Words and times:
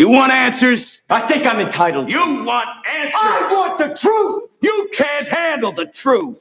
You 0.00 0.08
want 0.08 0.32
answers? 0.32 1.02
I 1.10 1.20
think 1.28 1.44
I'm 1.44 1.60
entitled. 1.60 2.10
You 2.10 2.42
want 2.42 2.66
answers? 2.88 3.20
I 3.22 3.48
want 3.50 3.78
the 3.78 3.94
truth. 3.94 4.48
You 4.62 4.88
can't 4.94 5.28
handle 5.28 5.72
the 5.72 5.84
truth. 5.84 6.38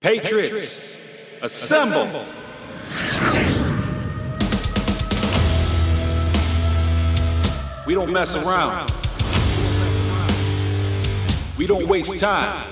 Patriots, 0.00 0.98
assemble. 1.40 2.08
We 7.86 7.94
don't 7.94 8.12
mess 8.12 8.34
around. 8.34 8.90
We 11.56 11.68
don't 11.68 11.86
waste 11.86 12.18
time. 12.18 12.66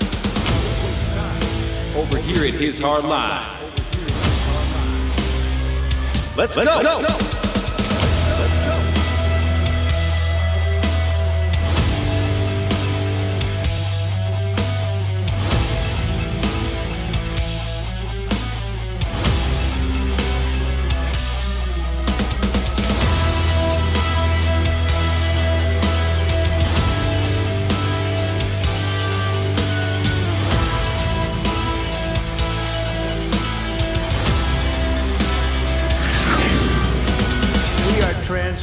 Over 1.95 2.17
here 2.17 2.43
at 2.43 2.55
His 2.55 2.81
Hard 2.81 3.05
Line. 3.05 3.55
Let's, 6.35 6.57
go. 6.57 7.38
We 7.38 7.38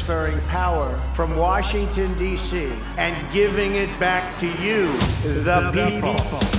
transferring 0.06 0.41
power 0.46 0.96
from 1.15 1.37
Washington, 1.37 2.16
D.C., 2.16 2.70
and 2.97 3.33
giving 3.33 3.75
it 3.75 3.89
back 3.98 4.39
to 4.39 4.47
you, 4.62 4.97
the 5.42 5.70
people. 5.72 6.56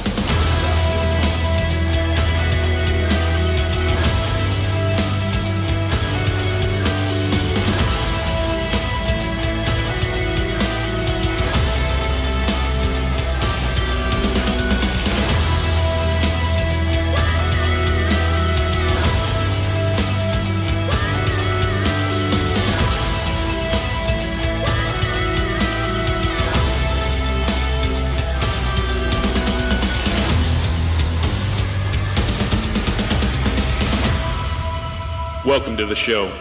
To 35.77 35.85
the 35.85 35.93
show. 35.93 36.31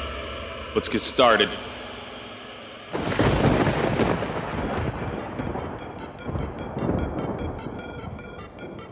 Let's 0.74 0.88
get 0.88 1.02
started. 1.02 1.50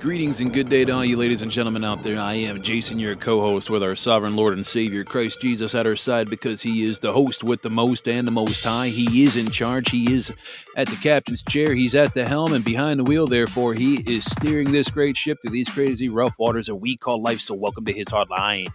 Greetings 0.01 0.41
and 0.41 0.53
good 0.53 0.69
day 0.69 0.85
to 0.85 0.93
all 0.93 1.03
you 1.03 1.17
ladies 1.17 1.41
and 1.41 1.51
gentlemen 1.51 1.83
out 1.83 2.03
there. 2.03 2.21
I 2.21 2.35
am 2.35 2.61
Jason, 2.61 2.99
your 2.99 3.17
co 3.17 3.41
host, 3.41 3.71
with 3.71 3.83
our 3.83 3.97
sovereign 3.97 4.37
Lord 4.37 4.53
and 4.53 4.67
Savior, 4.67 5.03
Christ 5.03 5.41
Jesus, 5.41 5.75
at 5.75 5.87
our 5.87 5.97
side 5.97 6.29
because 6.29 6.61
he 6.61 6.85
is 6.85 6.99
the 6.99 7.13
host 7.13 7.43
with 7.43 7.63
the 7.63 7.71
most 7.71 8.07
and 8.07 8.27
the 8.27 8.31
most 8.31 8.63
high. 8.65 8.89
He 8.89 9.25
is 9.25 9.39
in 9.39 9.51
charge. 9.51 9.89
He 9.89 10.13
is 10.13 10.31
at 10.77 10.89
the 10.89 10.97
captain's 10.97 11.43
chair. 11.43 11.75
He's 11.75 11.95
at 11.95 12.13
the 12.13 12.27
helm 12.27 12.53
and 12.53 12.63
behind 12.63 13.01
the 13.01 13.05
wheel. 13.05 13.27
Therefore, 13.27 13.73
he 13.73 13.95
is 14.07 14.27
steering 14.27 14.73
this 14.73 14.91
great 14.91 15.17
ship 15.17 15.39
through 15.41 15.53
these 15.53 15.71
crazy 15.71 16.11
rough 16.11 16.39
waters 16.39 16.67
that 16.67 16.77
we 16.77 16.99
call 16.99 17.23
life. 17.23 17.41
So, 17.41 17.55
welcome 17.55 17.87
to 17.87 17.95
his 17.95 18.11
hard 18.11 18.29
line. 18.29 18.67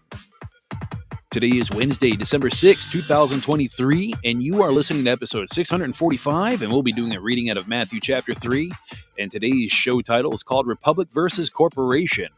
Today 1.31 1.57
is 1.57 1.69
Wednesday, 1.69 2.09
December 2.13 2.49
6, 2.49 2.91
2023, 2.91 4.15
and 4.25 4.41
you 4.41 4.63
are 4.63 4.71
listening 4.71 5.03
to 5.03 5.11
episode 5.11 5.47
645, 5.47 6.63
and 6.63 6.71
we'll 6.71 6.81
be 6.81 6.91
doing 6.91 7.13
a 7.13 7.21
reading 7.21 7.51
out 7.51 7.57
of 7.57 7.67
Matthew 7.67 7.99
chapter 7.99 8.33
3. 8.33 8.71
And 9.19 9.29
today's 9.29 9.71
show 9.71 10.01
title 10.01 10.33
is 10.33 10.41
called 10.41 10.65
Republic 10.65 11.07
versus 11.13 11.51
Corporation. 11.51 12.29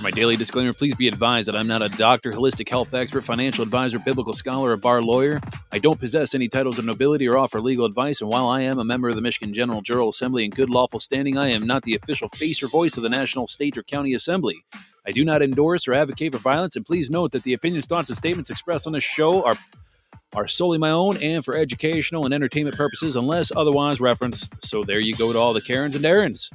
For 0.00 0.02
my 0.02 0.12
daily 0.12 0.36
disclaimer, 0.36 0.72
please 0.72 0.94
be 0.94 1.08
advised 1.08 1.48
that 1.48 1.56
I'm 1.56 1.66
not 1.66 1.82
a 1.82 1.88
doctor, 1.88 2.30
holistic 2.30 2.68
health 2.68 2.94
expert, 2.94 3.22
financial 3.22 3.64
advisor, 3.64 3.98
biblical 3.98 4.32
scholar, 4.32 4.70
or 4.70 4.76
bar 4.76 5.02
lawyer. 5.02 5.40
I 5.72 5.80
don't 5.80 5.98
possess 5.98 6.32
any 6.32 6.48
titles 6.48 6.78
of 6.78 6.84
nobility 6.84 7.26
or 7.26 7.36
offer 7.36 7.60
legal 7.60 7.86
advice, 7.86 8.20
and 8.20 8.30
while 8.30 8.46
I 8.46 8.60
am 8.60 8.78
a 8.78 8.84
member 8.84 9.08
of 9.08 9.16
the 9.16 9.20
Michigan 9.20 9.52
General 9.52 9.82
Jural 9.82 10.10
Assembly 10.10 10.44
in 10.44 10.52
good 10.52 10.70
lawful 10.70 11.00
standing, 11.00 11.36
I 11.36 11.48
am 11.48 11.66
not 11.66 11.82
the 11.82 11.96
official 11.96 12.28
face 12.28 12.62
or 12.62 12.68
voice 12.68 12.96
of 12.96 13.02
the 13.02 13.08
National, 13.08 13.48
State, 13.48 13.76
or 13.76 13.82
County 13.82 14.14
Assembly. 14.14 14.64
I 15.06 15.10
do 15.10 15.24
not 15.24 15.42
endorse 15.42 15.88
or 15.88 15.94
advocate 15.94 16.32
for 16.32 16.38
violence, 16.38 16.76
and 16.76 16.84
please 16.84 17.10
note 17.10 17.32
that 17.32 17.42
the 17.42 17.54
opinions, 17.54 17.86
thoughts, 17.86 18.08
and 18.08 18.18
statements 18.18 18.50
expressed 18.50 18.86
on 18.86 18.92
this 18.92 19.04
show 19.04 19.42
are 19.42 19.56
are 20.36 20.46
solely 20.46 20.78
my 20.78 20.90
own 20.90 21.16
and 21.16 21.44
for 21.44 21.56
educational 21.56 22.24
and 22.24 22.32
entertainment 22.32 22.76
purposes 22.76 23.16
unless 23.16 23.50
otherwise 23.54 24.00
referenced. 24.00 24.64
So 24.64 24.84
there 24.84 25.00
you 25.00 25.14
go 25.14 25.32
to 25.32 25.38
all 25.38 25.52
the 25.52 25.60
Karens 25.60 25.96
and 25.96 26.04
Darrens. 26.04 26.50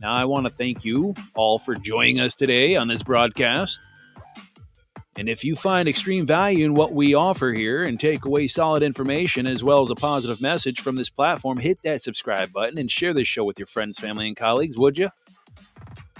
Now, 0.00 0.12
I 0.12 0.24
want 0.24 0.46
to 0.46 0.52
thank 0.52 0.84
you 0.84 1.14
all 1.36 1.58
for 1.58 1.76
joining 1.76 2.18
us 2.18 2.34
today 2.34 2.76
on 2.76 2.88
this 2.88 3.02
broadcast. 3.02 3.78
And 5.16 5.28
if 5.28 5.44
you 5.44 5.54
find 5.54 5.88
extreme 5.88 6.26
value 6.26 6.66
in 6.66 6.74
what 6.74 6.92
we 6.92 7.14
offer 7.14 7.52
here 7.52 7.84
and 7.84 8.00
take 8.00 8.24
away 8.24 8.48
solid 8.48 8.82
information 8.82 9.46
as 9.46 9.62
well 9.62 9.82
as 9.82 9.90
a 9.90 9.94
positive 9.94 10.42
message 10.42 10.80
from 10.80 10.96
this 10.96 11.08
platform, 11.08 11.58
hit 11.58 11.78
that 11.84 12.02
subscribe 12.02 12.52
button 12.52 12.78
and 12.78 12.90
share 12.90 13.14
this 13.14 13.28
show 13.28 13.44
with 13.44 13.60
your 13.60 13.66
friends, 13.66 14.00
family, 14.00 14.26
and 14.26 14.36
colleagues, 14.36 14.76
would 14.76 14.98
you? 14.98 15.10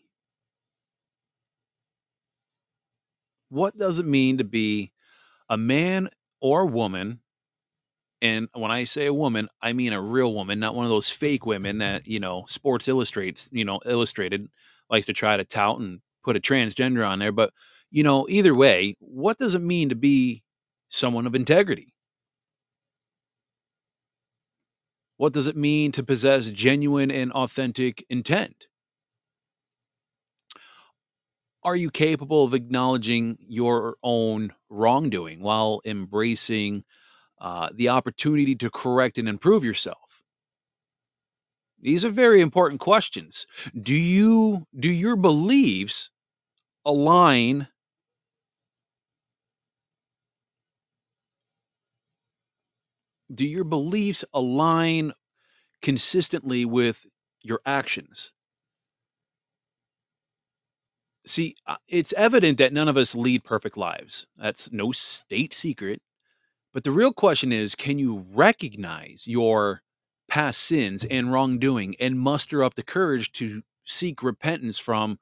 What 3.50 3.78
does 3.78 4.00
it 4.00 4.06
mean 4.06 4.38
to 4.40 4.44
be 4.44 4.91
a 5.50 5.58
man 5.58 6.09
or 6.41 6.66
woman? 6.66 7.22
And 8.22 8.47
when 8.53 8.72
I 8.72 8.84
say 8.85 9.06
a 9.06 9.13
woman, 9.13 9.47
I 9.62 9.74
mean 9.74 9.94
a 9.94 10.02
real 10.02 10.34
woman, 10.34 10.59
not 10.59 10.75
one 10.75 10.85
of 10.85 10.90
those 10.90 11.09
fake 11.09 11.46
women 11.46 11.74
mm-hmm. 11.74 11.80
that, 11.80 12.08
you 12.08 12.19
know, 12.19 12.46
Sports 12.47 12.88
Illustrates, 12.88 13.50
you 13.52 13.63
know, 13.66 13.80
Illustrated 13.85 14.47
likes 14.90 15.06
to 15.06 15.13
try 15.13 15.38
to 15.38 15.46
tout 15.46 15.80
and 15.80 16.02
put 16.24 16.35
a 16.35 16.40
transgender 16.40 17.08
on 17.08 17.19
there. 17.19 17.31
But, 17.31 17.53
you 17.91 18.03
know, 18.03 18.28
either 18.30 18.56
way, 18.56 18.96
what 19.00 19.38
does 19.38 19.56
it 19.56 19.62
mean 19.62 19.90
to 19.90 19.96
be 19.96 20.44
someone 20.90 21.28
of 21.28 21.35
integrity? 21.35 21.94
What 25.18 25.34
does 25.34 25.47
it 25.47 25.56
mean 25.56 25.91
to 25.94 26.03
possess 26.03 26.50
genuine 26.50 27.09
and 27.12 27.31
authentic 27.31 28.06
intent? 28.09 28.68
Are 31.67 31.75
you 31.75 31.91
capable 31.91 32.45
of 32.45 32.53
acknowledging 32.53 33.38
your 33.45 33.97
own 34.01 34.53
wrongdoing 34.69 35.41
while 35.41 35.81
embracing 35.83 36.85
uh, 37.41 37.67
the 37.75 37.89
opportunity 37.89 38.55
to 38.55 38.69
correct 38.69 39.17
and 39.17 39.28
improve 39.28 39.66
yourself? 39.66 40.23
These 41.81 42.05
are 42.05 42.09
very 42.09 42.40
important 42.40 42.79
questions. 42.79 43.46
Do 43.81 43.93
you 43.93 44.66
do 44.79 44.90
your 44.90 45.17
beliefs 45.17 46.09
align 46.85 47.67
do 53.35 53.46
your 53.46 53.66
beliefs 53.66 54.23
align 54.34 55.11
consistently 55.81 56.63
with 56.63 57.05
your 57.41 57.59
actions? 57.66 58.31
See, 61.28 61.56
uh, 61.68 61.76
it's 61.90 62.14
evident 62.14 62.58
that 62.58 62.72
none 62.72 62.88
of 62.88 62.96
us 62.96 63.14
lead 63.14 63.44
perfect 63.44 63.76
lives. 63.76 64.26
That's 64.38 64.72
no 64.72 64.94
state 64.94 65.53
secret. 65.53 66.02
But 66.74 66.85
the 66.85 66.91
real 66.91 67.12
question 67.12 67.52
is 67.52 67.76
can 67.76 68.00
you 68.00 68.26
recognize 68.34 69.26
your 69.28 69.82
past 70.29 70.62
sins 70.62 71.03
and 71.03 71.32
wrongdoing 71.32 71.96
and 72.00 72.20
muster 72.20 72.64
up 72.64 72.76
the 72.76 72.84
courage 72.84 73.32
to 73.34 73.62
seek 73.84 74.24
repentance 74.24 74.78
from, 74.78 75.20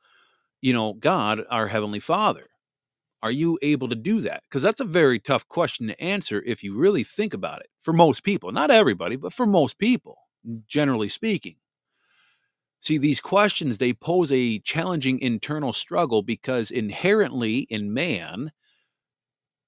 you 0.61 0.73
know, 0.73 0.93
God, 0.93 1.43
our 1.49 1.67
Heavenly 1.67 1.99
Father? 1.99 2.47
Are 3.23 3.31
you 3.31 3.57
able 3.63 3.89
to 3.89 3.95
do 3.95 4.21
that? 4.21 4.43
Because 4.43 4.61
that's 4.61 4.79
a 4.79 4.85
very 4.85 5.19
tough 5.19 5.47
question 5.47 5.87
to 5.87 5.99
answer 5.99 6.43
if 6.45 6.63
you 6.63 6.75
really 6.75 7.03
think 7.03 7.33
about 7.33 7.61
it. 7.61 7.69
For 7.81 7.93
most 7.93 8.23
people, 8.23 8.51
not 8.51 8.69
everybody, 8.69 9.15
but 9.15 9.33
for 9.33 9.47
most 9.47 9.79
people, 9.79 10.17
generally 10.67 11.09
speaking. 11.09 11.55
See, 12.85 12.99
these 12.99 13.19
questions, 13.19 13.79
they 13.79 13.93
pose 13.93 14.31
a 14.31 14.59
challenging 14.59 15.19
internal 15.19 15.73
struggle 15.73 16.21
because 16.21 16.69
inherently 16.69 17.61
in 17.71 17.91
man, 17.91 18.51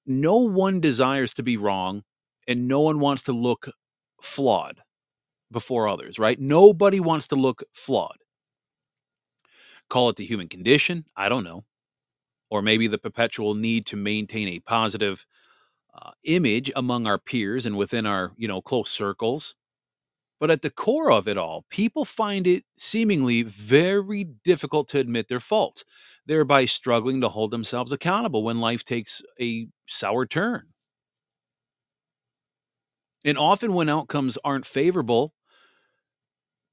no 0.06 0.38
one 0.38 0.80
desires 0.80 1.34
to 1.34 1.44
be 1.44 1.58
wrong 1.58 2.04
and 2.48 2.68
no 2.68 2.82
one 2.82 3.00
wants 3.00 3.24
to 3.24 3.34
look 3.34 3.72
flawed 4.22 4.82
before 5.52 5.88
others, 5.88 6.20
right? 6.20 6.40
Nobody 6.40 7.00
wants 7.00 7.28
to 7.30 7.36
look 7.36 7.64
flawed. 7.74 8.18
Call 9.90 10.10
it 10.10 10.18
the 10.18 10.26
human 10.26 10.48
condition, 10.48 11.06
I 11.16 11.28
don't 11.28 11.44
know. 11.44 11.64
Or 12.52 12.62
maybe 12.62 12.86
the 12.86 13.00
perpetual 13.00 13.56
need 13.56 13.88
to 13.88 13.96
maintain 13.96 14.48
a 14.50 14.60
positive 14.60 15.26
uh, 16.00 16.12
image 16.24 16.72
among 16.76 17.08
our 17.08 17.18
peers 17.18 17.66
and 17.66 17.78
within 17.78 18.06
our, 18.06 18.34
you 18.38 18.48
know, 18.48 18.62
close 18.62 18.92
circles. 18.92 19.56
But 20.40 20.52
at 20.52 20.62
the 20.62 20.70
core 20.70 21.12
of 21.12 21.28
it 21.28 21.38
all, 21.38 21.66
people 21.70 22.06
find 22.06 22.46
it 22.48 22.64
seemingly 22.78 23.44
very 23.44 24.24
difficult 24.24 24.88
to 24.90 25.00
admit 25.00 25.28
their 25.28 25.40
faults, 25.40 25.84
thereby 26.26 26.66
struggling 26.66 27.22
to 27.22 27.30
hold 27.30 27.52
themselves 27.52 27.92
accountable 27.92 28.44
when 28.44 28.60
life 28.60 28.84
takes 28.84 29.22
a 29.42 29.68
sour 29.88 30.26
turn. 30.26 30.68
And 33.26 33.38
often, 33.38 33.74
when 33.74 33.90
outcomes 33.90 34.38
aren't 34.44 34.66
favorable, 34.66 35.34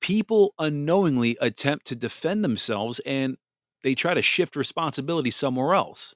people 0.00 0.54
unknowingly 0.58 1.36
attempt 1.40 1.86
to 1.86 1.96
defend 1.96 2.44
themselves 2.44 3.00
and 3.00 3.36
they 3.82 3.94
try 3.94 4.14
to 4.14 4.22
shift 4.22 4.56
responsibility 4.56 5.30
somewhere 5.30 5.74
else. 5.74 6.14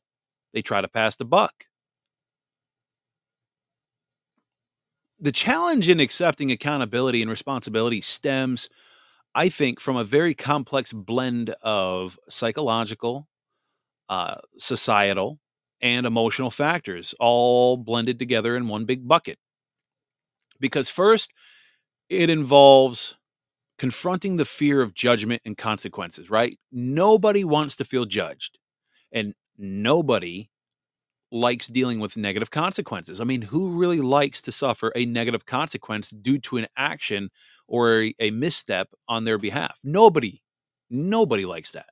They 0.55 0.63
try 0.63 0.81
to 0.81 0.89
pass 0.89 1.17
the 1.17 1.25
buck. 1.25 1.67
The 5.21 5.33
challenge 5.33 5.89
in 5.89 5.99
accepting 5.99 6.53
accountability 6.53 7.23
and 7.23 7.31
responsibility 7.31 8.01
stems, 8.01 8.69
I 9.35 9.49
think, 9.49 9.81
from 9.81 9.97
a 9.97 10.05
very 10.05 10.35
complex 10.35 10.93
blend 10.93 11.51
of 11.63 12.19
psychological, 12.29 13.27
uh, 14.09 14.37
societal, 14.57 15.41
and 15.81 16.07
emotional 16.07 16.51
factors, 16.51 17.15
all 17.19 17.77
blended 17.77 18.19
together 18.19 18.57
in 18.57 18.69
one 18.69 18.85
big 18.85 19.09
bucket. 19.09 19.39
Because 20.61 20.89
first, 20.89 21.33
it 22.09 22.31
involves 22.31 23.17
confronting 23.79 24.37
the 24.37 24.45
fear 24.45 24.83
of 24.83 24.95
judgment 24.95 25.43
and 25.45 25.57
consequences, 25.57 26.31
right? 26.31 26.59
Nobody 26.73 27.45
wants 27.45 27.77
to 27.77 27.85
feel 27.85 28.05
judged, 28.05 28.59
and 29.13 29.35
nobody 29.57 30.51
likes 31.31 31.69
dealing 31.69 32.01
with 32.01 32.17
negative 32.17 32.51
consequences. 32.51 33.21
I 33.21 33.25
mean, 33.25 33.43
who 33.43 33.79
really 33.79 34.01
likes 34.01 34.41
to 34.43 34.53
suffer 34.53 34.93
a 34.97 35.05
negative 35.05 35.47
consequence 35.47 36.11
due 36.11 36.39
to 36.41 36.57
an 36.57 36.67
action 36.77 37.31
or 37.67 38.03
a, 38.03 38.15
a 38.19 38.31
misstep 38.31 38.89
on 39.09 39.25
their 39.25 39.39
behalf? 39.39 39.79
Nobody, 39.85 40.43
nobody 40.91 41.45
likes 41.45 41.73
that. 41.73 41.87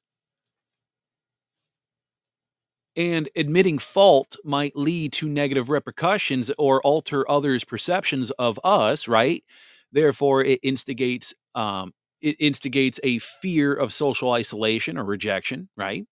And 2.97 3.29
admitting 3.37 3.79
fault 3.79 4.37
might 4.43 4.75
lead 4.75 5.12
to 5.15 5.29
negative 5.29 5.69
repercussions 5.69 6.50
or 6.56 6.81
alter 6.81 7.31
others' 7.31 7.62
perceptions 7.62 8.31
of 8.33 8.59
us, 8.65 9.06
right? 9.06 9.44
Therefore, 9.93 10.43
it 10.43 10.61
instigates 10.62 11.35
um, 11.55 11.93
it 12.23 12.37
instigates 12.41 12.99
a 13.05 13.19
fear 13.19 13.75
of 13.75 13.93
social 13.93 14.33
isolation 14.33 14.97
or 14.97 15.05
rejection, 15.05 15.69
right? 15.77 16.06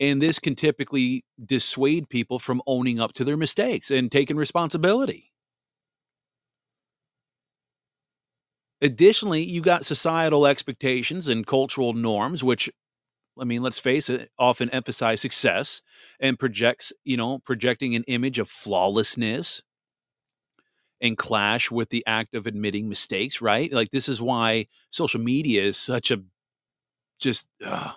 And 0.00 0.22
this 0.22 0.38
can 0.38 0.54
typically 0.54 1.24
dissuade 1.44 2.08
people 2.08 2.38
from 2.38 2.62
owning 2.66 3.00
up 3.00 3.12
to 3.14 3.24
their 3.24 3.36
mistakes 3.36 3.90
and 3.90 4.10
taking 4.10 4.36
responsibility. 4.36 5.32
Additionally, 8.80 9.42
you 9.42 9.60
got 9.60 9.84
societal 9.84 10.46
expectations 10.46 11.26
and 11.28 11.46
cultural 11.46 11.94
norms, 11.94 12.44
which, 12.44 12.70
I 13.40 13.44
mean, 13.44 13.62
let's 13.62 13.78
face 13.80 14.10
it, 14.10 14.30
often 14.38 14.70
emphasize 14.70 15.20
success 15.20 15.82
and 16.20 16.38
projects, 16.38 16.92
you 17.04 17.16
know, 17.16 17.38
projecting 17.40 17.94
an 17.96 18.04
image 18.08 18.38
of 18.38 18.48
flawlessness 18.50 19.62
and 21.00 21.16
clash 21.16 21.70
with 21.70 21.90
the 21.90 22.04
act 22.06 22.34
of 22.34 22.46
admitting 22.46 22.88
mistakes, 22.88 23.40
right? 23.40 23.72
Like, 23.72 23.90
this 23.90 24.08
is 24.08 24.20
why 24.20 24.66
social 24.90 25.20
media 25.20 25.62
is 25.62 25.76
such 25.76 26.10
a 26.10 26.22
just, 27.20 27.48
uh, 27.64 27.92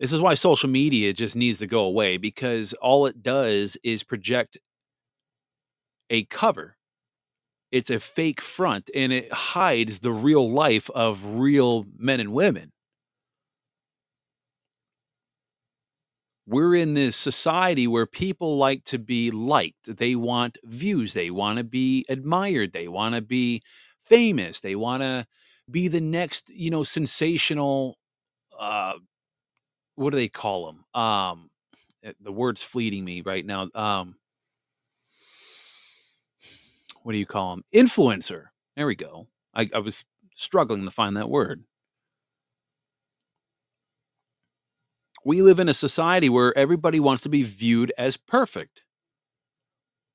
this 0.00 0.12
is 0.12 0.20
why 0.20 0.34
social 0.34 0.68
media 0.68 1.12
just 1.12 1.34
needs 1.34 1.58
to 1.58 1.66
go 1.66 1.80
away 1.80 2.16
because 2.16 2.72
all 2.74 3.06
it 3.06 3.22
does 3.22 3.76
is 3.82 4.04
project 4.04 4.58
a 6.10 6.24
cover. 6.24 6.76
It's 7.70 7.90
a 7.90 8.00
fake 8.00 8.40
front 8.40 8.90
and 8.94 9.12
it 9.12 9.32
hides 9.32 10.00
the 10.00 10.12
real 10.12 10.48
life 10.48 10.88
of 10.90 11.38
real 11.38 11.84
men 11.96 12.20
and 12.20 12.32
women. 12.32 12.72
We're 16.46 16.76
in 16.76 16.94
this 16.94 17.14
society 17.14 17.86
where 17.86 18.06
people 18.06 18.56
like 18.56 18.84
to 18.84 18.98
be 18.98 19.30
liked. 19.30 19.98
They 19.98 20.14
want 20.14 20.56
views. 20.64 21.12
They 21.12 21.30
want 21.30 21.58
to 21.58 21.64
be 21.64 22.06
admired. 22.08 22.72
They 22.72 22.88
want 22.88 23.16
to 23.16 23.20
be 23.20 23.60
famous. 24.00 24.60
They 24.60 24.74
want 24.74 25.02
to 25.02 25.26
be 25.70 25.88
the 25.88 26.00
next, 26.00 26.48
you 26.48 26.70
know, 26.70 26.84
sensational 26.84 27.98
uh, 28.58 28.94
what 29.98 30.10
do 30.10 30.16
they 30.16 30.28
call 30.28 30.66
them? 30.66 31.00
Um, 31.00 31.50
eh, 32.04 32.12
the 32.20 32.32
word's 32.32 32.62
fleeting 32.62 33.04
me 33.04 33.20
right 33.20 33.44
now. 33.44 33.68
Um, 33.74 34.14
what 37.02 37.12
do 37.12 37.18
you 37.18 37.26
call 37.26 37.56
them? 37.56 37.64
Influencer. 37.74 38.46
There 38.76 38.86
we 38.86 38.94
go. 38.94 39.26
I, 39.54 39.68
I 39.74 39.80
was 39.80 40.04
struggling 40.32 40.84
to 40.84 40.90
find 40.90 41.16
that 41.16 41.28
word. 41.28 41.64
We 45.24 45.42
live 45.42 45.58
in 45.58 45.68
a 45.68 45.74
society 45.74 46.28
where 46.28 46.56
everybody 46.56 47.00
wants 47.00 47.22
to 47.22 47.28
be 47.28 47.42
viewed 47.42 47.92
as 47.98 48.16
perfect, 48.16 48.84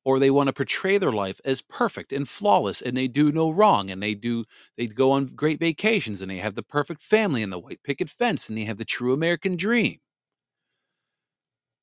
or 0.05 0.19
they 0.19 0.29
want 0.31 0.47
to 0.47 0.53
portray 0.53 0.97
their 0.97 1.11
life 1.11 1.39
as 1.45 1.61
perfect 1.61 2.11
and 2.13 2.27
flawless, 2.27 2.81
and 2.81 2.95
they 2.97 3.07
do 3.07 3.31
no 3.31 3.49
wrong, 3.49 3.89
and 3.91 4.01
they 4.03 4.15
do 4.15 4.45
they 4.77 4.87
go 4.87 5.11
on 5.11 5.27
great 5.27 5.59
vacations, 5.59 6.21
and 6.21 6.29
they 6.31 6.37
have 6.37 6.55
the 6.55 6.63
perfect 6.63 7.01
family 7.01 7.43
and 7.43 7.51
the 7.53 7.59
white 7.59 7.83
picket 7.83 8.09
fence, 8.09 8.49
and 8.49 8.57
they 8.57 8.65
have 8.65 8.77
the 8.77 8.85
true 8.85 9.13
American 9.13 9.55
dream. 9.55 9.99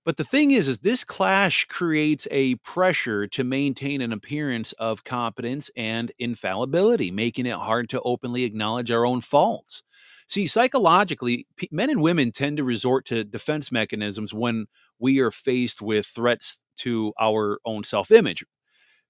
But 0.04 0.16
the 0.16 0.24
thing 0.24 0.50
is, 0.50 0.66
is 0.66 0.78
this 0.78 1.04
clash 1.04 1.66
creates 1.66 2.26
a 2.30 2.54
pressure 2.56 3.26
to 3.28 3.44
maintain 3.44 4.00
an 4.00 4.12
appearance 4.12 4.72
of 4.72 5.04
competence 5.04 5.70
and 5.76 6.10
infallibility, 6.18 7.10
making 7.10 7.46
it 7.46 7.54
hard 7.54 7.88
to 7.90 8.00
openly 8.02 8.44
acknowledge 8.44 8.90
our 8.90 9.04
own 9.06 9.20
faults. 9.20 9.82
See, 10.30 10.46
psychologically, 10.46 11.48
p- 11.56 11.68
men 11.72 11.90
and 11.90 12.02
women 12.02 12.30
tend 12.32 12.58
to 12.58 12.64
resort 12.64 13.04
to 13.06 13.24
defense 13.24 13.72
mechanisms 13.72 14.32
when 14.32 14.66
we 15.00 15.18
are 15.20 15.32
faced 15.32 15.82
with 15.82 16.06
threats 16.06 16.64
to 16.78 17.12
our 17.20 17.60
own 17.66 17.82
self-image 17.84 18.44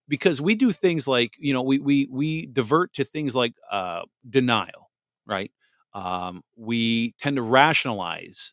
because 0.09 0.41
we 0.41 0.55
do 0.55 0.73
things 0.73 1.09
like 1.09 1.35
you 1.39 1.53
know 1.53 1.63
we 1.63 1.79
we 1.81 2.09
we 2.11 2.47
divert 2.47 2.93
to 2.95 3.05
things 3.05 3.35
like 3.37 3.55
uh, 3.71 4.03
denial 4.29 4.91
right? 5.27 5.53
Um, 5.95 6.43
we 6.57 7.15
tend 7.21 7.37
to 7.37 7.43
rationalize 7.43 8.53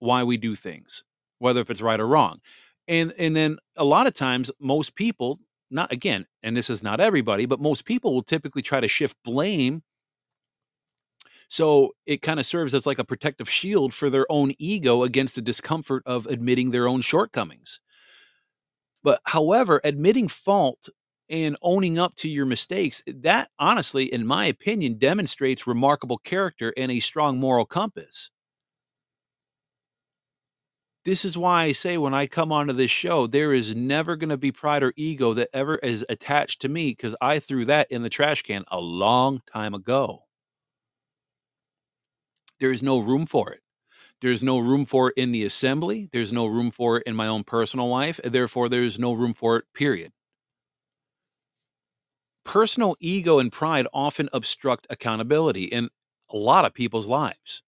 why 0.00 0.22
we 0.22 0.36
do 0.36 0.54
things 0.54 1.04
whether 1.40 1.60
if 1.60 1.70
it's 1.70 1.82
right 1.82 2.00
or 2.00 2.06
wrong. 2.06 2.40
And 2.88 3.12
and 3.18 3.36
then 3.36 3.58
a 3.76 3.84
lot 3.84 4.06
of 4.06 4.14
times 4.14 4.50
most 4.60 4.94
people 4.96 5.38
not 5.70 5.92
again 5.92 6.26
and 6.42 6.56
this 6.56 6.70
is 6.70 6.82
not 6.82 7.00
everybody 7.00 7.46
but 7.46 7.60
most 7.60 7.84
people 7.84 8.14
will 8.14 8.22
typically 8.22 8.62
try 8.62 8.80
to 8.80 8.88
shift 8.88 9.16
blame 9.24 9.82
so 11.48 11.94
it 12.06 12.22
kind 12.22 12.38
of 12.38 12.46
serves 12.46 12.74
as 12.74 12.86
like 12.86 12.98
a 12.98 13.04
protective 13.04 13.48
shield 13.48 13.94
for 13.94 14.10
their 14.10 14.26
own 14.30 14.52
ego 14.58 15.02
against 15.02 15.34
the 15.34 15.42
discomfort 15.42 16.02
of 16.06 16.26
admitting 16.26 16.70
their 16.70 16.86
own 16.86 17.00
shortcomings. 17.00 17.80
But 19.02 19.20
however, 19.24 19.80
admitting 19.84 20.28
fault 20.28 20.88
and 21.28 21.56
owning 21.62 21.98
up 21.98 22.14
to 22.16 22.28
your 22.28 22.46
mistakes, 22.46 23.02
that 23.06 23.50
honestly, 23.58 24.12
in 24.12 24.26
my 24.26 24.46
opinion, 24.46 24.98
demonstrates 24.98 25.66
remarkable 25.66 26.18
character 26.18 26.72
and 26.76 26.90
a 26.92 27.00
strong 27.00 27.38
moral 27.38 27.66
compass. 27.66 28.30
This 31.04 31.24
is 31.24 31.38
why 31.38 31.64
I 31.64 31.72
say 31.72 31.96
when 31.96 32.14
I 32.14 32.26
come 32.26 32.52
onto 32.52 32.72
this 32.72 32.90
show, 32.90 33.26
there 33.26 33.52
is 33.52 33.74
never 33.74 34.14
going 34.14 34.28
to 34.28 34.36
be 34.36 34.52
pride 34.52 34.82
or 34.82 34.92
ego 34.96 35.32
that 35.32 35.48
ever 35.52 35.76
is 35.76 36.04
attached 36.08 36.60
to 36.60 36.68
me 36.68 36.90
because 36.90 37.16
I 37.20 37.38
threw 37.40 37.64
that 37.64 37.90
in 37.90 38.02
the 38.02 38.10
trash 38.10 38.42
can 38.42 38.64
a 38.68 38.80
long 38.80 39.40
time 39.50 39.74
ago. 39.74 40.27
There 42.60 42.72
is 42.72 42.82
no 42.82 42.98
room 42.98 43.26
for 43.26 43.52
it. 43.52 43.60
There's 44.20 44.42
no 44.42 44.58
room 44.58 44.84
for 44.84 45.10
it 45.10 45.14
in 45.16 45.32
the 45.32 45.44
assembly. 45.44 46.08
There's 46.12 46.32
no 46.32 46.46
room 46.46 46.70
for 46.70 46.98
it 46.98 47.04
in 47.06 47.16
my 47.16 47.28
own 47.28 47.44
personal 47.44 47.88
life. 47.88 48.20
Therefore, 48.24 48.68
there's 48.68 48.98
no 48.98 49.12
room 49.12 49.34
for 49.34 49.58
it, 49.58 49.64
period. 49.74 50.12
Personal 52.44 52.96
ego 52.98 53.38
and 53.38 53.52
pride 53.52 53.86
often 53.92 54.28
obstruct 54.32 54.88
accountability 54.90 55.64
in 55.64 55.88
a 56.30 56.36
lot 56.36 56.64
of 56.64 56.74
people's 56.74 57.06
lives. 57.06 57.62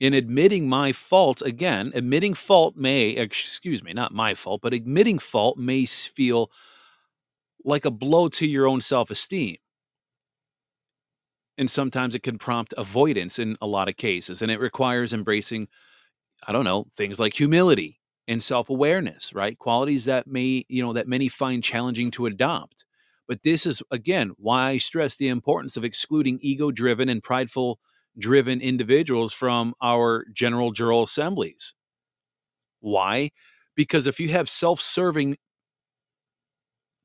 in 0.00 0.12
admitting 0.12 0.68
my 0.68 0.92
faults 0.92 1.40
again 1.42 1.90
admitting 1.94 2.34
fault 2.34 2.76
may 2.76 3.10
excuse 3.10 3.82
me 3.82 3.92
not 3.92 4.12
my 4.12 4.34
fault 4.34 4.60
but 4.60 4.74
admitting 4.74 5.18
fault 5.18 5.56
may 5.56 5.86
feel 5.86 6.50
like 7.64 7.84
a 7.84 7.90
blow 7.90 8.28
to 8.28 8.46
your 8.46 8.66
own 8.66 8.80
self-esteem 8.80 9.56
and 11.58 11.70
sometimes 11.70 12.14
it 12.14 12.22
can 12.22 12.38
prompt 12.38 12.74
avoidance 12.76 13.38
in 13.38 13.56
a 13.60 13.66
lot 13.66 13.88
of 13.88 13.96
cases 13.96 14.42
and 14.42 14.50
it 14.50 14.60
requires 14.60 15.12
embracing 15.12 15.68
i 16.46 16.52
don't 16.52 16.64
know 16.64 16.86
things 16.96 17.18
like 17.20 17.34
humility 17.34 18.00
and 18.28 18.42
self-awareness 18.42 19.32
right? 19.32 19.58
Qualities 19.58 20.04
that 20.06 20.26
may 20.26 20.64
you 20.68 20.82
know 20.82 20.92
that 20.92 21.08
many 21.08 21.28
find 21.28 21.62
challenging 21.62 22.10
to 22.12 22.26
adopt. 22.26 22.84
But 23.28 23.42
this 23.42 23.66
is 23.66 23.82
again 23.90 24.32
why 24.36 24.70
i 24.70 24.78
stress 24.78 25.16
the 25.16 25.28
importance 25.28 25.76
of 25.76 25.84
excluding 25.84 26.38
ego-driven 26.42 27.08
and 27.08 27.22
prideful 27.22 27.78
driven 28.18 28.60
individuals 28.60 29.32
from 29.32 29.74
our 29.82 30.24
general 30.32 30.72
general 30.72 31.02
assemblies. 31.02 31.74
Why? 32.80 33.30
Because 33.74 34.06
if 34.06 34.18
you 34.20 34.28
have 34.28 34.48
self-serving 34.48 35.36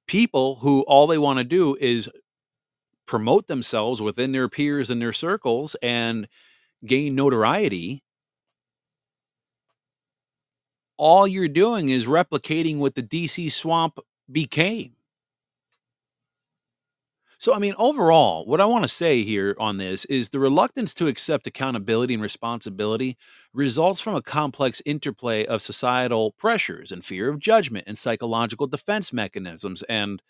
people 0.08 0.58
who 0.62 0.81
all 0.84 1.08
they 1.08 1.17
want 1.17 1.39
to 1.39 1.46
do 1.46 1.75
is 1.79 2.10
promote 3.11 3.47
themselves 3.47 4.01
within 4.01 4.31
their 4.31 4.47
peers 4.47 4.89
and 4.89 5.01
their 5.01 5.11
circles 5.11 5.75
and 5.83 6.29
gain 6.85 7.13
notoriety, 7.13 8.01
all 10.95 11.27
you're 11.27 11.49
doing 11.49 11.89
is 11.89 12.05
replicating 12.05 12.77
what 12.77 12.95
the 12.95 13.03
DC 13.03 13.51
swamp 13.51 13.99
became. 14.31 14.93
So, 17.37 17.53
I 17.53 17.59
mean, 17.59 17.73
overall, 17.77 18.45
what 18.45 18.61
I 18.61 18.65
want 18.65 18.85
to 18.85 18.87
say 18.87 19.23
here 19.23 19.57
on 19.59 19.75
this 19.75 20.05
is 20.05 20.29
the 20.29 20.39
reluctance 20.39 20.93
to 20.93 21.07
accept 21.07 21.47
accountability 21.47 22.13
and 22.13 22.23
responsibility 22.23 23.17
results 23.51 23.99
from 23.99 24.15
a 24.15 24.21
complex 24.21 24.81
interplay 24.85 25.45
of 25.45 25.61
societal 25.61 26.31
pressures 26.31 26.93
and 26.93 27.03
fear 27.03 27.27
of 27.27 27.39
judgment 27.39 27.83
and 27.87 27.97
psychological 27.97 28.67
defense 28.67 29.11
mechanisms 29.11 29.83
and 29.89 30.21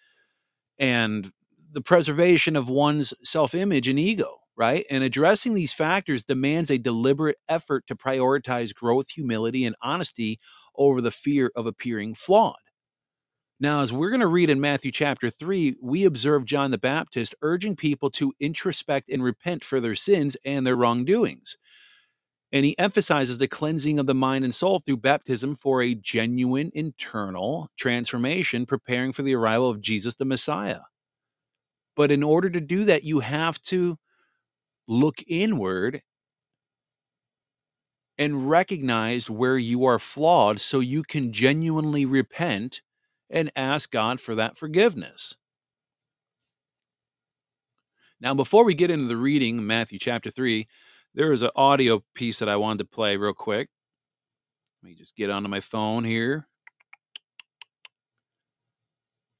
and 0.79 1.31
the 1.71 1.81
preservation 1.81 2.55
of 2.55 2.69
one's 2.69 3.13
self-image 3.23 3.87
and 3.87 3.99
ego, 3.99 4.37
right? 4.55 4.85
And 4.89 5.03
addressing 5.03 5.53
these 5.53 5.73
factors 5.73 6.23
demands 6.23 6.69
a 6.69 6.77
deliberate 6.77 7.37
effort 7.47 7.87
to 7.87 7.95
prioritize 7.95 8.73
growth, 8.73 9.09
humility, 9.09 9.65
and 9.65 9.75
honesty 9.81 10.39
over 10.75 11.01
the 11.01 11.11
fear 11.11 11.51
of 11.55 11.65
appearing 11.65 12.13
flawed. 12.13 12.55
Now, 13.59 13.81
as 13.81 13.93
we're 13.93 14.09
going 14.09 14.21
to 14.21 14.27
read 14.27 14.49
in 14.49 14.59
Matthew 14.59 14.91
chapter 14.91 15.29
3, 15.29 15.75
we 15.81 16.03
observe 16.05 16.45
John 16.45 16.71
the 16.71 16.79
Baptist 16.79 17.35
urging 17.43 17.75
people 17.75 18.09
to 18.11 18.33
introspect 18.39 19.09
and 19.09 19.23
repent 19.23 19.63
for 19.63 19.79
their 19.79 19.93
sins 19.93 20.35
and 20.43 20.65
their 20.65 20.75
wrongdoings. 20.75 21.57
And 22.51 22.65
he 22.65 22.77
emphasizes 22.77 23.37
the 23.37 23.47
cleansing 23.47 23.99
of 23.99 24.07
the 24.07 24.15
mind 24.15 24.43
and 24.43 24.53
soul 24.53 24.79
through 24.79 24.97
baptism 24.97 25.55
for 25.55 25.81
a 25.81 25.95
genuine 25.95 26.71
internal 26.73 27.69
transformation, 27.77 28.65
preparing 28.65 29.13
for 29.13 29.21
the 29.21 29.35
arrival 29.35 29.69
of 29.69 29.79
Jesus 29.79 30.15
the 30.15 30.25
Messiah. 30.25 30.81
But 31.95 32.11
in 32.11 32.23
order 32.23 32.49
to 32.49 32.61
do 32.61 32.85
that, 32.85 33.03
you 33.03 33.19
have 33.19 33.61
to 33.63 33.97
look 34.87 35.21
inward 35.27 36.01
and 38.17 38.49
recognize 38.49 39.29
where 39.29 39.57
you 39.57 39.85
are 39.85 39.99
flawed 39.99 40.59
so 40.59 40.79
you 40.79 41.03
can 41.03 41.33
genuinely 41.33 42.05
repent 42.05 42.81
and 43.29 43.51
ask 43.55 43.91
God 43.91 44.19
for 44.19 44.35
that 44.35 44.57
forgiveness. 44.57 45.35
Now, 48.19 48.35
before 48.35 48.63
we 48.63 48.75
get 48.75 48.91
into 48.91 49.05
the 49.05 49.17
reading, 49.17 49.65
Matthew 49.65 49.97
chapter 49.97 50.29
3, 50.29 50.67
there 51.15 51.31
is 51.33 51.41
an 51.41 51.49
audio 51.55 52.03
piece 52.13 52.39
that 52.39 52.49
I 52.49 52.55
wanted 52.57 52.79
to 52.79 52.95
play 52.95 53.17
real 53.17 53.33
quick. 53.33 53.69
Let 54.83 54.89
me 54.89 54.95
just 54.95 55.15
get 55.15 55.31
onto 55.31 55.49
my 55.49 55.59
phone 55.59 56.03
here. 56.03 56.47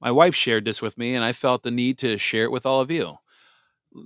My 0.02 0.10
wife 0.10 0.34
shared 0.34 0.64
this 0.64 0.82
with 0.82 0.98
me, 0.98 1.14
and 1.14 1.22
I 1.24 1.32
felt 1.32 1.62
the 1.62 1.70
need 1.70 1.96
to 1.98 2.18
share 2.18 2.42
it 2.42 2.50
with 2.50 2.66
all 2.66 2.80
of 2.80 2.90
you. 2.90 3.18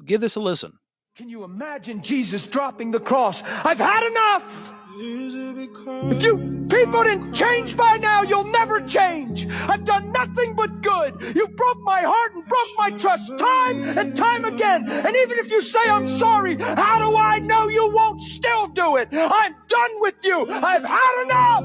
Give 0.05 0.21
this 0.21 0.37
a 0.37 0.41
listen. 0.41 0.79
Can 1.17 1.31
you 1.31 1.43
imagine 1.43 2.03
Jesus 2.03 2.47
dropping 2.47 2.91
the 2.91 3.01
cross? 3.01 3.43
I've 3.43 3.79
had 3.79 4.07
enough! 4.07 4.73
If 4.99 6.23
you 6.23 6.67
people 6.71 7.03
didn't 7.03 7.33
change 7.33 7.77
by 7.77 7.97
now, 7.97 8.23
you'll 8.23 8.51
never 8.51 8.87
change. 8.87 9.47
I've 9.47 9.85
done 9.85 10.13
nothing 10.13 10.55
but 10.55 10.83
good. 10.83 11.35
You 11.35 11.49
broke 11.49 11.81
my 11.81 12.03
heart 12.03 12.35
and 12.35 12.45
broke 12.47 12.69
my 12.77 12.91
trust 12.99 13.29
time 13.39 13.99
and 13.99 14.17
time 14.17 14.45
again. 14.45 14.89
And 14.89 15.17
even 15.17 15.39
if 15.39 15.51
you 15.51 15.63
say 15.63 15.81
I'm 15.89 16.09
sorry, 16.19 16.57
how 16.57 16.99
do 16.99 17.17
I 17.17 17.39
know 17.39 17.69
you 17.69 17.91
won't 17.95 18.21
still 18.21 18.69
do 18.69 18.97
it? 18.97 19.09
I'm 19.13 19.55
done 19.69 19.91
with 20.01 20.17
you. 20.23 20.47
I've 20.51 20.85
had 20.85 21.23
enough. 21.25 21.65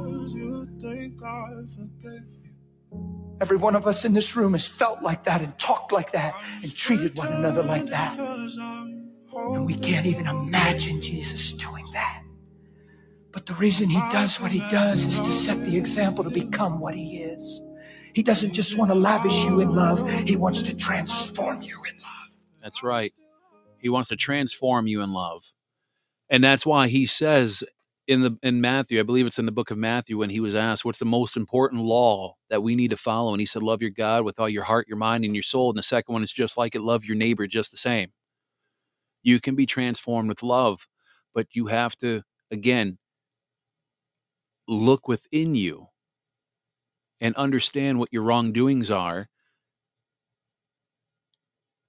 Every 3.41 3.57
one 3.57 3.75
of 3.75 3.87
us 3.87 4.05
in 4.05 4.13
this 4.13 4.35
room 4.35 4.53
has 4.53 4.67
felt 4.67 5.01
like 5.01 5.23
that 5.23 5.41
and 5.41 5.57
talked 5.57 5.91
like 5.91 6.11
that 6.11 6.35
and 6.61 6.73
treated 6.75 7.17
one 7.17 7.33
another 7.33 7.63
like 7.63 7.87
that. 7.87 8.17
And 8.19 9.65
we 9.65 9.73
can't 9.73 10.05
even 10.05 10.27
imagine 10.27 11.01
Jesus 11.01 11.53
doing 11.53 11.85
that. 11.93 12.21
But 13.31 13.47
the 13.47 13.53
reason 13.55 13.89
he 13.89 13.99
does 14.11 14.39
what 14.39 14.51
he 14.51 14.59
does 14.69 15.05
is 15.05 15.19
to 15.19 15.31
set 15.31 15.57
the 15.65 15.75
example 15.75 16.23
to 16.23 16.29
become 16.29 16.79
what 16.79 16.93
he 16.93 17.17
is. 17.17 17.61
He 18.13 18.21
doesn't 18.21 18.53
just 18.53 18.77
want 18.77 18.91
to 18.91 18.95
lavish 18.95 19.35
you 19.45 19.59
in 19.61 19.73
love, 19.73 20.07
he 20.27 20.35
wants 20.35 20.61
to 20.63 20.75
transform 20.75 21.63
you 21.63 21.77
in 21.77 21.99
love. 21.99 22.29
That's 22.61 22.83
right. 22.83 23.11
He 23.79 23.89
wants 23.89 24.09
to 24.09 24.15
transform 24.15 24.85
you 24.85 25.01
in 25.01 25.13
love. 25.13 25.51
And 26.29 26.43
that's 26.43 26.65
why 26.65 26.89
he 26.89 27.07
says 27.07 27.63
in 28.07 28.21
the 28.21 28.37
in 28.43 28.61
Matthew, 28.61 28.99
I 28.99 29.03
believe 29.03 29.25
it's 29.25 29.39
in 29.39 29.45
the 29.45 29.51
book 29.51 29.71
of 29.71 29.77
Matthew 29.77 30.17
when 30.17 30.29
he 30.29 30.39
was 30.39 30.55
asked 30.55 30.83
what's 30.83 30.99
the 30.99 31.05
most 31.05 31.37
important 31.37 31.83
law 31.83 32.35
that 32.49 32.63
we 32.63 32.75
need 32.75 32.89
to 32.89 32.97
follow 32.97 33.31
and 33.33 33.39
he 33.39 33.45
said 33.45 33.63
love 33.63 33.81
your 33.81 33.91
God 33.91 34.25
with 34.25 34.39
all 34.39 34.49
your 34.49 34.63
heart, 34.63 34.87
your 34.87 34.97
mind 34.97 35.23
and 35.23 35.35
your 35.35 35.43
soul. 35.43 35.69
And 35.69 35.77
the 35.77 35.83
second 35.83 36.13
one 36.13 36.23
is 36.23 36.31
just 36.31 36.57
like 36.57 36.75
it 36.75 36.81
love 36.81 37.05
your 37.05 37.15
neighbor 37.15 37.47
just 37.47 37.71
the 37.71 37.77
same. 37.77 38.11
You 39.23 39.39
can 39.39 39.55
be 39.55 39.65
transformed 39.65 40.29
with 40.29 40.43
love, 40.43 40.87
but 41.33 41.47
you 41.53 41.67
have 41.67 41.95
to 41.97 42.23
again 42.49 42.97
look 44.67 45.07
within 45.07 45.55
you 45.55 45.87
and 47.19 47.35
understand 47.35 47.99
what 47.99 48.09
your 48.11 48.23
wrongdoings 48.23 48.89
are 48.89 49.27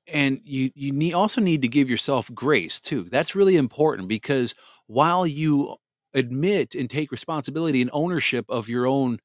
and 0.08 0.40
you 0.44 0.70
you 0.74 0.92
need 0.92 1.12
also 1.14 1.40
need 1.40 1.62
to 1.62 1.68
give 1.68 1.88
yourself 1.88 2.30
grace 2.34 2.80
too 2.80 3.04
that's 3.04 3.36
really 3.36 3.56
important 3.56 4.08
because 4.08 4.54
while 4.88 5.26
you 5.26 5.76
admit 6.14 6.74
and 6.74 6.90
take 6.90 7.10
responsibility 7.10 7.80
and 7.80 7.90
ownership 7.92 8.44
of 8.48 8.68
your 8.68 8.86
own 8.86 9.18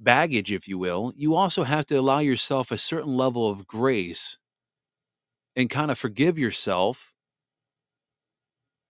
baggage 0.00 0.52
if 0.52 0.68
you 0.68 0.78
will 0.78 1.12
you 1.16 1.34
also 1.34 1.64
have 1.64 1.84
to 1.84 1.96
allow 1.96 2.20
yourself 2.20 2.70
a 2.70 2.78
certain 2.78 3.16
level 3.16 3.48
of 3.48 3.66
grace 3.66 4.38
and 5.56 5.70
kind 5.70 5.90
of 5.90 5.98
forgive 5.98 6.38
yourself 6.38 7.12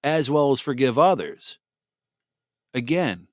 as 0.04 0.30
well 0.30 0.52
as 0.52 0.60
forgive 0.60 0.98
others. 0.98 1.58
Again 2.74 3.28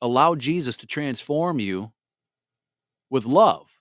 allow 0.00 0.34
Jesus 0.34 0.76
to 0.78 0.86
transform 0.86 1.58
you 1.58 1.92
with 3.10 3.24
love 3.24 3.75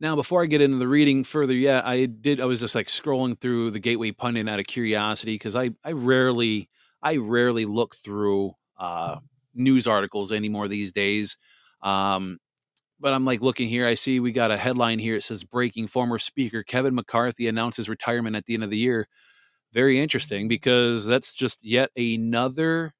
Now, 0.00 0.14
before 0.14 0.42
I 0.42 0.46
get 0.46 0.60
into 0.60 0.76
the 0.76 0.86
reading 0.86 1.24
further, 1.24 1.54
yeah, 1.54 1.82
I 1.84 2.06
did. 2.06 2.40
I 2.40 2.44
was 2.44 2.60
just 2.60 2.74
like 2.74 2.86
scrolling 2.86 3.38
through 3.40 3.72
the 3.72 3.80
Gateway 3.80 4.12
Pundit 4.12 4.48
out 4.48 4.60
of 4.60 4.66
curiosity 4.66 5.34
because 5.34 5.56
I 5.56 5.70
I 5.84 5.92
rarely 5.92 6.68
I 7.02 7.16
rarely 7.16 7.64
look 7.64 7.96
through 7.96 8.52
uh, 8.78 9.16
news 9.54 9.86
articles 9.88 10.30
anymore 10.30 10.68
these 10.68 10.92
days. 10.92 11.36
Um, 11.82 12.38
but 13.00 13.12
I'm 13.14 13.24
like 13.24 13.42
looking 13.42 13.68
here. 13.68 13.86
I 13.86 13.94
see 13.94 14.20
we 14.20 14.32
got 14.32 14.50
a 14.50 14.56
headline 14.56 14.98
here. 15.00 15.16
It 15.16 15.22
says 15.24 15.44
breaking 15.44 15.88
former 15.88 16.18
speaker 16.18 16.62
Kevin 16.62 16.94
McCarthy 16.94 17.48
announces 17.48 17.88
retirement 17.88 18.36
at 18.36 18.46
the 18.46 18.54
end 18.54 18.64
of 18.64 18.70
the 18.70 18.78
year. 18.78 19.08
Very 19.72 20.00
interesting 20.00 20.48
because 20.48 21.06
that's 21.06 21.34
just 21.34 21.64
yet 21.64 21.90
another 21.96 22.94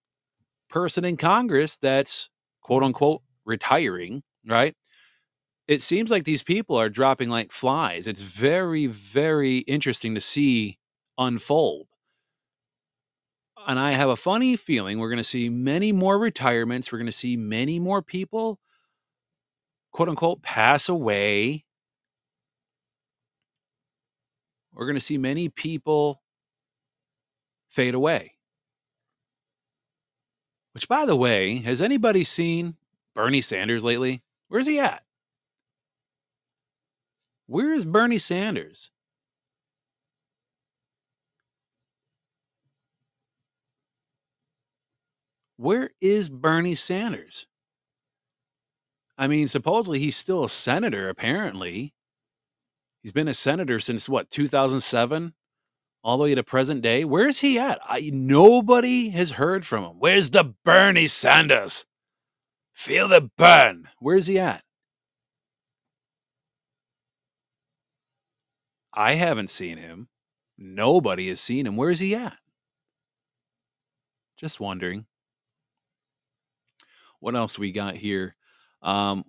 person 0.71 1.05
in 1.05 1.17
Congress 1.17 1.77
that's 1.79 2.31
quote 2.63 2.83
unquote 2.83 3.23
retiring, 3.45 4.23
right? 4.47 4.75
It 5.69 5.83
seems 5.83 6.11
like 6.11 6.25
these 6.25 6.43
people 6.43 6.77
are 6.77 6.89
dropping 6.89 7.29
like 7.29 7.53
flies. 7.53 8.09
It's 8.09 8.23
very, 8.23 8.87
very 8.87 9.59
interesting 9.59 10.15
to 10.15 10.21
see 10.21 10.79
unfold. 11.19 11.87
And 13.67 13.79
I 13.79 13.93
have 13.93 14.09
a 14.09 14.17
funny 14.17 14.57
feeling 14.57 14.99
we're 14.99 15.11
going 15.11 15.19
to 15.19 15.25
see 15.25 15.51
many 15.51 15.93
more 15.93 16.19
retirements. 16.19 16.91
We're 16.91 16.99
going 16.99 17.07
to 17.07 17.13
see 17.13 17.37
many 17.37 17.79
more 17.79 18.01
people, 18.01 18.59
quote 19.93 20.09
unquote, 20.09 20.43
pass 20.43 20.89
away. 20.89 21.67
We're 24.73 24.87
going 24.87 24.97
to 24.97 25.05
see 25.05 25.19
many 25.19 25.51
people 25.51 26.23
fade 27.69 27.95
away. 27.95 28.33
Which, 30.73 30.89
by 30.89 31.05
the 31.05 31.17
way, 31.17 31.57
has 31.57 31.83
anybody 31.83 32.25
seen 32.25 32.77
Bernie 33.15 33.43
Sanders 33.43 33.85
lately? 33.85 34.23
Where's 34.49 34.67
he 34.67 34.79
at? 34.79 35.03
Where 37.49 37.73
is 37.73 37.87
Bernie 37.87 38.19
Sanders? 38.19 38.91
Where 45.57 45.91
is 46.03 46.29
Bernie 46.29 46.75
Sanders? 46.75 47.47
I 49.17 49.29
mean, 49.29 49.49
supposedly 49.49 49.99
he's 49.99 50.15
still 50.15 50.45
a 50.45 50.49
senator, 50.51 51.09
apparently. 51.09 51.95
He's 53.03 53.13
been 53.13 53.29
a 53.29 53.35
senator 53.35 53.81
since 53.81 54.11
what, 54.11 54.29
2007? 54.29 55.33
All 56.05 56.19
the 56.19 56.25
way 56.25 56.35
to 56.35 56.45
present 56.45 56.83
day. 56.83 57.07
Where 57.07 57.27
is 57.27 57.39
he 57.41 57.59
at? 57.59 57.81
I, 57.83 58.11
nobody 58.13 59.09
has 59.09 59.31
heard 59.31 59.65
from 59.65 59.85
him. 59.85 59.97
Where's 59.99 60.31
the 60.31 60.55
Bernie 60.67 61.09
Sanders? 61.09 61.87
Feel 62.75 63.09
the 63.09 63.23
burn. 63.39 63.89
Where's 64.01 64.27
he 64.27 64.39
at? 64.39 64.63
I 68.99 69.15
haven't 69.15 69.49
seen 69.49 69.79
him. 69.79 70.09
Nobody 70.59 71.29
has 71.29 71.39
seen 71.39 71.69
him. 71.69 71.77
Where's 71.77 72.01
he 72.01 72.17
at? 72.17 72.37
Just 74.37 74.59
wondering. 74.59 75.07
What 77.21 77.37
else 77.37 77.61
we 77.61 77.71
got 77.71 77.95
here? 77.95 78.35
Um, 78.83 79.25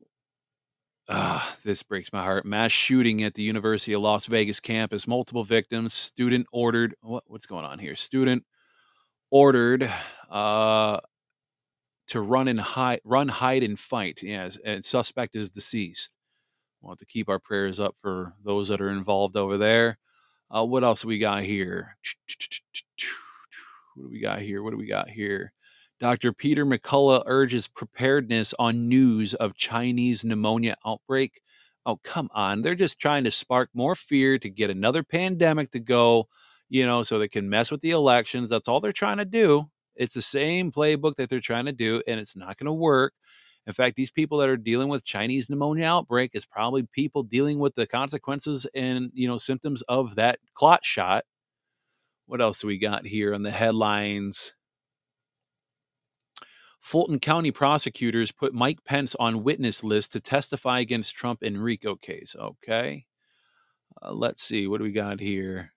ah, 1.07 1.55
this 1.63 1.83
breaks 1.83 2.11
my 2.11 2.23
heart. 2.23 2.45
Mass 2.45 2.71
shooting 2.71 3.21
at 3.21 3.35
the 3.35 3.43
University 3.43 3.93
of 3.93 4.01
Las 4.01 4.25
Vegas 4.25 4.59
campus. 4.59 5.07
Multiple 5.07 5.43
victims. 5.43 5.93
Student 5.93 6.47
ordered. 6.51 6.95
What, 7.01 7.25
what's 7.27 7.45
going 7.45 7.65
on 7.65 7.77
here? 7.77 7.95
Student 7.95 8.43
ordered 9.29 9.87
uh, 10.31 10.99
to 12.07 12.21
run 12.21 12.47
and 12.47 12.59
hide, 12.59 13.01
run, 13.03 13.27
hide, 13.27 13.61
and 13.61 13.77
fight. 13.77 14.23
Yes, 14.23 14.57
and 14.65 14.83
suspect 14.83 15.35
is 15.35 15.51
deceased. 15.51 16.15
Want 16.81 16.99
to 16.99 17.05
keep 17.05 17.29
our 17.29 17.39
prayers 17.39 17.79
up 17.79 17.95
for 18.01 18.33
those 18.43 18.69
that 18.69 18.81
are 18.81 18.89
involved 18.89 19.35
over 19.35 19.57
there. 19.57 19.97
Uh, 20.49 20.65
what 20.65 20.83
else 20.83 21.03
we 21.03 21.19
got 21.19 21.43
here? 21.43 21.97
What 23.95 24.03
do 24.03 24.09
we 24.09 24.21
got 24.21 24.39
here? 24.39 24.63
What 24.63 24.71
do 24.71 24.77
we 24.77 24.87
got 24.87 25.09
here? 25.09 25.51
Dr. 25.99 26.31
Peter 26.31 26.65
McCullough 26.65 27.23
urges 27.25 27.67
preparedness 27.67 28.53
on 28.57 28.87
news 28.87 29.33
of 29.33 29.55
Chinese 29.55 30.23
pneumonia 30.23 30.75
outbreak. 30.85 31.41
Oh, 31.85 31.97
come 32.03 32.29
on. 32.33 32.61
They're 32.61 32.75
just 32.75 32.99
trying 32.99 33.25
to 33.25 33.31
spark 33.31 33.69
more 33.73 33.95
fear 33.95 34.39
to 34.39 34.49
get 34.49 34.69
another 34.69 35.03
pandemic 35.03 35.71
to 35.71 35.79
go, 35.79 36.29
you 36.69 36.85
know, 36.85 37.03
so 37.03 37.19
they 37.19 37.27
can 37.27 37.49
mess 37.49 37.71
with 37.71 37.81
the 37.81 37.91
elections. 37.91 38.49
That's 38.49 38.69
all 38.69 38.79
they're 38.79 38.93
trying 38.93 39.17
to 39.17 39.25
do. 39.25 39.65
It's 39.95 40.13
the 40.13 40.21
same 40.21 40.71
playbook 40.71 41.15
that 41.15 41.29
they're 41.29 41.41
trying 41.41 41.65
to 41.65 41.73
do, 41.73 42.01
and 42.07 42.19
it's 42.19 42.37
not 42.37 42.57
going 42.57 42.67
to 42.67 42.73
work. 42.73 43.13
In 43.69 43.73
fact, 43.73 43.95
these 43.95 44.09
people 44.09 44.39
that 44.39 44.49
are 44.49 44.57
dealing 44.57 44.89
with 44.89 45.05
Chinese 45.05 45.47
pneumonia 45.47 45.85
outbreak 45.85 46.31
is 46.33 46.43
probably 46.43 46.87
people 46.91 47.21
dealing 47.21 47.59
with 47.59 47.75
the 47.75 47.85
consequences 47.85 48.65
and, 48.73 49.11
you 49.13 49.27
know, 49.27 49.37
symptoms 49.37 49.83
of 49.83 50.15
that 50.15 50.39
clot 50.55 50.83
shot. 50.83 51.23
What 52.25 52.41
else 52.41 52.61
do 52.61 52.67
we 52.67 52.79
got 52.79 53.05
here 53.05 53.31
on 53.31 53.43
the 53.43 53.51
headlines? 53.51 54.55
Fulton 56.79 57.19
County 57.19 57.51
prosecutors 57.51 58.31
put 58.31 58.55
Mike 58.55 58.83
Pence 58.85 59.13
on 59.19 59.43
witness 59.43 59.83
list 59.83 60.13
to 60.13 60.19
testify 60.19 60.79
against 60.79 61.13
Trump 61.13 61.43
in 61.43 61.61
RICO 61.61 61.95
case. 61.95 62.35
Okay. 62.39 63.05
Uh, 64.01 64.13
let's 64.13 64.41
see. 64.41 64.65
What 64.65 64.79
do 64.79 64.83
we 64.83 64.91
got 64.91 65.19
here? 65.19 65.73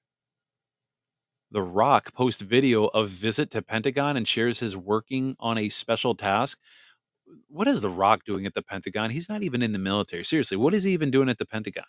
The 1.51 1.61
Rock 1.63 2.15
posts 2.15 2.41
video 2.41 2.87
of 2.87 3.11
visit 3.11 3.51
to 3.51 3.61
Pentagon 3.61 4.17
and 4.17 4.27
shares 4.27 4.61
his 4.61 4.79
working 4.79 5.37
on 5.39 5.59
a 5.59 5.69
special 5.69 6.15
task. 6.15 6.59
What 7.49 7.69
is 7.69 7.81
The 7.81 7.91
Rock 7.91 8.25
doing 8.25 8.47
at 8.47 8.55
the 8.55 8.63
Pentagon? 8.63 9.11
He's 9.11 9.29
not 9.29 9.43
even 9.43 9.63
in 9.63 9.73
the 9.73 9.79
military. 9.79 10.25
Seriously, 10.25 10.57
what 10.57 10.75
is 10.75 10.85
he 10.85 10.93
even 10.93 11.11
doing 11.11 11.29
at 11.29 11.39
the 11.39 11.47
Pentagon? 11.47 11.85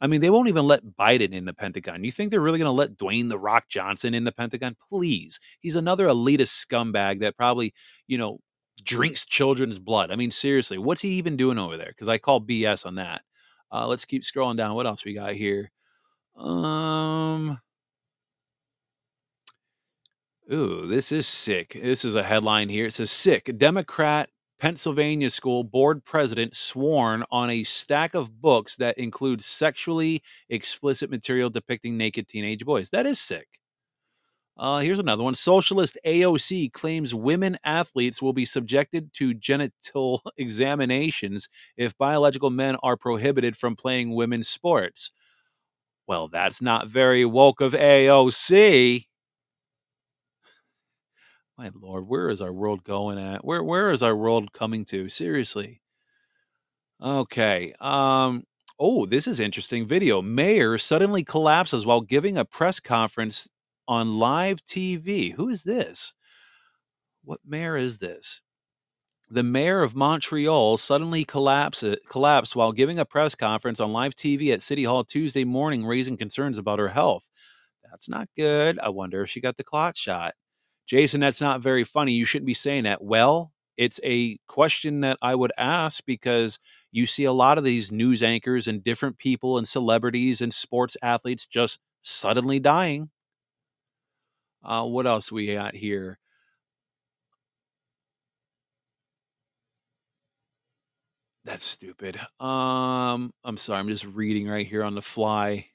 I 0.00 0.06
mean, 0.06 0.20
they 0.20 0.30
won't 0.30 0.48
even 0.48 0.66
let 0.66 0.84
Biden 0.84 1.32
in 1.32 1.44
the 1.44 1.52
Pentagon. 1.52 2.04
You 2.04 2.12
think 2.12 2.30
they're 2.30 2.40
really 2.40 2.58
going 2.58 2.68
to 2.68 2.72
let 2.72 2.96
Dwayne 2.96 3.28
the 3.28 3.38
Rock 3.38 3.68
Johnson 3.68 4.14
in 4.14 4.24
the 4.24 4.32
Pentagon? 4.32 4.76
Please. 4.88 5.40
He's 5.60 5.76
another 5.76 6.06
elitist 6.06 6.64
scumbag 6.64 7.20
that 7.20 7.36
probably, 7.36 7.74
you 8.06 8.16
know, 8.16 8.38
drinks 8.84 9.26
children's 9.26 9.80
blood. 9.80 10.12
I 10.12 10.16
mean, 10.16 10.30
seriously, 10.30 10.78
what's 10.78 11.00
he 11.00 11.10
even 11.10 11.36
doing 11.36 11.58
over 11.58 11.76
there? 11.76 11.88
Because 11.88 12.08
I 12.08 12.18
call 12.18 12.40
BS 12.40 12.86
on 12.86 12.94
that. 12.96 13.22
Uh, 13.72 13.86
let's 13.88 14.04
keep 14.04 14.22
scrolling 14.22 14.56
down. 14.56 14.76
What 14.76 14.86
else 14.86 15.04
we 15.04 15.14
got 15.14 15.32
here? 15.32 15.70
Um. 16.36 17.58
Ooh, 20.50 20.86
this 20.86 21.12
is 21.12 21.26
sick. 21.26 21.78
This 21.82 22.04
is 22.04 22.14
a 22.14 22.22
headline 22.22 22.70
here. 22.70 22.86
It 22.86 22.94
says 22.94 23.10
sick. 23.10 23.58
Democrat 23.58 24.30
Pennsylvania 24.58 25.30
school 25.30 25.62
board 25.62 26.04
president 26.04 26.56
sworn 26.56 27.24
on 27.30 27.50
a 27.50 27.64
stack 27.64 28.14
of 28.14 28.40
books 28.40 28.76
that 28.76 28.98
include 28.98 29.42
sexually 29.42 30.22
explicit 30.48 31.10
material 31.10 31.50
depicting 31.50 31.96
naked 31.96 32.28
teenage 32.28 32.64
boys. 32.64 32.90
That 32.90 33.06
is 33.06 33.20
sick. 33.20 33.46
Uh, 34.56 34.80
here's 34.80 34.98
another 34.98 35.22
one. 35.22 35.36
Socialist 35.36 35.96
AOC 36.04 36.72
claims 36.72 37.14
women 37.14 37.56
athletes 37.64 38.20
will 38.20 38.32
be 38.32 38.44
subjected 38.44 39.12
to 39.14 39.32
genital 39.32 40.20
examinations 40.36 41.48
if 41.76 41.96
biological 41.96 42.50
men 42.50 42.76
are 42.82 42.96
prohibited 42.96 43.56
from 43.56 43.76
playing 43.76 44.14
women's 44.14 44.48
sports. 44.48 45.12
Well, 46.08 46.26
that's 46.26 46.60
not 46.60 46.88
very 46.88 47.24
woke 47.24 47.60
of 47.60 47.72
AOC 47.72 49.04
my 51.58 51.70
lord, 51.74 52.06
where 52.08 52.28
is 52.30 52.40
our 52.40 52.52
world 52.52 52.84
going 52.84 53.18
at? 53.18 53.44
Where 53.44 53.62
where 53.62 53.90
is 53.90 54.02
our 54.02 54.16
world 54.16 54.52
coming 54.52 54.84
to? 54.86 55.08
Seriously. 55.08 55.82
Okay. 57.02 57.74
Um 57.80 58.44
oh, 58.78 59.04
this 59.06 59.26
is 59.26 59.40
interesting 59.40 59.86
video. 59.86 60.22
Mayor 60.22 60.78
suddenly 60.78 61.24
collapses 61.24 61.84
while 61.84 62.00
giving 62.00 62.38
a 62.38 62.44
press 62.44 62.78
conference 62.78 63.48
on 63.88 64.18
live 64.18 64.64
TV. 64.64 65.32
Who 65.34 65.48
is 65.48 65.64
this? 65.64 66.14
What 67.24 67.40
mayor 67.44 67.76
is 67.76 67.98
this? 67.98 68.40
The 69.30 69.42
mayor 69.42 69.82
of 69.82 69.94
Montreal 69.94 70.78
suddenly 70.78 71.24
collapsed, 71.24 71.84
collapsed 72.08 72.56
while 72.56 72.72
giving 72.72 72.98
a 72.98 73.04
press 73.04 73.34
conference 73.34 73.78
on 73.80 73.92
live 73.92 74.14
TV 74.14 74.52
at 74.54 74.62
City 74.62 74.84
Hall 74.84 75.04
Tuesday 75.04 75.44
morning, 75.44 75.84
raising 75.84 76.16
concerns 76.16 76.56
about 76.56 76.78
her 76.78 76.88
health. 76.88 77.28
That's 77.90 78.08
not 78.08 78.28
good. 78.36 78.78
I 78.78 78.88
wonder 78.88 79.22
if 79.22 79.28
she 79.28 79.40
got 79.40 79.56
the 79.58 79.64
clot 79.64 79.96
shot. 79.98 80.34
Jason, 80.88 81.20
that's 81.20 81.40
not 81.42 81.60
very 81.60 81.84
funny. 81.84 82.12
You 82.12 82.24
shouldn't 82.24 82.46
be 82.46 82.54
saying 82.54 82.84
that. 82.84 83.04
Well, 83.04 83.52
it's 83.76 84.00
a 84.02 84.38
question 84.48 85.02
that 85.02 85.18
I 85.20 85.34
would 85.34 85.52
ask 85.58 86.02
because 86.06 86.58
you 86.90 87.06
see 87.06 87.24
a 87.24 87.32
lot 87.32 87.58
of 87.58 87.64
these 87.64 87.92
news 87.92 88.22
anchors 88.22 88.66
and 88.66 88.82
different 88.82 89.18
people 89.18 89.58
and 89.58 89.68
celebrities 89.68 90.40
and 90.40 90.52
sports 90.52 90.96
athletes 91.02 91.44
just 91.46 91.78
suddenly 92.02 92.58
dying. 92.58 93.10
Uh, 94.64 94.84
what 94.86 95.06
else 95.06 95.30
we 95.30 95.52
got 95.52 95.76
here? 95.76 96.18
That's 101.44 101.64
stupid. 101.64 102.18
Um, 102.40 103.32
I'm 103.44 103.56
sorry. 103.56 103.78
I'm 103.78 103.88
just 103.88 104.04
reading 104.04 104.48
right 104.48 104.66
here 104.66 104.82
on 104.82 104.94
the 104.94 105.02
fly. 105.02 105.66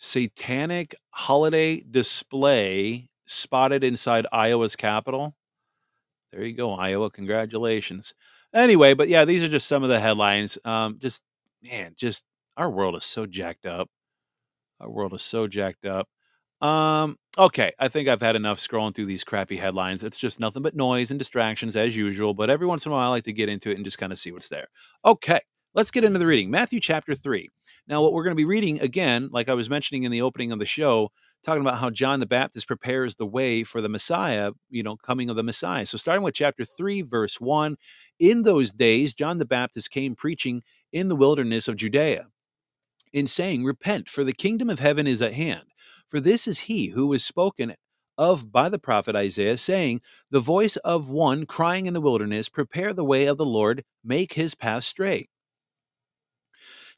Satanic 0.00 0.94
holiday 1.10 1.82
display 1.82 3.08
spotted 3.26 3.84
inside 3.84 4.26
Iowa's 4.32 4.74
capitol. 4.74 5.34
There 6.32 6.44
you 6.44 6.54
go, 6.54 6.72
Iowa. 6.72 7.10
Congratulations. 7.10 8.14
Anyway, 8.54 8.94
but 8.94 9.08
yeah, 9.08 9.24
these 9.24 9.42
are 9.44 9.48
just 9.48 9.68
some 9.68 9.82
of 9.82 9.88
the 9.88 10.00
headlines. 10.00 10.58
Um, 10.64 10.98
just 10.98 11.22
man, 11.62 11.92
just 11.96 12.24
our 12.56 12.70
world 12.70 12.96
is 12.96 13.04
so 13.04 13.26
jacked 13.26 13.66
up. 13.66 13.88
Our 14.80 14.90
world 14.90 15.14
is 15.14 15.22
so 15.22 15.46
jacked 15.46 15.84
up. 15.86 16.08
Um, 16.60 17.16
okay, 17.38 17.72
I 17.78 17.88
think 17.88 18.08
I've 18.08 18.22
had 18.22 18.36
enough 18.36 18.58
scrolling 18.58 18.94
through 18.94 19.06
these 19.06 19.24
crappy 19.24 19.56
headlines. 19.56 20.04
It's 20.04 20.18
just 20.18 20.40
nothing 20.40 20.62
but 20.62 20.76
noise 20.76 21.10
and 21.10 21.18
distractions 21.18 21.76
as 21.76 21.96
usual, 21.96 22.34
but 22.34 22.50
every 22.50 22.66
once 22.66 22.86
in 22.86 22.92
a 22.92 22.94
while 22.94 23.08
I 23.08 23.10
like 23.10 23.24
to 23.24 23.32
get 23.32 23.48
into 23.48 23.70
it 23.70 23.76
and 23.76 23.84
just 23.84 23.98
kind 23.98 24.12
of 24.12 24.18
see 24.18 24.32
what's 24.32 24.48
there. 24.48 24.68
Okay, 25.04 25.40
let's 25.74 25.90
get 25.90 26.04
into 26.04 26.18
the 26.18 26.26
reading. 26.26 26.50
Matthew 26.50 26.80
chapter 26.80 27.14
3. 27.14 27.48
Now, 27.86 28.02
what 28.02 28.12
we're 28.12 28.24
going 28.24 28.32
to 28.32 28.40
be 28.40 28.44
reading 28.44 28.80
again, 28.80 29.28
like 29.32 29.48
I 29.48 29.54
was 29.54 29.70
mentioning 29.70 30.04
in 30.04 30.12
the 30.12 30.22
opening 30.22 30.52
of 30.52 30.58
the 30.58 30.66
show, 30.66 31.10
talking 31.42 31.62
about 31.62 31.78
how 31.78 31.90
John 31.90 32.20
the 32.20 32.26
Baptist 32.26 32.66
prepares 32.66 33.14
the 33.14 33.26
way 33.26 33.64
for 33.64 33.80
the 33.80 33.88
Messiah, 33.88 34.52
you 34.68 34.82
know, 34.82 34.96
coming 34.96 35.30
of 35.30 35.36
the 35.36 35.42
Messiah. 35.42 35.86
So, 35.86 35.96
starting 35.96 36.22
with 36.22 36.34
chapter 36.34 36.64
3, 36.64 37.02
verse 37.02 37.40
1 37.40 37.76
In 38.18 38.42
those 38.42 38.72
days, 38.72 39.14
John 39.14 39.38
the 39.38 39.46
Baptist 39.46 39.90
came 39.90 40.14
preaching 40.14 40.62
in 40.92 41.08
the 41.08 41.16
wilderness 41.16 41.68
of 41.68 41.76
Judea, 41.76 42.26
in 43.12 43.26
saying, 43.26 43.64
Repent, 43.64 44.08
for 44.08 44.24
the 44.24 44.32
kingdom 44.32 44.70
of 44.70 44.80
heaven 44.80 45.06
is 45.06 45.22
at 45.22 45.32
hand. 45.32 45.64
For 46.06 46.20
this 46.20 46.46
is 46.48 46.60
he 46.60 46.88
who 46.88 47.06
was 47.06 47.24
spoken 47.24 47.74
of 48.18 48.52
by 48.52 48.68
the 48.68 48.78
prophet 48.78 49.16
Isaiah, 49.16 49.56
saying, 49.56 50.02
The 50.30 50.40
voice 50.40 50.76
of 50.78 51.08
one 51.08 51.46
crying 51.46 51.86
in 51.86 51.94
the 51.94 52.00
wilderness, 52.00 52.48
Prepare 52.48 52.92
the 52.92 53.04
way 53.04 53.26
of 53.26 53.38
the 53.38 53.46
Lord, 53.46 53.84
make 54.04 54.34
his 54.34 54.54
path 54.54 54.84
straight. 54.84 55.30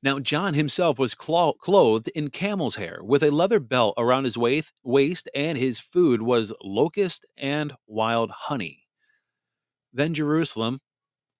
Now, 0.03 0.19
John 0.19 0.55
himself 0.55 0.99
was 0.99 1.15
clo- 1.15 1.53
clothed 1.53 2.09
in 2.09 2.31
camel's 2.31 2.75
hair, 2.75 3.01
with 3.03 3.23
a 3.23 3.31
leather 3.31 3.61
belt 3.61 3.95
around 3.97 4.25
his 4.25 4.37
waist, 4.37 5.29
and 5.35 5.57
his 5.57 5.79
food 5.79 6.23
was 6.23 6.53
locust 6.63 7.25
and 7.37 7.75
wild 7.87 8.31
honey. 8.33 8.89
Then 9.93 10.13
Jerusalem, 10.13 10.81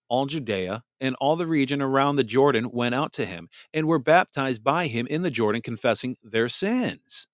all 0.09 0.27
Judea, 0.27 0.85
and 1.01 1.17
all 1.17 1.35
the 1.35 1.47
region 1.47 1.83
around 1.83 2.17
the 2.17 2.25
Jordan 2.25 2.71
went 2.71 2.95
out 2.95 3.13
to 3.15 3.25
him, 3.25 3.49
and 3.75 3.89
were 3.89 3.99
baptized 3.99 4.63
by 4.63 4.87
him 4.87 5.09
in 5.09 5.23
the 5.23 5.31
Jordan, 5.31 5.63
confessing 5.63 6.17
their 6.23 6.49
sins. 6.49 7.27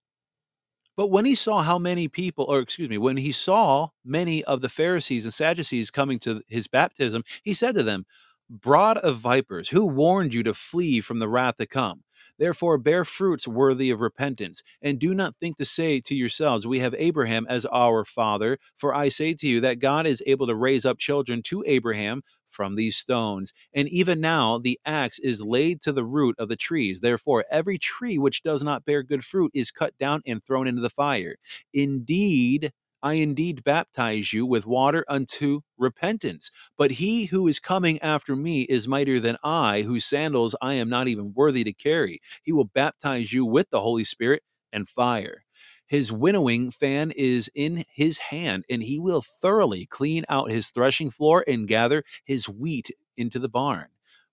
But 0.97 1.09
when 1.13 1.27
he 1.27 1.35
saw 1.35 1.63
how 1.63 1.79
many 1.79 2.09
people, 2.09 2.47
or 2.47 2.59
excuse 2.59 2.89
me, 2.89 2.99
when 2.99 3.19
he 3.19 3.31
saw 3.31 3.91
many 4.05 4.43
of 4.45 4.63
the 4.63 4.69
Pharisees 4.69 5.25
and 5.25 5.35
Sadducees 5.35 5.91
coming 5.91 6.19
to 6.21 6.43
his 6.49 6.67
baptism, 6.67 7.23
he 7.43 7.55
said 7.55 7.75
to 7.77 7.83
them, 7.83 8.05
Brood 8.51 8.97
of 8.99 9.17
vipers, 9.19 9.69
who 9.69 9.87
warned 9.87 10.33
you 10.33 10.43
to 10.45 10.55
flee 10.55 11.01
from 11.01 11.19
the 11.19 11.29
wrath 11.29 11.57
to 11.57 11.67
come? 11.67 12.03
Therefore, 12.39 12.79
bear 12.79 13.05
fruits 13.05 13.47
worthy 13.47 13.91
of 13.91 14.01
repentance, 14.01 14.63
and 14.81 14.99
do 14.99 15.15
not 15.15 15.35
think 15.41 15.57
to 15.59 15.65
say 15.65 16.01
to 16.01 16.15
yourselves, 16.15 16.67
We 16.67 16.79
have 16.79 16.95
Abraham 16.97 17.47
as 17.49 17.67
our 17.67 18.05
father. 18.05 18.59
For 18.75 18.95
I 18.95 19.09
say 19.09 19.35
to 19.35 19.49
you 19.49 19.61
that 19.61 19.81
God 19.81 20.07
is 20.07 20.23
able 20.27 20.47
to 20.47 20.55
raise 20.55 20.87
up 20.87 20.99
children 20.99 21.43
to 21.43 21.65
Abraham 21.67 22.23
from 22.47 22.75
these 22.75 22.97
stones. 22.97 23.53
And 23.75 23.89
even 23.89 24.21
now, 24.21 24.59
the 24.59 24.81
axe 24.87 25.19
is 25.19 25.43
laid 25.45 25.83
to 25.83 25.93
the 25.93 26.05
root 26.05 26.37
of 26.39 26.49
the 26.49 26.57
trees. 26.57 27.01
Therefore, 27.01 27.45
every 27.51 27.77
tree 27.77 28.19
which 28.19 28.43
does 28.43 28.63
not 28.63 28.85
bear 28.85 29.03
good 29.03 29.25
fruit 29.25 29.51
is 29.55 29.71
cut 29.71 29.97
down 29.99 30.23
and 30.27 30.45
thrown 30.45 30.67
into 30.67 30.81
the 30.81 30.91
fire. 30.91 31.37
Indeed, 31.75 32.73
I 33.03 33.15
indeed 33.15 33.65
baptize 33.65 34.33
you 34.33 34.47
with 34.47 34.67
water 34.67 35.05
unto 35.09 35.61
repentance. 35.77 36.51
But 36.77 36.93
he 36.93 37.27
who 37.27 37.49
is 37.49 37.61
coming 37.61 38.01
after 38.01 38.37
me 38.37 38.63
is 38.63 38.89
mightier 38.89 39.21
than 39.21 39.37
I, 39.45 39.83
whose 39.83 40.05
sandals 40.05 40.57
I 40.61 40.75
am 40.75 40.89
not 40.89 41.09
even 41.09 41.33
worthy 41.35 41.65
to 41.65 41.73
carry. 41.73 42.21
He 42.43 42.53
will 42.53 42.65
baptize 42.65 43.33
you 43.33 43.47
with 43.47 43.71
the 43.71 43.81
Holy 43.81 44.05
Spirit 44.05 44.43
and 44.73 44.89
fire. 44.89 45.45
His 45.87 46.13
winnowing 46.13 46.71
fan 46.71 47.13
is 47.13 47.51
in 47.55 47.85
his 47.91 48.19
hand, 48.19 48.65
and 48.69 48.83
he 48.83 48.99
will 48.99 49.23
thoroughly 49.23 49.87
clean 49.87 50.25
out 50.29 50.51
his 50.51 50.71
threshing 50.71 51.11
floor 51.11 51.45
and 51.49 51.69
gather 51.69 52.05
his 52.25 52.49
wheat 52.49 52.91
into 53.17 53.39
the 53.39 53.49
barn. 53.49 53.89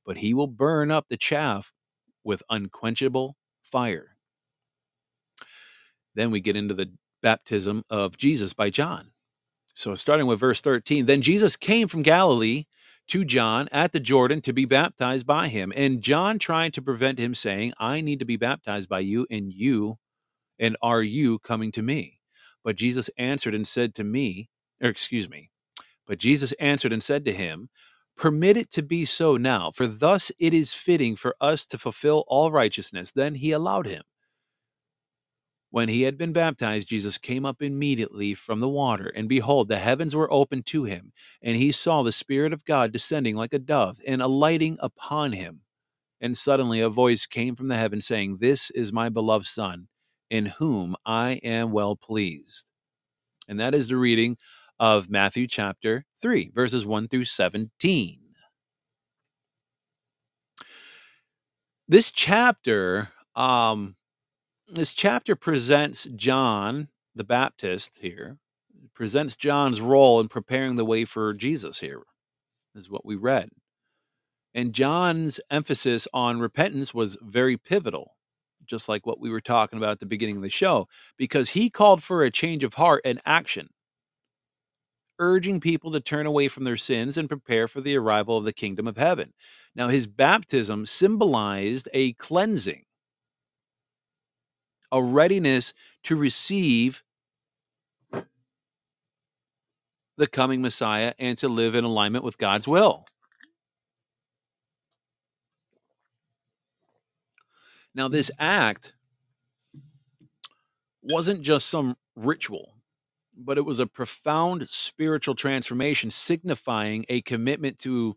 But 0.05 0.17
he 0.17 0.33
will 0.33 0.47
burn 0.47 0.91
up 0.91 1.07
the 1.09 1.17
chaff 1.17 1.73
with 2.23 2.43
unquenchable 2.49 3.37
fire. 3.63 4.17
Then 6.15 6.31
we 6.31 6.41
get 6.41 6.55
into 6.55 6.73
the 6.73 6.91
baptism 7.25 7.83
of 7.89 8.17
Jesus 8.17 8.53
by 8.53 8.69
John. 8.69 9.09
So, 9.73 9.95
starting 9.95 10.27
with 10.27 10.39
verse 10.39 10.61
13, 10.61 11.07
then 11.07 11.23
Jesus 11.23 11.55
came 11.55 11.87
from 11.87 12.03
Galilee 12.03 12.65
to 13.07 13.25
John 13.25 13.67
at 13.71 13.93
the 13.93 13.99
Jordan 13.99 14.41
to 14.41 14.53
be 14.53 14.65
baptized 14.65 15.25
by 15.25 15.47
him. 15.47 15.73
And 15.75 16.03
John 16.03 16.37
tried 16.37 16.75
to 16.75 16.83
prevent 16.83 17.17
him, 17.17 17.33
saying, 17.33 17.73
I 17.79 18.01
need 18.01 18.19
to 18.19 18.25
be 18.25 18.37
baptized 18.37 18.87
by 18.87 18.99
you, 18.99 19.25
and 19.31 19.51
you, 19.51 19.97
and 20.59 20.77
are 20.83 21.01
you 21.01 21.39
coming 21.39 21.71
to 21.71 21.81
me? 21.81 22.19
But 22.63 22.75
Jesus 22.75 23.09
answered 23.17 23.55
and 23.55 23.67
said 23.67 23.95
to 23.95 24.03
me, 24.03 24.49
or 24.79 24.89
excuse 24.89 25.27
me, 25.27 25.49
but 26.05 26.19
Jesus 26.19 26.51
answered 26.53 26.93
and 26.93 27.01
said 27.01 27.25
to 27.25 27.33
him, 27.33 27.69
Permit 28.15 28.55
it 28.55 28.71
to 28.73 28.83
be 28.83 29.03
so 29.03 29.35
now, 29.35 29.71
for 29.71 29.87
thus 29.87 30.31
it 30.37 30.53
is 30.53 30.75
fitting 30.75 31.15
for 31.15 31.35
us 31.41 31.65
to 31.65 31.79
fulfill 31.79 32.23
all 32.27 32.51
righteousness. 32.51 33.11
Then 33.11 33.33
he 33.33 33.51
allowed 33.51 33.87
him. 33.87 34.03
When 35.75 35.89
he 35.89 36.03
had 36.03 36.17
been 36.17 36.31
baptized, 36.31 36.87
Jesus 36.87 37.17
came 37.17 37.45
up 37.45 37.61
immediately 37.61 38.33
from 38.33 38.61
the 38.61 38.69
water, 38.69 39.11
and 39.13 39.27
behold, 39.27 39.67
the 39.67 39.77
heavens 39.77 40.15
were 40.15 40.31
opened 40.31 40.65
to 40.67 40.85
him, 40.85 41.11
and 41.41 41.57
he 41.57 41.73
saw 41.73 42.01
the 42.01 42.13
Spirit 42.13 42.53
of 42.53 42.63
God 42.63 42.93
descending 42.93 43.35
like 43.35 43.53
a 43.53 43.59
dove 43.59 43.99
and 44.07 44.21
alighting 44.21 44.77
upon 44.79 45.33
him. 45.33 45.63
And 46.21 46.37
suddenly 46.37 46.79
a 46.79 46.87
voice 46.87 47.25
came 47.25 47.57
from 47.57 47.67
the 47.67 47.75
heaven 47.75 47.99
saying, 47.99 48.37
This 48.37 48.69
is 48.69 48.93
my 48.93 49.09
beloved 49.09 49.47
Son, 49.47 49.89
in 50.29 50.45
whom 50.45 50.95
I 51.05 51.41
am 51.43 51.73
well 51.73 51.97
pleased. 51.97 52.71
And 53.49 53.59
that 53.59 53.75
is 53.75 53.89
the 53.89 53.97
reading 53.97 54.37
of 54.79 55.09
Matthew 55.09 55.45
chapter 55.45 56.05
3, 56.21 56.51
verses 56.55 56.85
1 56.85 57.09
through 57.09 57.25
17. 57.25 58.19
This 61.89 62.11
chapter, 62.11 63.09
um, 63.35 63.97
this 64.67 64.93
chapter 64.93 65.35
presents 65.35 66.05
John 66.15 66.87
the 67.13 67.23
Baptist 67.23 67.99
here, 68.01 68.37
presents 68.93 69.35
John's 69.35 69.79
role 69.79 70.19
in 70.19 70.27
preparing 70.27 70.75
the 70.75 70.85
way 70.85 71.05
for 71.05 71.33
Jesus 71.33 71.79
here, 71.79 72.01
is 72.73 72.89
what 72.89 73.05
we 73.05 73.15
read. 73.15 73.49
And 74.53 74.73
John's 74.73 75.39
emphasis 75.51 76.07
on 76.13 76.39
repentance 76.39 76.93
was 76.93 77.17
very 77.21 77.57
pivotal, 77.57 78.15
just 78.65 78.89
like 78.89 79.05
what 79.05 79.19
we 79.19 79.29
were 79.29 79.41
talking 79.41 79.77
about 79.77 79.91
at 79.91 79.99
the 79.99 80.05
beginning 80.05 80.37
of 80.37 80.41
the 80.41 80.49
show, 80.49 80.87
because 81.17 81.49
he 81.49 81.69
called 81.69 82.01
for 82.01 82.23
a 82.23 82.31
change 82.31 82.63
of 82.63 82.73
heart 82.75 83.01
and 83.05 83.21
action, 83.25 83.69
urging 85.19 85.59
people 85.59 85.91
to 85.91 85.99
turn 85.99 86.25
away 86.25 86.47
from 86.47 86.63
their 86.63 86.77
sins 86.77 87.17
and 87.17 87.29
prepare 87.29 87.67
for 87.67 87.81
the 87.81 87.95
arrival 87.95 88.37
of 88.37 88.45
the 88.45 88.53
kingdom 88.53 88.87
of 88.87 88.97
heaven. 88.97 89.33
Now, 89.75 89.89
his 89.89 90.07
baptism 90.07 90.85
symbolized 90.85 91.87
a 91.93 92.13
cleansing 92.13 92.84
a 94.95 95.03
readiness 95.03 95.73
to 96.03 96.15
receive 96.15 97.03
the 100.15 100.27
coming 100.27 100.61
Messiah 100.61 101.13
and 101.19 101.37
to 101.39 101.49
live 101.49 101.75
in 101.75 101.83
alignment 101.83 102.23
with 102.23 102.37
God's 102.37 102.65
will. 102.65 103.05
Now, 107.93 108.07
this 108.07 108.31
act 108.39 108.93
wasn't 111.03 111.41
just 111.41 111.67
some 111.67 111.97
ritual, 112.15 112.75
but 113.37 113.57
it 113.57 113.65
was 113.65 113.79
a 113.79 113.87
profound 113.87 114.67
spiritual 114.69 115.35
transformation 115.35 116.09
signifying 116.09 117.05
a 117.09 117.21
commitment 117.21 117.79
to 117.79 118.15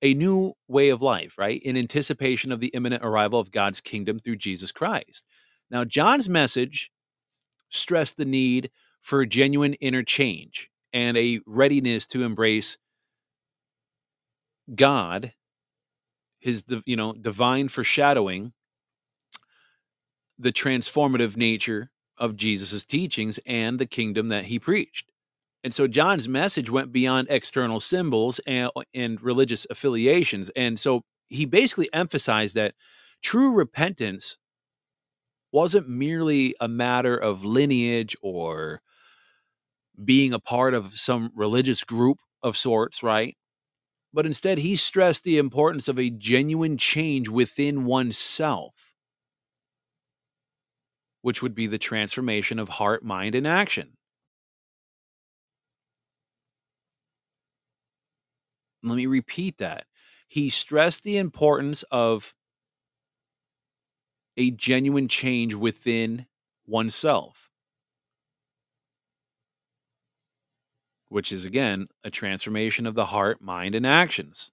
a 0.00 0.14
new 0.14 0.54
way 0.68 0.90
of 0.90 1.02
life, 1.02 1.36
right? 1.36 1.60
In 1.62 1.76
anticipation 1.76 2.52
of 2.52 2.60
the 2.60 2.68
imminent 2.68 3.04
arrival 3.04 3.40
of 3.40 3.50
God's 3.50 3.80
kingdom 3.80 4.20
through 4.20 4.36
Jesus 4.36 4.70
Christ. 4.70 5.26
Now, 5.70 5.84
John's 5.84 6.28
message 6.28 6.90
stressed 7.68 8.16
the 8.16 8.24
need 8.24 8.70
for 9.00 9.24
genuine 9.24 9.74
interchange 9.80 10.70
and 10.92 11.16
a 11.16 11.40
readiness 11.46 12.06
to 12.08 12.24
embrace 12.24 12.76
God, 14.74 15.32
his 16.38 16.64
you 16.86 16.96
know 16.96 17.12
divine 17.12 17.68
foreshadowing, 17.68 18.52
the 20.38 20.52
transformative 20.52 21.36
nature 21.36 21.90
of 22.16 22.36
Jesus' 22.36 22.84
teachings 22.84 23.38
and 23.46 23.78
the 23.78 23.86
kingdom 23.86 24.28
that 24.28 24.46
he 24.46 24.58
preached. 24.58 25.10
And 25.62 25.74
so 25.74 25.86
John's 25.86 26.28
message 26.28 26.70
went 26.70 26.92
beyond 26.92 27.28
external 27.30 27.80
symbols 27.80 28.40
and, 28.46 28.70
and 28.94 29.20
religious 29.20 29.66
affiliations. 29.68 30.50
And 30.56 30.78
so 30.80 31.02
he 31.28 31.44
basically 31.44 31.92
emphasized 31.92 32.54
that 32.56 32.74
true 33.22 33.54
repentance 33.54 34.38
wasn't 35.52 35.88
merely 35.88 36.54
a 36.60 36.68
matter 36.68 37.16
of 37.16 37.44
lineage 37.44 38.16
or 38.22 38.80
being 40.04 40.32
a 40.32 40.38
part 40.38 40.74
of 40.74 40.96
some 40.96 41.30
religious 41.34 41.84
group 41.84 42.18
of 42.42 42.56
sorts, 42.56 43.02
right? 43.02 43.36
But 44.12 44.26
instead, 44.26 44.58
he 44.58 44.76
stressed 44.76 45.24
the 45.24 45.38
importance 45.38 45.86
of 45.88 45.98
a 45.98 46.10
genuine 46.10 46.78
change 46.78 47.28
within 47.28 47.84
oneself, 47.84 48.94
which 51.22 51.42
would 51.42 51.54
be 51.54 51.66
the 51.66 51.78
transformation 51.78 52.58
of 52.58 52.68
heart, 52.68 53.04
mind, 53.04 53.34
and 53.34 53.46
action. 53.46 53.96
Let 58.82 58.96
me 58.96 59.06
repeat 59.06 59.58
that. 59.58 59.84
He 60.26 60.48
stressed 60.48 61.04
the 61.04 61.18
importance 61.18 61.82
of 61.90 62.34
a 64.40 64.50
genuine 64.50 65.06
change 65.06 65.54
within 65.54 66.24
oneself, 66.66 67.50
which 71.10 71.30
is 71.30 71.44
again 71.44 71.86
a 72.04 72.10
transformation 72.10 72.86
of 72.86 72.94
the 72.94 73.04
heart, 73.04 73.42
mind, 73.42 73.74
and 73.74 73.86
actions. 73.86 74.50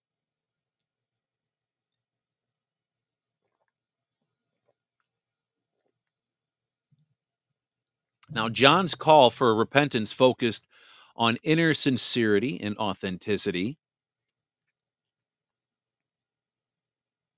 Now, 8.30 8.50
John's 8.50 8.94
call 8.94 9.30
for 9.30 9.56
repentance 9.56 10.12
focused 10.12 10.68
on 11.16 11.38
inner 11.44 11.74
sincerity 11.74 12.60
and 12.60 12.78
authenticity, 12.78 13.78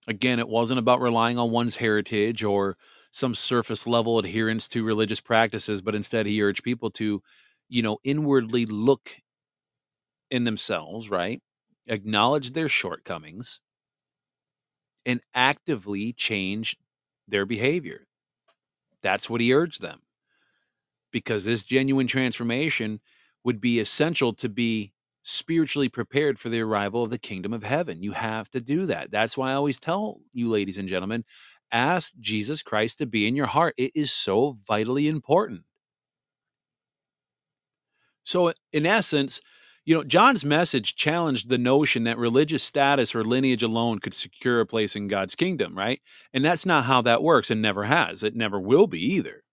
Again, 0.08 0.40
it 0.40 0.48
wasn't 0.48 0.80
about 0.80 1.02
relying 1.02 1.38
on 1.38 1.52
one's 1.52 1.76
heritage 1.76 2.44
or 2.44 2.78
some 3.12 3.36
surface 3.36 3.86
level 3.86 4.18
adherence 4.20 4.68
to 4.70 4.84
religious 4.84 5.20
practices, 5.22 5.82
but 5.82 5.96
instead 5.96 6.26
he 6.26 6.42
urged 6.42 6.64
people 6.64 6.90
to, 6.92 7.22
you 7.68 7.82
know, 7.82 8.00
inwardly 8.04 8.66
look 8.66 9.16
in 10.32 10.44
themselves, 10.44 11.10
right? 11.10 11.42
Acknowledge 11.88 12.52
their 12.52 12.68
shortcomings 12.68 13.60
and 15.06 15.22
actively 15.34 16.14
change 16.14 16.78
their 17.28 17.46
behavior. 17.46 18.06
That's 19.02 19.30
what 19.30 19.42
he 19.42 19.54
urged 19.54 19.82
them. 19.82 20.02
Because 21.12 21.46
this 21.46 21.64
genuine 21.64 22.08
transformation 22.08 23.00
would 23.44 23.60
be 23.60 23.80
essential 23.80 24.34
to 24.34 24.50
be 24.50 24.94
spiritually 25.30 25.90
prepared 25.90 26.40
for 26.40 26.50
the 26.50 26.62
arrival 26.62 27.04
of 27.04 27.10
the 27.10 27.18
kingdom 27.18 27.54
of 27.54 27.64
heaven. 27.64 28.04
You 28.04 28.12
have 28.14 28.50
to 28.52 28.62
do 28.62 28.86
that. 28.88 29.12
That's 29.12 29.38
why 29.38 29.52
I 29.52 29.56
always 29.56 29.80
tell 29.80 30.20
you, 30.34 30.50
ladies 30.50 30.78
and 30.78 30.90
gentlemen, 30.90 31.24
ask 31.72 32.14
Jesus 32.20 32.62
Christ 32.62 32.98
to 32.98 33.06
be 33.06 33.28
in 33.28 33.36
your 33.36 33.46
heart. 33.46 33.76
It 33.78 33.92
is 33.96 34.12
so 34.12 34.58
vitally 34.68 35.08
important. 35.08 35.62
So, 38.24 38.54
in 38.74 38.86
essence, 38.86 39.42
you 39.86 39.96
know, 39.96 40.04
John's 40.04 40.46
message 40.46 40.96
challenged 40.96 41.50
the 41.50 41.58
notion 41.58 42.04
that 42.04 42.18
religious 42.18 42.62
status 42.62 43.16
or 43.16 43.24
lineage 43.24 43.64
alone 43.64 44.00
could 44.00 44.14
secure 44.14 44.60
a 44.60 44.66
place 44.66 44.96
in 44.96 45.08
God's 45.08 45.34
kingdom, 45.36 45.76
right? 45.76 46.00
And 46.34 46.46
that's 46.46 46.66
not 46.66 46.86
how 46.86 47.02
that 47.04 47.24
works 47.24 47.50
and 47.50 47.62
never 47.62 47.86
has. 47.86 48.22
It 48.22 48.36
never 48.36 48.60
will 48.60 48.86
be 48.86 49.00
either. 49.16 49.44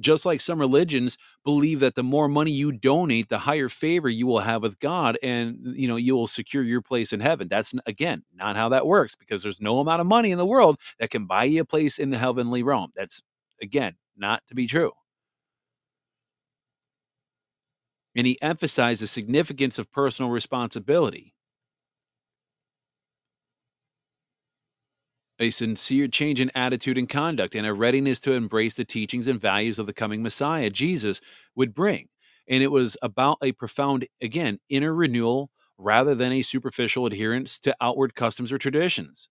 Just 0.00 0.24
like 0.24 0.40
some 0.40 0.60
religions 0.60 1.16
believe 1.44 1.80
that 1.80 1.94
the 1.96 2.02
more 2.04 2.28
money 2.28 2.52
you 2.52 2.72
donate, 2.72 3.28
the 3.28 3.38
higher 3.38 3.68
favor 3.68 4.08
you 4.08 4.26
will 4.26 4.40
have 4.40 4.62
with 4.62 4.78
God 4.78 5.18
and 5.22 5.58
you 5.62 5.88
know, 5.88 5.96
you 5.96 6.14
will 6.14 6.26
secure 6.28 6.62
your 6.62 6.82
place 6.82 7.12
in 7.12 7.20
heaven. 7.20 7.48
That's 7.48 7.74
again 7.86 8.24
not 8.34 8.56
how 8.56 8.68
that 8.70 8.86
works 8.86 9.16
because 9.16 9.42
there's 9.42 9.60
no 9.60 9.80
amount 9.80 10.00
of 10.00 10.06
money 10.06 10.30
in 10.30 10.38
the 10.38 10.46
world 10.46 10.80
that 11.00 11.10
can 11.10 11.26
buy 11.26 11.44
you 11.44 11.62
a 11.62 11.64
place 11.64 11.98
in 11.98 12.10
the 12.10 12.18
heavenly 12.18 12.62
realm. 12.62 12.92
That's 12.94 13.22
again 13.60 13.96
not 14.16 14.46
to 14.48 14.54
be 14.54 14.66
true. 14.66 14.92
and 18.14 18.26
he 18.26 18.40
emphasized 18.42 19.00
the 19.00 19.06
significance 19.06 19.78
of 19.78 19.90
personal 19.92 20.30
responsibility. 20.30 21.34
A 25.40 25.50
sincere 25.50 26.08
change 26.08 26.40
in 26.40 26.50
attitude 26.54 26.98
and 26.98 27.08
conduct, 27.08 27.54
and 27.54 27.66
a 27.66 27.72
readiness 27.72 28.18
to 28.20 28.32
embrace 28.32 28.74
the 28.74 28.84
teachings 28.84 29.28
and 29.28 29.40
values 29.40 29.78
of 29.78 29.86
the 29.86 29.92
coming 29.92 30.22
Messiah, 30.22 30.70
Jesus, 30.70 31.20
would 31.54 31.74
bring. 31.74 32.08
And 32.48 32.62
it 32.62 32.72
was 32.72 32.96
about 33.02 33.38
a 33.42 33.52
profound, 33.52 34.06
again, 34.20 34.58
inner 34.68 34.94
renewal 34.94 35.50
rather 35.78 36.14
than 36.14 36.32
a 36.32 36.42
superficial 36.42 37.06
adherence 37.06 37.58
to 37.60 37.76
outward 37.80 38.14
customs 38.16 38.50
or 38.50 38.58
traditions. 38.58 39.28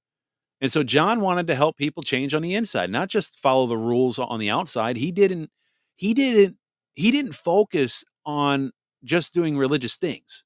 And 0.62 0.72
so 0.72 0.84
John 0.84 1.22
wanted 1.22 1.48
to 1.48 1.56
help 1.56 1.78
people 1.78 2.04
change 2.04 2.34
on 2.34 2.42
the 2.42 2.56
inside, 2.56 2.90
not 2.90 3.10
just 3.10 3.40
follow 3.40 3.68
the 3.68 3.78
rules 3.78 4.18
on 4.20 4.40
the 4.40 4.50
outside. 4.50 4.98
He 4.98 5.12
didn't 5.12 5.52
he 5.96 6.14
didn't 6.14 6.58
he 6.96 7.12
didn't 7.12 7.34
focus 7.36 8.04
on 8.26 8.72
just 9.04 9.34
doing 9.34 9.58
religious 9.58 9.98
things 9.98 10.44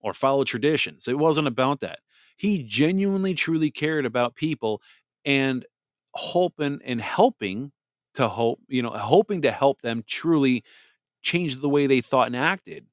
or 0.00 0.12
follow 0.12 0.44
traditions. 0.44 1.08
It 1.08 1.18
wasn't 1.18 1.48
about 1.48 1.80
that. 1.80 1.98
He 2.36 2.62
genuinely, 2.62 3.34
truly 3.34 3.70
cared 3.70 4.06
about 4.06 4.34
people 4.34 4.82
and 5.24 5.64
hoping 6.12 6.80
and 6.84 7.00
helping 7.00 7.72
to 8.14 8.28
hope, 8.28 8.60
you 8.68 8.82
know, 8.82 8.90
hoping 8.90 9.42
to 9.42 9.50
help 9.50 9.82
them 9.82 10.04
truly 10.06 10.62
change 11.22 11.56
the 11.56 11.68
way 11.68 11.86
they 11.86 12.00
thought 12.00 12.28
and 12.28 12.36
acted. 12.36 12.86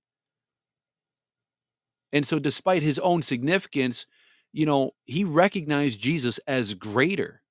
And 2.13 2.25
so, 2.25 2.39
despite 2.39 2.83
his 2.83 2.99
own 2.99 3.21
significance, 3.21 4.05
you 4.51 4.65
know, 4.65 4.91
he 5.05 5.23
recognized 5.23 5.99
Jesus 5.99 6.39
as 6.47 6.73
greater. 6.73 7.41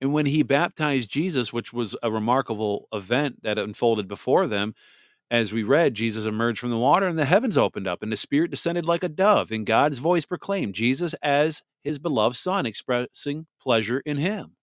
And 0.00 0.12
when 0.12 0.26
he 0.26 0.42
baptized 0.44 1.10
Jesus, 1.10 1.52
which 1.52 1.72
was 1.72 1.96
a 2.02 2.10
remarkable 2.10 2.86
event 2.92 3.42
that 3.42 3.58
unfolded 3.58 4.06
before 4.06 4.46
them, 4.46 4.74
as 5.30 5.52
we 5.52 5.62
read, 5.62 5.94
Jesus 5.94 6.24
emerged 6.24 6.58
from 6.58 6.70
the 6.70 6.78
water 6.78 7.06
and 7.06 7.18
the 7.18 7.26
heavens 7.26 7.58
opened 7.58 7.86
up, 7.86 8.02
and 8.02 8.10
the 8.10 8.16
Spirit 8.16 8.50
descended 8.50 8.86
like 8.86 9.02
a 9.02 9.08
dove, 9.08 9.50
and 9.50 9.66
God's 9.66 9.98
voice 9.98 10.24
proclaimed 10.24 10.74
Jesus 10.74 11.14
as 11.14 11.62
his 11.82 11.98
beloved 11.98 12.36
Son, 12.36 12.64
expressing 12.64 13.46
pleasure 13.60 14.00
in 14.06 14.16
him. 14.16 14.56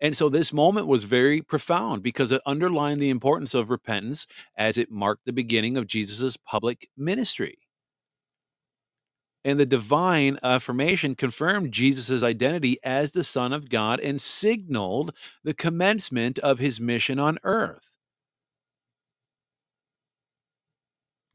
And 0.00 0.16
so 0.16 0.30
this 0.30 0.52
moment 0.52 0.86
was 0.86 1.04
very 1.04 1.42
profound 1.42 2.02
because 2.02 2.32
it 2.32 2.40
underlined 2.46 3.00
the 3.00 3.10
importance 3.10 3.54
of 3.54 3.68
repentance 3.68 4.26
as 4.56 4.78
it 4.78 4.90
marked 4.90 5.26
the 5.26 5.32
beginning 5.32 5.76
of 5.76 5.86
Jesus' 5.86 6.38
public 6.38 6.88
ministry. 6.96 7.58
And 9.44 9.60
the 9.60 9.66
divine 9.66 10.38
affirmation 10.42 11.14
confirmed 11.14 11.72
Jesus' 11.72 12.22
identity 12.22 12.78
as 12.82 13.12
the 13.12 13.24
Son 13.24 13.52
of 13.52 13.68
God 13.68 14.00
and 14.00 14.20
signaled 14.20 15.14
the 15.44 15.54
commencement 15.54 16.38
of 16.38 16.58
his 16.58 16.80
mission 16.80 17.18
on 17.18 17.38
earth. 17.42 17.89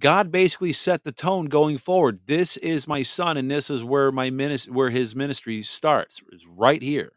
God 0.02 0.32
basically 0.32 0.74
set 0.74 1.04
the 1.04 1.12
tone 1.12 1.46
going 1.46 1.78
forward. 1.78 2.20
This 2.26 2.58
is 2.58 2.88
my 2.88 3.02
son, 3.02 3.38
and 3.38 3.50
this 3.50 3.70
is 3.70 3.84
where 3.84 4.12
my 4.12 4.30
ministry, 4.30 4.74
where 4.74 4.90
his 4.90 5.16
ministry 5.16 5.64
starts. 5.64 6.22
Is 6.32 6.46
right 6.46 6.82
here. 6.82 7.14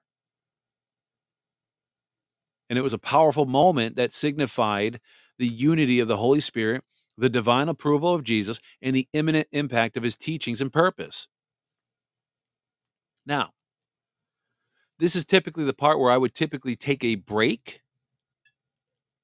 And 2.71 2.79
it 2.79 2.83
was 2.83 2.93
a 2.93 2.99
powerful 2.99 3.47
moment 3.47 3.97
that 3.97 4.13
signified 4.13 5.01
the 5.39 5.49
unity 5.49 6.01
of 6.01 6.09
the 6.09 6.19
Holy 6.19 6.41
Spirit, 6.41 6.85
the 7.17 7.31
divine 7.31 7.69
approval 7.69 8.15
of 8.15 8.25
Jesus, 8.25 8.61
and 8.83 8.95
the 8.95 9.09
imminent 9.13 9.49
impact 9.53 9.97
of 9.97 10.03
his 10.03 10.17
teachings 10.17 10.61
and 10.61 10.73
purpose. 10.73 11.29
Now, 13.27 13.51
this 14.99 15.17
is 15.17 15.25
typically 15.25 15.65
the 15.65 15.75
part 15.75 15.99
where 15.99 16.11
I 16.11 16.17
would 16.17 16.35
typically 16.35 16.77
take 16.77 17.05
a 17.05 17.15
break 17.15 17.83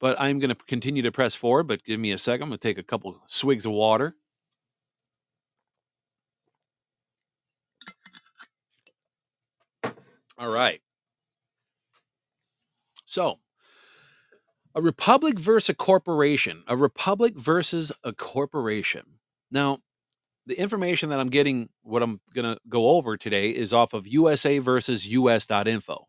but 0.04 0.20
I'm 0.20 0.38
going 0.38 0.50
to 0.50 0.64
continue 0.66 1.00
to 1.00 1.10
press 1.10 1.34
forward. 1.34 1.62
But 1.66 1.82
give 1.82 1.98
me 1.98 2.12
a 2.12 2.18
second. 2.18 2.42
I'm 2.42 2.48
going 2.50 2.58
to 2.58 2.68
take 2.68 2.76
a 2.76 2.82
couple 2.82 3.16
swigs 3.24 3.64
of 3.64 3.72
water. 3.72 4.14
All 10.36 10.50
right. 10.50 10.82
So, 13.06 13.38
a 14.74 14.82
republic 14.82 15.38
versus 15.38 15.70
a 15.70 15.74
corporation. 15.74 16.64
A 16.68 16.76
republic 16.76 17.38
versus 17.38 17.90
a 18.04 18.12
corporation. 18.12 19.06
Now, 19.50 19.78
the 20.44 20.60
information 20.60 21.08
that 21.08 21.20
I'm 21.20 21.30
getting, 21.30 21.70
what 21.82 22.02
I'm 22.02 22.20
going 22.34 22.54
to 22.54 22.60
go 22.68 22.90
over 22.90 23.16
today, 23.16 23.48
is 23.48 23.72
off 23.72 23.94
of 23.94 24.06
USA 24.06 24.58
versus 24.58 25.06
US.info. 25.06 26.08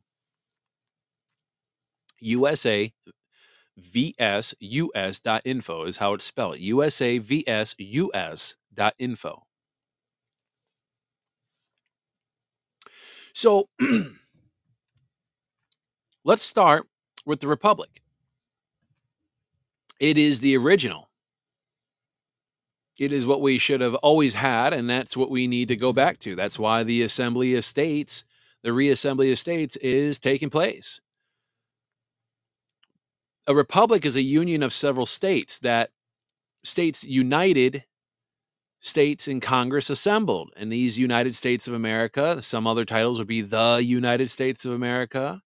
USA 2.19 2.91
vsus.info 3.79 5.85
is 5.85 5.97
how 5.97 6.13
it's 6.13 6.25
spelled. 6.25 6.57
usavsus.info. 6.57 9.43
So 13.33 13.67
let's 16.23 16.43
start 16.43 16.87
with 17.25 17.41
the 17.41 17.47
Republic. 17.47 18.01
It 19.99 20.17
is 20.17 20.39
the 20.39 20.57
original. 20.57 21.09
It 22.97 23.11
is 23.11 23.25
what 23.25 23.41
we 23.41 23.57
should 23.57 23.81
have 23.81 23.95
always 23.95 24.33
had, 24.33 24.73
and 24.73 24.89
that's 24.89 25.17
what 25.17 25.29
we 25.29 25.47
need 25.47 25.67
to 25.67 25.75
go 25.75 25.91
back 25.91 26.17
to. 26.19 26.35
That's 26.35 26.57
why 26.57 26.83
the 26.83 27.01
Assembly 27.01 27.55
of 27.55 27.65
States, 27.65 28.23
the 28.63 28.69
reassembly 28.69 29.33
of 29.33 29.39
states, 29.39 29.75
is 29.77 30.19
taking 30.19 30.49
place 30.49 31.01
a 33.47 33.55
republic 33.55 34.05
is 34.05 34.15
a 34.15 34.21
union 34.21 34.63
of 34.63 34.73
several 34.73 35.05
states 35.05 35.59
that 35.59 35.91
states 36.63 37.03
united 37.03 37.85
states 38.85 39.27
in 39.27 39.39
Congress 39.39 39.89
assembled. 39.89 40.51
And 40.55 40.71
these 40.71 40.97
United 40.97 41.35
States 41.35 41.67
of 41.67 41.73
America, 41.73 42.41
some 42.41 42.67
other 42.67 42.85
titles 42.85 43.17
would 43.17 43.27
be 43.27 43.41
the 43.41 43.81
United 43.83 44.29
States 44.29 44.63
of 44.63 44.73
America 44.73 45.41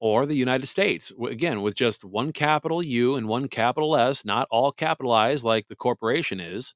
or 0.00 0.26
the 0.26 0.36
United 0.36 0.66
States. 0.66 1.12
Again, 1.26 1.62
with 1.62 1.74
just 1.74 2.04
one 2.04 2.32
capital 2.32 2.82
U 2.82 3.16
and 3.16 3.26
one 3.26 3.48
capital 3.48 3.96
S, 3.96 4.24
not 4.24 4.48
all 4.50 4.70
capitalized 4.70 5.44
like 5.44 5.68
the 5.68 5.76
corporation 5.76 6.40
is. 6.40 6.74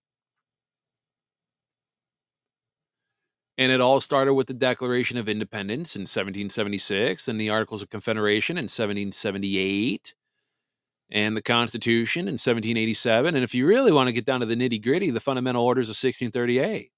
And 3.57 3.71
it 3.71 3.81
all 3.81 4.01
started 4.01 4.35
with 4.35 4.49
the 4.49 4.55
Declaration 4.55 5.17
of 5.17 5.29
Independence 5.29 5.95
in 5.95 6.03
1776 6.03 7.29
and 7.29 7.40
the 7.40 7.51
Articles 7.51 7.83
of 7.83 7.90
Confederation 7.90 8.57
in 8.57 8.64
1778 8.64 10.14
and 11.11 11.37
the 11.37 11.43
Constitution 11.43 12.23
in 12.23 12.35
1787. 12.35 13.35
And 13.35 13.45
if 13.45 13.55
you 13.55 13.67
really 13.67 13.93
want 13.93 14.09
to 14.09 14.12
get 14.12 14.25
down 14.25 14.40
to 14.40 14.47
the 14.47 14.57
nitty 14.57 14.83
gritty, 14.83 15.11
the 15.11 15.21
Fundamental 15.21 15.64
Orders 15.64 15.88
of 15.88 15.93
1638. 15.93 16.90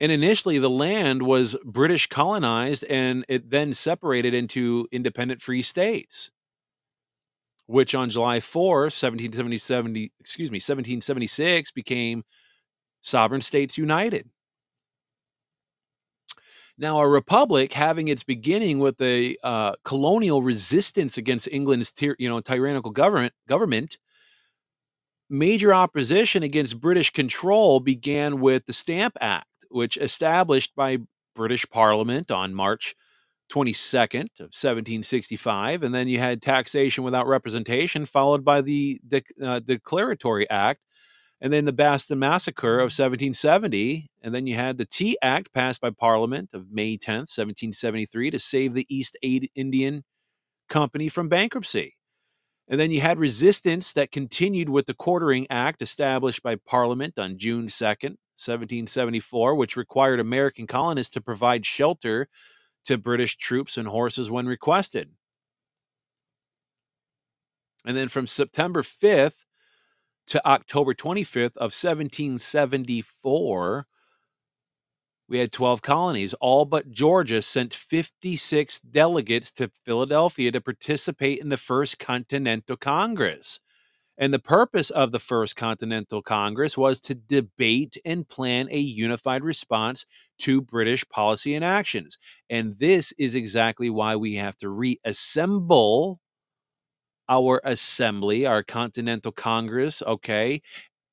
And 0.00 0.12
initially, 0.12 0.58
the 0.58 0.70
land 0.70 1.22
was 1.22 1.56
British 1.64 2.06
colonized 2.06 2.84
and 2.84 3.24
it 3.28 3.50
then 3.50 3.74
separated 3.74 4.32
into 4.32 4.86
independent 4.92 5.42
free 5.42 5.62
states, 5.62 6.30
which 7.66 7.94
on 7.94 8.08
July 8.08 8.40
4, 8.40 8.82
1777, 8.82 10.08
excuse 10.20 10.50
me, 10.50 10.56
1776 10.56 11.72
became 11.72 12.22
sovereign 13.02 13.40
states 13.40 13.78
united. 13.78 14.28
Now, 16.80 17.00
a 17.00 17.08
republic 17.08 17.72
having 17.72 18.06
its 18.06 18.22
beginning 18.22 18.78
with 18.78 19.00
a 19.02 19.36
uh, 19.42 19.74
colonial 19.84 20.42
resistance 20.42 21.18
against 21.18 21.48
England's 21.50 21.90
ty- 21.90 22.14
you 22.18 22.28
know 22.28 22.38
tyrannical 22.40 22.92
government 22.92 23.32
government, 23.48 23.98
major 25.28 25.74
opposition 25.74 26.44
against 26.44 26.80
British 26.80 27.10
control 27.10 27.80
began 27.80 28.40
with 28.40 28.66
the 28.66 28.72
Stamp 28.72 29.16
Act, 29.20 29.64
which 29.70 29.96
established 29.96 30.74
by 30.76 30.98
British 31.34 31.68
Parliament 31.68 32.30
on 32.30 32.54
March 32.54 32.94
22nd 33.50 34.28
of 34.40 34.52
1765, 34.54 35.82
and 35.82 35.94
then 35.94 36.06
you 36.06 36.18
had 36.18 36.42
taxation 36.42 37.02
without 37.02 37.26
representation, 37.26 38.04
followed 38.04 38.44
by 38.44 38.60
the 38.60 39.00
uh, 39.42 39.58
Declaratory 39.60 40.48
Act 40.50 40.80
and 41.40 41.52
then 41.52 41.64
the 41.64 41.72
Boston 41.72 42.18
Massacre 42.18 42.78
of 42.78 42.90
1770. 42.90 44.10
And 44.22 44.34
then 44.34 44.46
you 44.46 44.56
had 44.56 44.76
the 44.76 44.84
Tea 44.84 45.16
Act 45.22 45.52
passed 45.52 45.80
by 45.80 45.90
Parliament 45.90 46.50
of 46.52 46.72
May 46.72 46.96
10th, 46.96 47.30
1773, 47.30 48.30
to 48.30 48.38
save 48.38 48.74
the 48.74 48.86
East 48.88 49.16
Indian 49.22 50.04
company 50.68 51.08
from 51.08 51.28
bankruptcy. 51.28 51.94
And 52.68 52.78
then 52.78 52.90
you 52.90 53.00
had 53.00 53.18
resistance 53.18 53.92
that 53.94 54.12
continued 54.12 54.68
with 54.68 54.86
the 54.86 54.94
Quartering 54.94 55.46
Act 55.48 55.80
established 55.80 56.42
by 56.42 56.56
Parliament 56.56 57.18
on 57.18 57.38
June 57.38 57.68
2nd, 57.68 58.18
1774, 58.36 59.54
which 59.54 59.76
required 59.76 60.20
American 60.20 60.66
colonists 60.66 61.14
to 61.14 61.20
provide 61.20 61.64
shelter 61.64 62.28
to 62.84 62.98
British 62.98 63.36
troops 63.36 63.76
and 63.76 63.88
horses 63.88 64.30
when 64.30 64.46
requested. 64.46 65.12
And 67.86 67.96
then 67.96 68.08
from 68.08 68.26
September 68.26 68.82
5th 68.82 69.44
to 70.28 70.46
October 70.46 70.94
25th 70.94 71.56
of 71.56 71.72
1774, 71.72 73.86
we 75.28 75.38
had 75.38 75.52
12 75.52 75.82
colonies. 75.82 76.34
All 76.34 76.64
but 76.64 76.90
Georgia 76.90 77.42
sent 77.42 77.74
56 77.74 78.80
delegates 78.80 79.50
to 79.52 79.70
Philadelphia 79.84 80.50
to 80.52 80.60
participate 80.60 81.40
in 81.40 81.50
the 81.50 81.56
First 81.56 81.98
Continental 81.98 82.76
Congress. 82.76 83.60
And 84.16 84.34
the 84.34 84.40
purpose 84.40 84.90
of 84.90 85.12
the 85.12 85.20
First 85.20 85.54
Continental 85.54 86.22
Congress 86.22 86.76
was 86.76 87.00
to 87.02 87.14
debate 87.14 87.96
and 88.04 88.28
plan 88.28 88.68
a 88.70 88.78
unified 88.78 89.44
response 89.44 90.06
to 90.40 90.60
British 90.60 91.08
policy 91.08 91.54
and 91.54 91.64
actions. 91.64 92.18
And 92.50 92.78
this 92.78 93.12
is 93.12 93.34
exactly 93.34 93.90
why 93.90 94.16
we 94.16 94.34
have 94.34 94.56
to 94.58 94.70
reassemble 94.70 96.20
our 97.28 97.60
assembly, 97.64 98.46
our 98.46 98.62
Continental 98.62 99.32
Congress, 99.32 100.02
okay? 100.02 100.60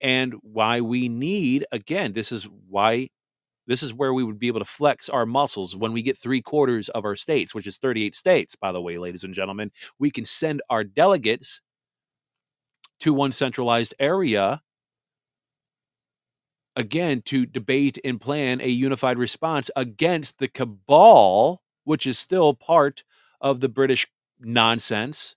And 0.01 0.35
why 0.41 0.81
we 0.81 1.09
need, 1.09 1.65
again, 1.71 2.13
this 2.13 2.31
is 2.31 2.47
why 2.69 3.09
this 3.67 3.83
is 3.83 3.93
where 3.93 4.13
we 4.13 4.23
would 4.23 4.39
be 4.39 4.47
able 4.47 4.59
to 4.59 4.65
flex 4.65 5.09
our 5.09 5.25
muscles 5.25 5.75
when 5.75 5.93
we 5.93 6.01
get 6.01 6.17
three 6.17 6.41
quarters 6.41 6.89
of 6.89 7.05
our 7.05 7.15
states, 7.15 7.55
which 7.55 7.67
is 7.67 7.77
38 7.79 8.15
states, 8.15 8.55
by 8.55 8.71
the 8.71 8.81
way, 8.81 8.97
ladies 8.97 9.23
and 9.23 9.33
gentlemen. 9.33 9.71
We 9.99 10.11
can 10.11 10.25
send 10.25 10.61
our 10.69 10.83
delegates 10.83 11.61
to 12.99 13.13
one 13.13 13.31
centralized 13.31 13.93
area 13.99 14.61
again 16.75 17.21
to 17.23 17.45
debate 17.45 17.97
and 18.03 18.19
plan 18.19 18.61
a 18.61 18.67
unified 18.67 19.17
response 19.17 19.71
against 19.75 20.39
the 20.39 20.47
cabal, 20.47 21.61
which 21.83 22.05
is 22.05 22.19
still 22.19 22.53
part 22.53 23.03
of 23.41 23.61
the 23.61 23.69
British 23.69 24.07
nonsense. 24.39 25.35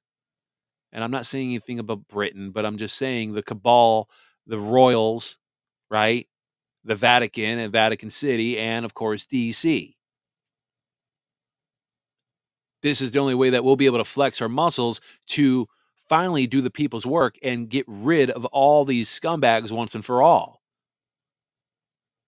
And 0.92 1.04
I'm 1.04 1.10
not 1.10 1.26
saying 1.26 1.48
anything 1.48 1.78
about 1.78 2.08
Britain, 2.08 2.50
but 2.50 2.64
I'm 2.64 2.78
just 2.78 2.96
saying 2.96 3.32
the 3.32 3.42
cabal, 3.42 4.08
the 4.46 4.58
royals, 4.58 5.38
right? 5.90 6.26
The 6.84 6.94
Vatican 6.94 7.58
and 7.58 7.72
Vatican 7.72 8.10
City, 8.10 8.58
and 8.58 8.84
of 8.84 8.94
course, 8.94 9.26
DC. 9.26 9.94
This 12.82 13.00
is 13.00 13.10
the 13.10 13.18
only 13.18 13.34
way 13.34 13.50
that 13.50 13.64
we'll 13.64 13.76
be 13.76 13.86
able 13.86 13.98
to 13.98 14.04
flex 14.04 14.40
our 14.40 14.48
muscles 14.48 15.00
to 15.28 15.66
finally 16.08 16.46
do 16.46 16.60
the 16.60 16.70
people's 16.70 17.04
work 17.04 17.36
and 17.42 17.68
get 17.68 17.84
rid 17.86 18.30
of 18.30 18.44
all 18.46 18.84
these 18.84 19.08
scumbags 19.08 19.72
once 19.72 19.94
and 19.94 20.04
for 20.04 20.22
all. 20.22 20.62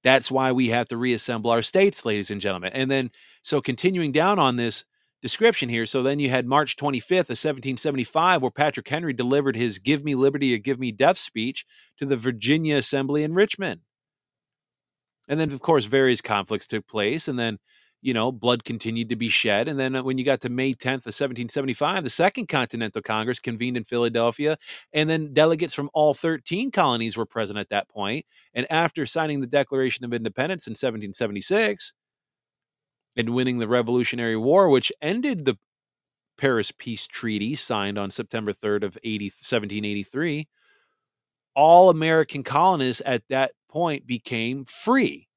That's 0.02 0.30
why 0.30 0.52
we 0.52 0.68
have 0.68 0.88
to 0.88 0.96
reassemble 0.96 1.50
our 1.50 1.62
states, 1.62 2.04
ladies 2.04 2.30
and 2.30 2.40
gentlemen. 2.40 2.72
And 2.72 2.90
then, 2.90 3.10
so 3.42 3.60
continuing 3.60 4.12
down 4.12 4.38
on 4.38 4.56
this 4.56 4.84
description 5.22 5.68
here, 5.68 5.86
so 5.86 6.02
then 6.02 6.18
you 6.18 6.30
had 6.30 6.46
March 6.46 6.76
25th 6.76 7.28
of 7.28 7.38
1775, 7.38 8.42
where 8.42 8.50
Patrick 8.50 8.88
Henry 8.88 9.12
delivered 9.12 9.56
his 9.56 9.78
Give 9.78 10.04
Me 10.04 10.14
Liberty 10.14 10.54
or 10.54 10.58
Give 10.58 10.78
Me 10.78 10.92
Death 10.92 11.18
speech 11.18 11.64
to 11.98 12.06
the 12.06 12.16
Virginia 12.16 12.76
Assembly 12.76 13.22
in 13.22 13.34
Richmond. 13.34 13.80
And 15.28 15.38
then, 15.38 15.52
of 15.52 15.60
course, 15.60 15.84
various 15.84 16.20
conflicts 16.20 16.66
took 16.66 16.86
place. 16.86 17.28
And 17.28 17.38
then 17.38 17.58
you 18.02 18.14
know, 18.14 18.32
blood 18.32 18.64
continued 18.64 19.08
to 19.10 19.16
be 19.16 19.28
shed. 19.28 19.68
And 19.68 19.78
then 19.78 19.94
uh, 19.94 20.02
when 20.02 20.18
you 20.18 20.24
got 20.24 20.40
to 20.42 20.48
May 20.48 20.72
10th 20.72 21.06
of 21.06 21.16
1775, 21.16 22.04
the 22.04 22.10
Second 22.10 22.48
Continental 22.48 23.02
Congress 23.02 23.40
convened 23.40 23.76
in 23.76 23.84
Philadelphia, 23.84 24.56
and 24.92 25.08
then 25.08 25.34
delegates 25.34 25.74
from 25.74 25.90
all 25.92 26.14
13 26.14 26.70
colonies 26.70 27.16
were 27.16 27.26
present 27.26 27.58
at 27.58 27.68
that 27.70 27.88
point. 27.88 28.24
And 28.54 28.70
after 28.70 29.04
signing 29.04 29.40
the 29.40 29.46
Declaration 29.46 30.04
of 30.04 30.14
Independence 30.14 30.66
in 30.66 30.72
1776 30.72 31.92
and 33.16 33.30
winning 33.30 33.58
the 33.58 33.68
Revolutionary 33.68 34.36
War, 34.36 34.68
which 34.68 34.92
ended 35.00 35.44
the 35.44 35.58
Paris 36.38 36.72
Peace 36.72 37.06
Treaty 37.06 37.54
signed 37.54 37.98
on 37.98 38.10
September 38.10 38.52
3rd 38.52 38.84
of 38.84 38.98
80, 39.04 39.26
1783, 39.26 40.48
all 41.54 41.90
American 41.90 42.42
colonists 42.42 43.02
at 43.04 43.22
that 43.28 43.52
point 43.68 44.06
became 44.06 44.64
free 44.64 45.28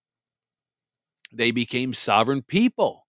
they 1.34 1.52
became 1.52 1.94
sovereign 1.94 2.44
people, 2.44 3.08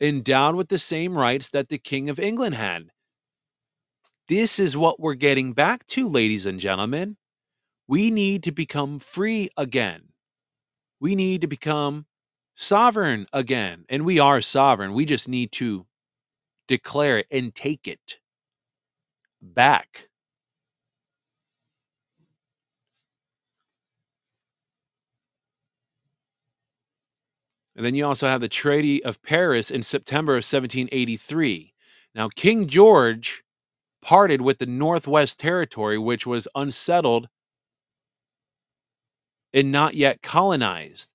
endowed 0.00 0.56
with 0.56 0.68
the 0.68 0.78
same 0.78 1.16
rights 1.16 1.50
that 1.50 1.68
the 1.68 1.78
King 1.78 2.10
of 2.10 2.18
England 2.18 2.56
had. 2.56 2.90
This 4.28 4.58
is 4.58 4.76
what 4.76 4.98
we're 4.98 5.14
getting 5.14 5.52
back 5.52 5.86
to, 5.86 6.08
ladies 6.08 6.44
and 6.44 6.58
gentlemen. 6.58 7.16
We 7.86 8.10
need 8.10 8.42
to 8.42 8.52
become 8.52 8.98
free 8.98 9.48
again. 9.56 10.08
We 10.98 11.14
need 11.14 11.42
to 11.42 11.46
become 11.46 12.06
sovereign 12.56 13.26
again. 13.32 13.84
And 13.88 14.04
we 14.04 14.18
are 14.18 14.40
sovereign. 14.40 14.94
We 14.94 15.04
just 15.04 15.28
need 15.28 15.52
to 15.52 15.86
declare 16.66 17.18
it 17.18 17.26
and 17.30 17.54
take 17.54 17.86
it 17.86 18.16
back. 19.40 20.08
And 27.76 27.84
then 27.84 27.94
you 27.94 28.06
also 28.06 28.26
have 28.26 28.40
the 28.40 28.48
Treaty 28.48 29.04
of 29.04 29.22
Paris 29.22 29.70
in 29.70 29.82
September 29.82 30.32
of 30.32 30.36
1783. 30.38 31.74
Now, 32.14 32.28
King 32.34 32.66
George 32.68 33.44
parted 34.00 34.40
with 34.40 34.58
the 34.58 34.66
Northwest 34.66 35.38
Territory, 35.38 35.98
which 35.98 36.26
was 36.26 36.48
unsettled 36.54 37.28
and 39.52 39.70
not 39.70 39.94
yet 39.94 40.22
colonized. 40.22 41.12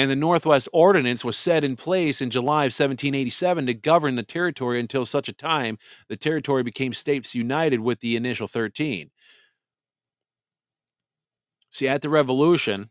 And 0.00 0.10
the 0.10 0.16
Northwest 0.16 0.66
Ordinance 0.72 1.26
was 1.26 1.36
set 1.36 1.62
in 1.62 1.76
place 1.76 2.22
in 2.22 2.30
July 2.30 2.62
of 2.64 2.72
1787 2.72 3.66
to 3.66 3.74
govern 3.74 4.14
the 4.14 4.22
territory 4.22 4.80
until 4.80 5.04
such 5.04 5.28
a 5.28 5.32
time 5.34 5.76
the 6.08 6.16
territory 6.16 6.62
became 6.62 6.94
states 6.94 7.34
united 7.34 7.80
with 7.80 8.00
the 8.00 8.16
initial 8.16 8.48
13. 8.48 9.10
See, 11.68 11.86
at 11.86 12.00
the 12.00 12.08
revolution, 12.08 12.88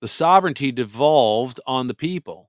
the 0.00 0.06
sovereignty 0.06 0.70
devolved 0.70 1.58
on 1.66 1.88
the 1.88 1.94
people. 1.94 2.48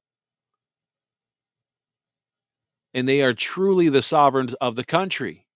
And 2.93 3.10
they 3.10 3.23
are 3.23 3.34
truly 3.34 3.89
the 3.89 4.03
sovereigns 4.03 4.53
of 4.53 4.75
the 4.75 4.86
country. 4.86 5.47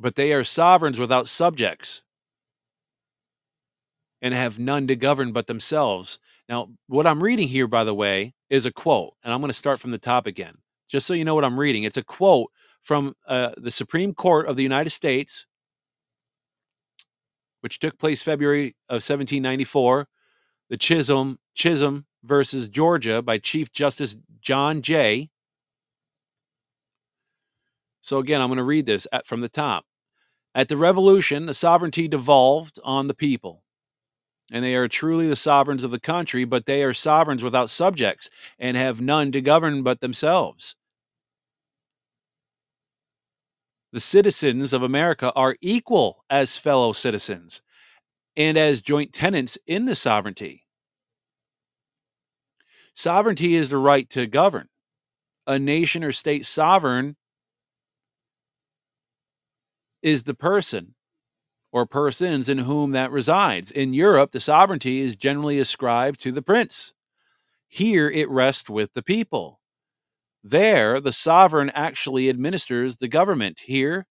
But 0.00 0.16
they 0.16 0.32
are 0.32 0.42
sovereigns 0.42 0.98
without 0.98 1.28
subjects 1.28 2.02
and 4.22 4.32
have 4.32 4.58
none 4.58 4.86
to 4.86 4.96
govern 4.96 5.32
but 5.32 5.48
themselves. 5.48 6.18
Now, 6.48 6.68
what 6.86 7.06
I'm 7.06 7.22
reading 7.22 7.48
here, 7.48 7.66
by 7.66 7.84
the 7.84 7.94
way, 7.94 8.34
is 8.48 8.64
a 8.64 8.72
quote, 8.72 9.14
and 9.22 9.34
I'm 9.34 9.40
going 9.40 9.50
to 9.50 9.54
start 9.54 9.80
from 9.80 9.90
the 9.90 9.98
top 9.98 10.26
again, 10.26 10.54
just 10.88 11.06
so 11.06 11.12
you 11.12 11.24
know 11.24 11.34
what 11.34 11.44
I'm 11.44 11.58
reading. 11.58 11.82
It's 11.82 11.96
a 11.96 12.04
quote 12.04 12.50
from 12.80 13.14
uh, 13.26 13.50
the 13.56 13.70
Supreme 13.70 14.14
Court 14.14 14.46
of 14.46 14.56
the 14.56 14.62
United 14.62 14.90
States, 14.90 15.46
which 17.60 17.80
took 17.80 17.98
place 17.98 18.22
February 18.22 18.76
of 18.88 19.02
1794, 19.02 20.08
the 20.70 20.76
Chisholm 20.76 21.38
Chisholm 21.54 22.06
versus 22.22 22.68
Georgia 22.68 23.22
by 23.22 23.38
Chief 23.38 23.72
Justice 23.72 24.16
John 24.40 24.82
Jay. 24.82 25.30
So 28.00 28.18
again, 28.18 28.40
I'm 28.40 28.48
going 28.48 28.56
to 28.58 28.64
read 28.64 28.86
this 28.86 29.06
at, 29.12 29.26
from 29.26 29.40
the 29.40 29.48
top. 29.48 29.84
At 30.54 30.68
the 30.68 30.76
Revolution, 30.76 31.46
the 31.46 31.54
sovereignty 31.54 32.08
devolved 32.08 32.78
on 32.84 33.06
the 33.06 33.14
people, 33.14 33.61
and 34.50 34.64
they 34.64 34.74
are 34.74 34.88
truly 34.88 35.28
the 35.28 35.36
sovereigns 35.36 35.84
of 35.84 35.90
the 35.90 36.00
country, 36.00 36.44
but 36.44 36.66
they 36.66 36.82
are 36.82 36.94
sovereigns 36.94 37.44
without 37.44 37.70
subjects 37.70 38.30
and 38.58 38.76
have 38.76 39.00
none 39.00 39.32
to 39.32 39.40
govern 39.40 39.82
but 39.82 40.00
themselves. 40.00 40.76
the 43.92 44.00
citizens 44.00 44.72
of 44.72 44.82
America 44.82 45.32
are 45.36 45.56
equal 45.60 46.24
as 46.30 46.56
fellow 46.56 46.92
citizens 46.92 47.60
and 48.36 48.56
as 48.56 48.80
joint 48.80 49.12
tenants 49.12 49.58
in 49.66 49.84
the 49.84 49.94
sovereignty. 49.94 50.64
Sovereignty 52.94 53.54
is 53.54 53.68
the 53.68 53.76
right 53.76 54.08
to 54.10 54.26
govern. 54.26 54.68
A 55.46 55.58
nation 55.58 56.02
or 56.02 56.12
state 56.12 56.46
sovereign 56.46 57.16
is 60.02 60.22
the 60.22 60.34
person 60.34 60.94
or 61.72 61.86
persons 61.86 62.48
in 62.48 62.58
whom 62.58 62.92
that 62.92 63.10
resides. 63.10 63.70
In 63.70 63.94
Europe, 63.94 64.30
the 64.30 64.40
sovereignty 64.40 65.00
is 65.00 65.16
generally 65.16 65.58
ascribed 65.58 66.20
to 66.20 66.32
the 66.32 66.42
prince. 66.42 66.92
Here, 67.68 68.10
it 68.10 68.28
rests 68.28 68.68
with 68.68 68.92
the 68.92 69.02
people. 69.02 69.60
There, 70.44 71.00
the 71.00 71.12
sovereign 71.12 71.70
actually 71.70 72.28
administers 72.28 72.98
the 72.98 73.08
government. 73.08 73.60
Here, 73.60 74.06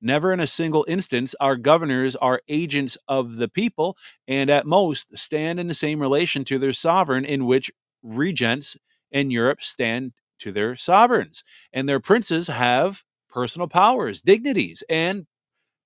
Never 0.00 0.32
in 0.32 0.40
a 0.40 0.46
single 0.46 0.86
instance 0.88 1.34
are 1.40 1.56
governors 1.56 2.16
are 2.16 2.40
agents 2.48 2.96
of 3.06 3.36
the 3.36 3.48
people 3.48 3.96
and 4.26 4.48
at 4.48 4.66
most 4.66 5.16
stand 5.18 5.60
in 5.60 5.68
the 5.68 5.74
same 5.74 6.00
relation 6.00 6.44
to 6.46 6.58
their 6.58 6.72
sovereign 6.72 7.24
in 7.24 7.44
which 7.44 7.70
regents 8.02 8.76
in 9.10 9.30
Europe 9.30 9.62
stand 9.62 10.12
to 10.38 10.52
their 10.52 10.74
sovereigns. 10.74 11.44
And 11.72 11.86
their 11.88 12.00
princes 12.00 12.46
have 12.46 13.04
personal 13.28 13.68
powers, 13.68 14.22
dignities, 14.22 14.82
and 14.88 15.26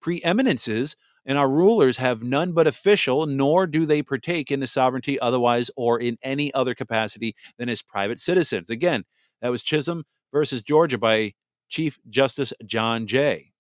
preeminences, 0.05 0.96
and 1.24 1.38
our 1.38 1.48
rulers 1.48 1.96
have 1.96 2.22
none 2.22 2.52
but 2.52 2.66
official, 2.66 3.24
nor 3.24 3.66
do 3.66 3.86
they 3.86 4.02
partake 4.02 4.52
in 4.52 4.61
the 4.61 4.66
sovereignty 4.66 5.18
otherwise 5.18 5.70
or 5.76 5.98
in 5.98 6.18
any 6.22 6.52
other 6.52 6.74
capacity 6.74 7.34
than 7.57 7.70
as 7.70 7.80
private 7.80 8.20
citizens. 8.20 8.68
Again, 8.68 9.05
that 9.40 9.48
was 9.48 9.62
Chisholm 9.62 10.05
versus 10.30 10.61
Georgia 10.61 10.98
by 10.98 11.32
Chief 11.70 11.98
Justice 12.11 12.52
John 12.66 13.07
Jay. 13.07 13.52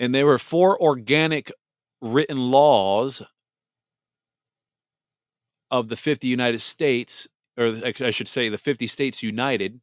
And 0.00 0.14
there 0.14 0.24
were 0.24 0.38
four 0.38 0.80
organic 0.80 1.52
written 2.00 2.38
laws 2.50 3.22
of 5.70 5.88
the 5.88 5.96
50 5.96 6.26
United 6.26 6.62
States, 6.62 7.28
or 7.56 7.72
I 8.00 8.10
should 8.10 8.28
say 8.28 8.48
the 8.48 8.58
50 8.58 8.86
states 8.86 9.22
united. 9.22 9.80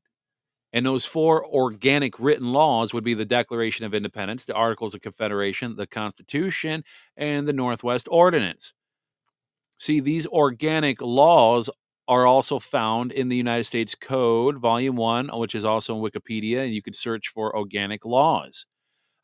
And 0.73 0.85
those 0.85 1.05
four 1.05 1.45
organic 1.45 2.17
written 2.17 2.53
laws 2.53 2.93
would 2.93 3.03
be 3.03 3.13
the 3.13 3.25
Declaration 3.25 3.85
of 3.85 3.93
Independence, 3.93 4.45
the 4.45 4.53
Articles 4.53 4.95
of 4.95 5.01
Confederation, 5.01 5.75
the 5.75 5.87
Constitution, 5.87 6.83
and 7.17 7.45
the 7.45 7.53
Northwest 7.53 8.07
Ordinance. 8.09 8.73
See, 9.77 9.99
these 9.99 10.27
organic 10.27 11.01
laws 11.01 11.69
are 12.07 12.25
also 12.25 12.59
found 12.59 13.11
in 13.11 13.29
the 13.29 13.35
United 13.35 13.63
States 13.65 13.95
Code, 13.95 14.57
Volume 14.57 14.95
1, 14.95 15.29
which 15.33 15.55
is 15.55 15.65
also 15.65 15.95
in 15.95 16.01
Wikipedia, 16.01 16.63
and 16.63 16.73
you 16.73 16.81
could 16.81 16.95
search 16.95 17.29
for 17.29 17.55
organic 17.55 18.05
laws. 18.05 18.65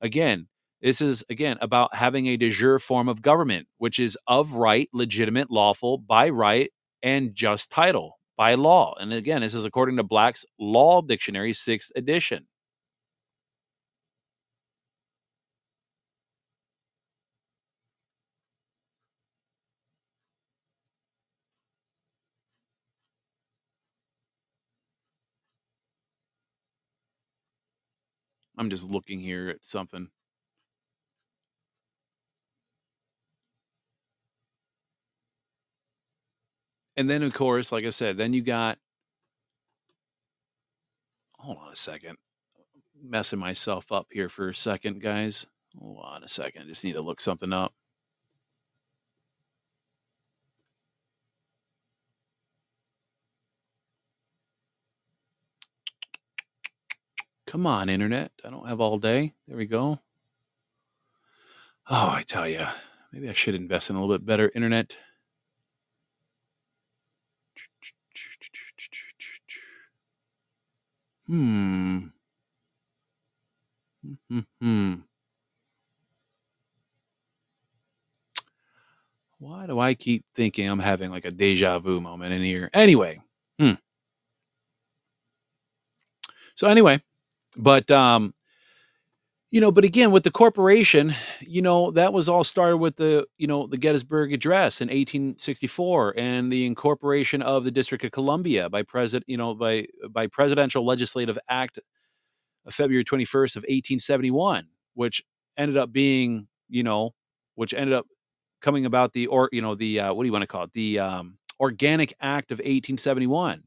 Again, 0.01 0.47
this 0.81 1.01
is, 1.01 1.23
again, 1.29 1.57
about 1.61 1.95
having 1.95 2.27
a 2.27 2.37
de 2.37 2.49
jure 2.49 2.79
form 2.79 3.09
of 3.09 3.21
government, 3.21 3.67
which 3.77 3.99
is 3.99 4.17
of 4.27 4.53
right, 4.53 4.89
legitimate, 4.93 5.49
lawful, 5.49 5.97
by 5.97 6.29
right, 6.29 6.69
and 7.01 7.33
just 7.33 7.71
title, 7.71 8.16
by 8.38 8.53
law. 8.55 8.95
And 8.99 9.11
again, 9.13 9.41
this 9.41 9.53
is 9.53 9.65
according 9.65 9.97
to 9.97 10.03
Black's 10.03 10.45
Law 10.59 11.01
Dictionary, 11.01 11.53
sixth 11.53 11.91
edition. 11.95 12.47
I'm 28.57 28.69
just 28.69 28.89
looking 28.89 29.19
here 29.19 29.49
at 29.49 29.65
something. 29.65 30.09
And 36.97 37.07
then, 37.07 37.21
of 37.21 37.33
course, 37.33 37.71
like 37.71 37.85
I 37.85 37.91
said, 37.91 38.17
then 38.17 38.33
you 38.33 38.41
got. 38.41 38.79
Hold 41.37 41.59
on 41.59 41.71
a 41.71 41.75
second. 41.75 42.17
Messing 43.01 43.37
myself 43.37 43.91
up 43.91 44.07
here 44.11 44.27
for 44.27 44.49
a 44.49 44.55
second, 44.55 45.01
guys. 45.01 45.45
Hold 45.79 45.99
on 46.03 46.23
a 46.23 46.27
second. 46.27 46.63
I 46.63 46.65
just 46.65 46.83
need 46.83 46.93
to 46.93 47.01
look 47.01 47.21
something 47.21 47.53
up. 47.53 47.73
Come 57.45 57.65
on, 57.67 57.87
internet. 57.87 58.31
I 58.43 58.49
don't 58.49 58.67
have 58.67 58.81
all 58.81 58.97
day. 58.97 59.33
There 59.47 59.55
we 59.55 59.67
go. 59.67 59.99
Oh, 61.89 62.09
I 62.11 62.23
tell 62.23 62.49
you, 62.49 62.65
maybe 63.13 63.29
I 63.29 63.33
should 63.33 63.55
invest 63.55 63.89
in 63.89 63.95
a 63.95 64.01
little 64.01 64.17
bit 64.17 64.25
better 64.25 64.51
internet. 64.53 64.97
Hmm. 71.28 72.07
Hmm. 74.30 74.39
Hmm. 74.61 74.93
Why 79.39 79.67
do 79.67 79.80
I 79.80 79.93
keep 79.93 80.25
thinking 80.34 80.69
I'm 80.69 80.80
having 80.80 81.11
like 81.11 81.25
a 81.25 81.32
deja 81.32 81.80
vu 81.80 82.01
moment 82.01 82.34
in 82.34 82.41
here? 82.41 82.69
Anyway. 82.73 83.21
Hmm. 83.59 83.73
So 86.55 86.67
anyway, 86.67 87.01
but 87.57 87.89
um 87.91 88.34
you 89.49 89.61
know, 89.61 89.71
but 89.71 89.85
again, 89.85 90.11
with 90.11 90.23
the 90.23 90.31
corporation, 90.31 91.13
you 91.39 91.61
know, 91.61 91.91
that 91.91 92.11
was 92.11 92.27
all 92.27 92.43
started 92.43 92.77
with 92.77 92.97
the, 92.97 93.25
you 93.37 93.47
know, 93.47 93.65
the 93.65 93.77
Gettysburg 93.77 94.33
Address 94.33 94.81
in 94.81 94.87
1864 94.87 96.15
and 96.17 96.51
the 96.51 96.65
incorporation 96.65 97.41
of 97.41 97.63
the 97.63 97.71
District 97.71 98.03
of 98.03 98.11
Columbia 98.11 98.69
by 98.69 98.83
president, 98.83 99.29
you 99.29 99.37
know, 99.37 99.55
by 99.55 99.85
by 100.09 100.27
Presidential 100.27 100.85
Legislative 100.85 101.37
Act 101.47 101.79
of 102.65 102.73
February 102.73 103.05
21st 103.05 103.55
of 103.55 103.63
1871, 103.63 104.67
which 104.95 105.23
ended 105.55 105.77
up 105.77 105.93
being, 105.93 106.47
you 106.67 106.83
know, 106.83 107.13
which 107.55 107.73
ended 107.73 107.93
up 107.93 108.05
coming 108.61 108.85
about 108.85 109.13
the 109.13 109.27
or 109.27 109.49
you 109.53 109.61
know 109.61 109.75
the 109.75 109.99
uh, 110.01 110.13
what 110.13 110.23
do 110.23 110.27
you 110.27 110.33
want 110.33 110.43
to 110.43 110.47
call 110.47 110.63
it 110.63 110.73
the 110.73 110.99
um, 110.99 111.37
Organic 111.59 112.13
Act 112.19 112.51
of 112.51 112.59
1871. 112.59 113.63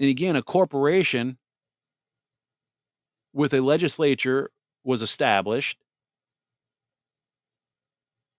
And 0.00 0.10
again, 0.10 0.34
a 0.34 0.42
corporation 0.42 1.38
with 3.32 3.54
a 3.54 3.60
legislature 3.60 4.50
was 4.84 5.02
established 5.02 5.78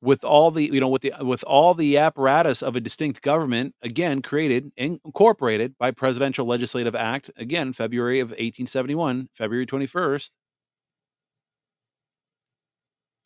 with 0.01 0.23
all 0.25 0.51
the 0.51 0.65
you 0.65 0.79
know 0.81 0.89
with 0.89 1.01
the 1.01 1.13
with 1.21 1.43
all 1.45 1.73
the 1.73 1.97
apparatus 1.97 2.61
of 2.61 2.75
a 2.75 2.81
distinct 2.81 3.21
government 3.21 3.73
again 3.81 4.21
created 4.21 4.71
incorporated 4.75 5.77
by 5.77 5.91
presidential 5.91 6.45
legislative 6.45 6.95
act 6.95 7.31
again 7.37 7.71
february 7.71 8.19
of 8.19 8.29
1871 8.29 9.29
february 9.33 9.65
21st 9.65 10.31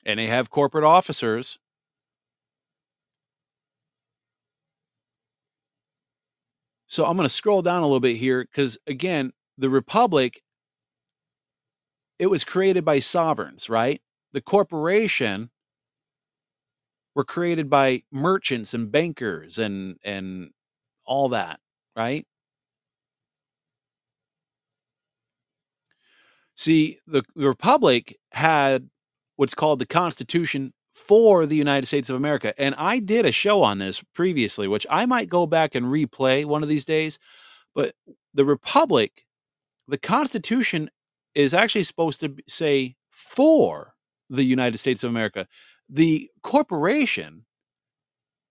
and 0.07 0.17
they 0.17 0.27
have 0.27 0.49
corporate 0.49 0.85
officers. 0.85 1.59
So 6.87 7.05
i'm 7.05 7.17
going 7.17 7.25
to 7.25 7.33
scroll 7.33 7.61
down 7.61 7.83
a 7.83 7.85
little 7.85 7.99
bit 7.99 8.15
here 8.15 8.43
because 8.43 8.77
again 8.87 9.33
the 9.57 9.69
republic 9.69 10.41
it 12.19 12.27
was 12.27 12.43
created 12.43 12.83
by 12.85 12.99
sovereigns, 12.99 13.69
right? 13.69 14.01
The 14.33 14.41
corporation 14.41 15.49
were 17.15 17.23
created 17.23 17.69
by 17.69 18.03
merchants 18.11 18.73
and 18.73 18.91
bankers 18.91 19.57
and 19.57 19.97
and 20.03 20.51
all 21.05 21.29
that, 21.29 21.59
right? 21.95 22.25
See, 26.55 26.97
the, 27.05 27.23
the 27.35 27.47
republic 27.47 28.17
had 28.31 28.89
what's 29.35 29.53
called 29.53 29.79
the 29.79 29.85
Constitution 29.85 30.73
for 30.91 31.45
the 31.45 31.55
United 31.55 31.85
States 31.85 32.09
of 32.09 32.15
America. 32.15 32.59
And 32.59 32.73
I 32.75 32.99
did 32.99 33.25
a 33.25 33.31
show 33.31 33.61
on 33.61 33.77
this 33.77 34.03
previously, 34.15 34.67
which 34.67 34.85
I 34.89 35.05
might 35.05 35.29
go 35.29 35.45
back 35.45 35.75
and 35.75 35.85
replay 35.85 36.43
one 36.43 36.63
of 36.63 36.69
these 36.69 36.85
days. 36.85 37.19
But 37.75 37.93
the 38.33 38.45
republic, 38.45 39.25
the 39.87 39.99
Constitution 39.99 40.89
is 41.37 41.53
actually 41.53 41.83
supposed 41.83 42.19
to 42.19 42.35
say 42.47 42.95
for 43.11 43.93
the 44.27 44.43
United 44.43 44.79
States 44.79 45.03
of 45.03 45.11
America. 45.11 45.47
The 45.87 46.31
corporation 46.41 47.45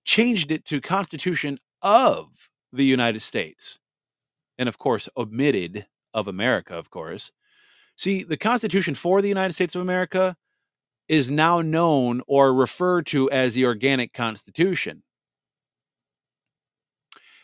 changed 0.04 0.52
it 0.52 0.64
to 0.66 0.80
Constitution 0.80 1.58
of 1.82 2.48
the 2.72 2.84
United 2.84 3.20
States. 3.22 3.80
And 4.56 4.68
of 4.68 4.78
course, 4.78 5.08
omitted 5.16 5.86
of 6.14 6.28
America, 6.28 6.74
of 6.74 6.90
course. 6.90 7.32
See, 7.96 8.22
the 8.22 8.36
Constitution 8.36 8.94
for 8.94 9.20
the 9.20 9.28
United 9.28 9.54
States 9.54 9.74
of 9.74 9.82
America 9.82 10.36
is 11.08 11.28
now 11.28 11.60
known 11.62 12.22
or 12.28 12.54
referred 12.54 13.06
to 13.06 13.28
as 13.32 13.54
the 13.54 13.64
Organic 13.64 14.12
Constitution. 14.12 15.02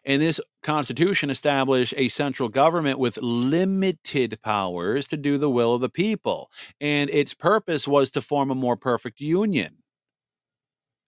And 0.05 0.20
this 0.20 0.40
constitution 0.62 1.30
established 1.30 1.94
a 1.96 2.09
central 2.09 2.48
government 2.48 2.98
with 2.98 3.18
limited 3.18 4.40
powers 4.42 5.07
to 5.09 5.16
do 5.16 5.38
the 5.38 5.50
will 5.50 5.74
of 5.74 5.80
the 5.80 5.88
people. 5.88 6.50
And 6.80 7.09
its 7.11 7.34
purpose 7.34 7.86
was 7.86 8.11
to 8.12 8.20
form 8.20 8.50
a 8.50 8.57
more 8.57 8.76
perfect 8.76 9.20
union, 9.20 9.76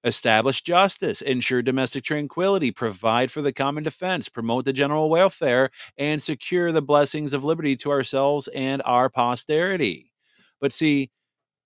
establish 0.05 0.62
justice, 0.62 1.22
ensure 1.22 1.61
domestic 1.62 2.05
tranquility, 2.05 2.70
provide 2.70 3.32
for 3.32 3.42
the 3.42 3.53
common 3.53 3.82
defense, 3.82 4.28
promote 4.28 4.64
the 4.64 4.72
general 4.72 5.11
welfare, 5.11 5.70
and 5.99 6.22
secure 6.22 6.70
the 6.70 6.82
blessings 6.82 7.34
of 7.34 7.45
liberty 7.45 7.74
to 7.76 7.90
ourselves 7.90 8.49
and 8.49 8.80
our 8.84 9.11
posterity. 9.11 10.12
But 10.61 10.72
see, 10.72 11.11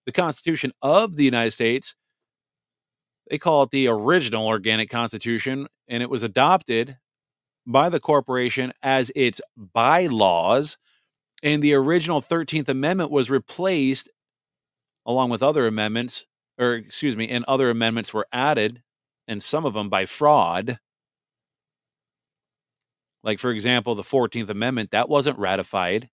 the 0.06 0.12
Constitution 0.12 0.72
of 0.80 1.16
the 1.16 1.24
United 1.24 1.50
States, 1.50 1.94
they 3.28 3.36
call 3.36 3.64
it 3.64 3.70
the 3.70 3.88
original 3.88 4.46
organic 4.46 4.88
constitution, 4.88 5.66
and 5.88 6.02
it 6.02 6.08
was 6.08 6.22
adopted 6.22 6.96
by 7.68 7.90
the 7.90 8.00
corporation 8.00 8.72
as 8.82 9.12
its 9.14 9.40
bylaws, 9.56 10.78
and 11.42 11.62
the 11.62 11.74
original 11.74 12.20
13th 12.20 12.68
Amendment 12.68 13.10
was 13.10 13.30
replaced 13.30 14.08
along 15.06 15.30
with 15.30 15.42
other 15.42 15.66
amendments, 15.66 16.26
or 16.58 16.74
excuse 16.74 17.16
me, 17.16 17.28
and 17.28 17.44
other 17.46 17.70
amendments 17.70 18.12
were 18.12 18.26
added, 18.32 18.82
and 19.28 19.42
some 19.42 19.66
of 19.66 19.74
them 19.74 19.90
by 19.90 20.06
fraud. 20.06 20.78
Like, 23.22 23.38
for 23.38 23.50
example, 23.50 23.94
the 23.94 24.02
14th 24.02 24.48
Amendment, 24.48 24.90
that 24.90 25.08
wasn't 25.08 25.38
ratified, 25.38 26.08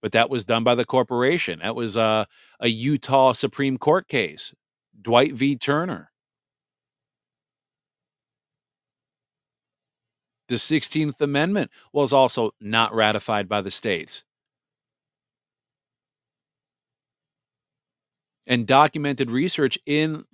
but 0.00 0.12
that 0.12 0.30
was 0.30 0.46
done 0.46 0.64
by 0.64 0.74
the 0.74 0.84
corporation. 0.86 1.58
That 1.60 1.76
was 1.76 1.96
uh, 1.96 2.24
a 2.60 2.68
Utah 2.68 3.32
Supreme 3.32 3.76
Court 3.76 4.08
case, 4.08 4.54
Dyett 5.02 5.32
v. 5.32 5.56
Turner. 5.56 6.10
The 10.48 10.56
16th 10.56 11.20
Amendment 11.20 11.70
was 11.92 12.12
also 12.12 12.52
not 12.60 12.94
ratified 12.94 13.48
by 13.48 13.60
the 13.62 13.70
states. 13.70 14.24
And 18.46 18.64
documented 18.64 19.28
research 19.28 19.76
in 19.86 20.24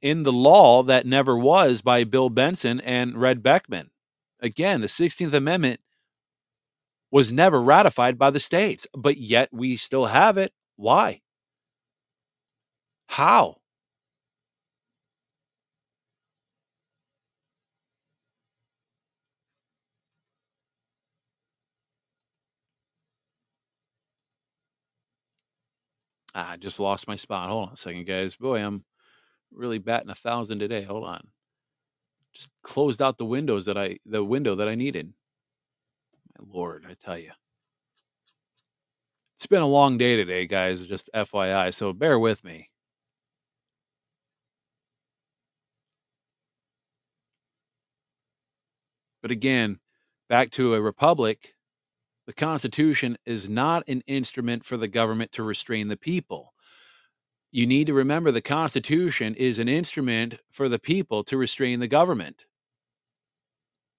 in 0.00 0.22
the 0.22 0.32
law 0.32 0.84
that 0.84 1.04
never 1.04 1.36
was 1.36 1.82
by 1.82 2.04
Bill 2.04 2.30
Benson 2.30 2.78
and 2.80 3.18
Red 3.18 3.42
Beckman. 3.42 3.90
Again, 4.38 4.82
the 4.82 4.86
16th 4.86 5.32
Amendment 5.32 5.80
was 7.10 7.32
never 7.32 7.60
ratified 7.60 8.18
by 8.18 8.30
the 8.30 8.38
states, 8.38 8.86
but 8.94 9.16
yet 9.16 9.48
we 9.52 9.76
still 9.76 10.06
have 10.06 10.38
it. 10.38 10.52
Why? 10.76 11.22
How? 13.08 13.56
I 26.36 26.56
just 26.58 26.78
lost 26.78 27.08
my 27.08 27.16
spot. 27.16 27.48
Hold 27.48 27.68
on 27.68 27.74
a 27.74 27.76
second, 27.78 28.06
guys. 28.06 28.36
Boy, 28.36 28.58
I'm 28.58 28.84
really 29.50 29.78
batting 29.78 30.10
a 30.10 30.14
thousand 30.14 30.58
today. 30.58 30.82
Hold 30.82 31.04
on. 31.04 31.28
Just 32.34 32.50
closed 32.62 33.00
out 33.00 33.16
the 33.16 33.24
windows 33.24 33.64
that 33.64 33.78
I 33.78 33.98
the 34.04 34.22
window 34.22 34.54
that 34.56 34.68
I 34.68 34.74
needed. 34.74 35.14
My 36.38 36.44
lord, 36.46 36.84
I 36.86 36.94
tell 36.94 37.18
you. 37.18 37.32
It's 39.36 39.46
been 39.46 39.62
a 39.62 39.66
long 39.66 39.96
day 39.98 40.16
today, 40.16 40.46
guys, 40.46 40.86
just 40.86 41.10
FYI, 41.14 41.72
so 41.72 41.92
bear 41.94 42.18
with 42.18 42.44
me. 42.44 42.70
But 49.22 49.30
again, 49.30 49.78
back 50.28 50.50
to 50.52 50.74
a 50.74 50.80
republic, 50.80 51.55
the 52.26 52.32
Constitution 52.32 53.16
is 53.24 53.48
not 53.48 53.88
an 53.88 54.02
instrument 54.06 54.64
for 54.64 54.76
the 54.76 54.88
government 54.88 55.32
to 55.32 55.42
restrain 55.42 55.88
the 55.88 55.96
people. 55.96 56.52
You 57.52 57.66
need 57.66 57.86
to 57.86 57.94
remember 57.94 58.30
the 58.32 58.42
Constitution 58.42 59.34
is 59.34 59.58
an 59.58 59.68
instrument 59.68 60.40
for 60.50 60.68
the 60.68 60.78
people 60.78 61.22
to 61.24 61.36
restrain 61.36 61.80
the 61.80 61.88
government. 61.88 62.44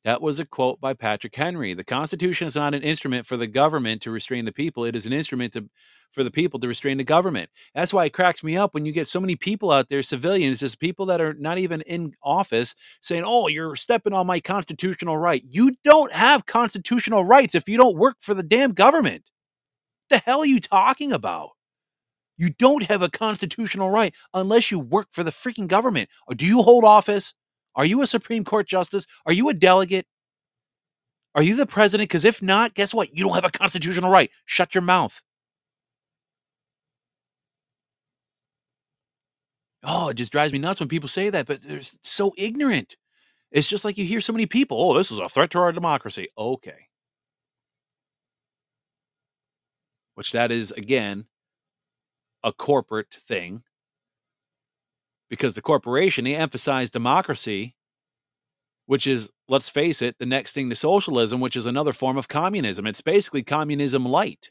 That 0.07 0.21
was 0.21 0.39
a 0.39 0.45
quote 0.45 0.79
by 0.79 0.93
Patrick 0.93 1.35
Henry. 1.35 1.73
The 1.73 1.83
Constitution 1.83 2.47
is 2.47 2.55
not 2.55 2.73
an 2.73 2.81
instrument 2.81 3.25
for 3.25 3.35
the 3.35 3.45
government 3.45 4.01
to 4.03 4.11
restrain 4.11 4.45
the 4.45 4.53
people. 4.53 4.85
It 4.85 4.95
is 4.95 5.05
an 5.05 5.11
instrument 5.11 5.51
to, 5.51 5.69
for 6.13 6.23
the 6.23 6.31
people 6.31 6.61
to 6.61 6.67
restrain 6.69 6.97
the 6.97 7.03
government. 7.03 7.49
That's 7.75 7.93
why 7.93 8.05
it 8.05 8.13
cracks 8.13 8.41
me 8.41 8.55
up 8.55 8.73
when 8.73 8.85
you 8.85 8.93
get 8.93 9.07
so 9.07 9.19
many 9.19 9.35
people 9.35 9.69
out 9.69 9.89
there, 9.89 10.01
civilians, 10.01 10.61
just 10.61 10.79
people 10.79 11.07
that 11.07 11.19
are 11.19 11.33
not 11.33 11.57
even 11.57 11.81
in 11.81 12.13
office, 12.23 12.73
saying, 13.01 13.25
Oh, 13.25 13.49
you're 13.49 13.75
stepping 13.75 14.13
on 14.13 14.25
my 14.27 14.39
constitutional 14.39 15.17
right. 15.17 15.43
You 15.45 15.73
don't 15.83 16.13
have 16.13 16.45
constitutional 16.45 17.25
rights 17.25 17.53
if 17.53 17.67
you 17.67 17.75
don't 17.75 17.97
work 17.97 18.15
for 18.21 18.33
the 18.33 18.43
damn 18.43 18.71
government. 18.71 19.29
What 20.07 20.21
the 20.21 20.31
hell 20.31 20.39
are 20.39 20.45
you 20.45 20.61
talking 20.61 21.11
about? 21.11 21.49
You 22.37 22.51
don't 22.51 22.83
have 22.83 23.01
a 23.01 23.09
constitutional 23.09 23.91
right 23.91 24.15
unless 24.33 24.71
you 24.71 24.79
work 24.79 25.09
for 25.11 25.25
the 25.25 25.31
freaking 25.31 25.67
government. 25.67 26.09
Or 26.27 26.35
do 26.35 26.45
you 26.45 26.61
hold 26.61 26.85
office? 26.85 27.33
Are 27.77 27.85
you 27.85 28.01
a 28.01 28.07
Supreme 28.07 28.43
Court 28.43 28.67
justice? 28.67 29.05
Are 29.25 29.33
you 29.33 29.47
a 29.49 29.53
delegate? 29.53 30.07
Are 31.35 31.43
you 31.43 31.55
the 31.55 31.67
president? 31.67 32.09
Because 32.09 32.25
if 32.25 32.41
not, 32.41 32.73
guess 32.73 32.93
what? 32.93 33.15
You 33.15 33.23
don't 33.23 33.35
have 33.35 33.45
a 33.45 33.51
constitutional 33.51 34.11
right. 34.11 34.31
Shut 34.45 34.75
your 34.75 34.81
mouth. 34.81 35.21
Oh, 39.83 40.09
it 40.09 40.15
just 40.15 40.31
drives 40.31 40.51
me 40.51 40.59
nuts 40.59 40.79
when 40.79 40.89
people 40.89 41.07
say 41.07 41.29
that, 41.29 41.45
but 41.47 41.61
they're 41.61 41.79
so 41.81 42.33
ignorant. 42.37 42.97
It's 43.51 43.67
just 43.67 43.85
like 43.85 43.97
you 43.97 44.05
hear 44.05 44.21
so 44.21 44.33
many 44.33 44.47
people, 44.47 44.77
oh, 44.81 44.95
this 44.97 45.11
is 45.11 45.19
a 45.19 45.29
threat 45.29 45.51
to 45.51 45.59
our 45.59 45.71
democracy. 45.71 46.27
Okay. 46.37 46.87
Which 50.15 50.31
that 50.31 50.51
is, 50.51 50.71
again, 50.71 51.27
a 52.43 52.51
corporate 52.51 53.13
thing 53.13 53.63
because 55.29 55.55
the 55.55 55.61
corporation 55.61 56.25
they 56.25 56.35
emphasize 56.35 56.91
democracy 56.91 57.75
which 58.87 59.05
is 59.05 59.29
let's 59.47 59.69
face 59.69 60.01
it 60.01 60.17
the 60.17 60.25
next 60.25 60.53
thing 60.53 60.69
to 60.69 60.75
socialism 60.75 61.39
which 61.39 61.55
is 61.55 61.65
another 61.65 61.93
form 61.93 62.17
of 62.17 62.27
communism. 62.27 62.87
It's 62.87 63.01
basically 63.01 63.43
communism 63.43 64.05
light. 64.05 64.49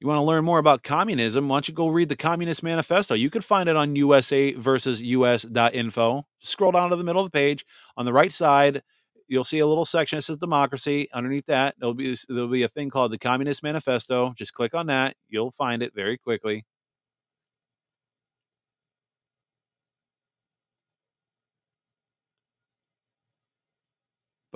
You 0.00 0.06
want 0.06 0.18
to 0.18 0.22
learn 0.22 0.44
more 0.44 0.58
about 0.58 0.82
communism 0.82 1.48
why 1.48 1.56
don't 1.56 1.68
you 1.68 1.74
go 1.74 1.88
read 1.88 2.08
the 2.08 2.16
communist 2.16 2.62
manifesto? 2.62 3.14
You 3.14 3.30
can 3.30 3.42
find 3.42 3.68
it 3.68 3.76
on 3.76 3.94
usa 3.96 4.54
versus 4.54 5.02
us.info 5.02 6.26
scroll 6.38 6.72
down 6.72 6.90
to 6.90 6.96
the 6.96 7.04
middle 7.04 7.22
of 7.22 7.30
the 7.30 7.36
page. 7.36 7.64
On 7.96 8.06
the 8.06 8.12
right 8.12 8.32
side 8.32 8.82
you'll 9.28 9.44
see 9.44 9.58
a 9.58 9.66
little 9.66 9.84
section 9.84 10.18
that 10.18 10.22
says 10.22 10.36
democracy. 10.38 11.08
Underneath 11.12 11.46
that 11.46 11.74
there'll 11.78 11.94
be 11.94 12.16
there'll 12.28 12.48
be 12.48 12.62
a 12.62 12.68
thing 12.68 12.90
called 12.90 13.10
the 13.10 13.18
communist 13.18 13.64
manifesto. 13.64 14.32
Just 14.36 14.54
click 14.54 14.72
on 14.72 14.86
that. 14.86 15.16
You'll 15.28 15.50
find 15.50 15.82
it 15.82 15.92
very 15.94 16.16
quickly 16.16 16.64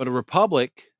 But 0.01 0.07
a 0.07 0.11
republic 0.11 0.93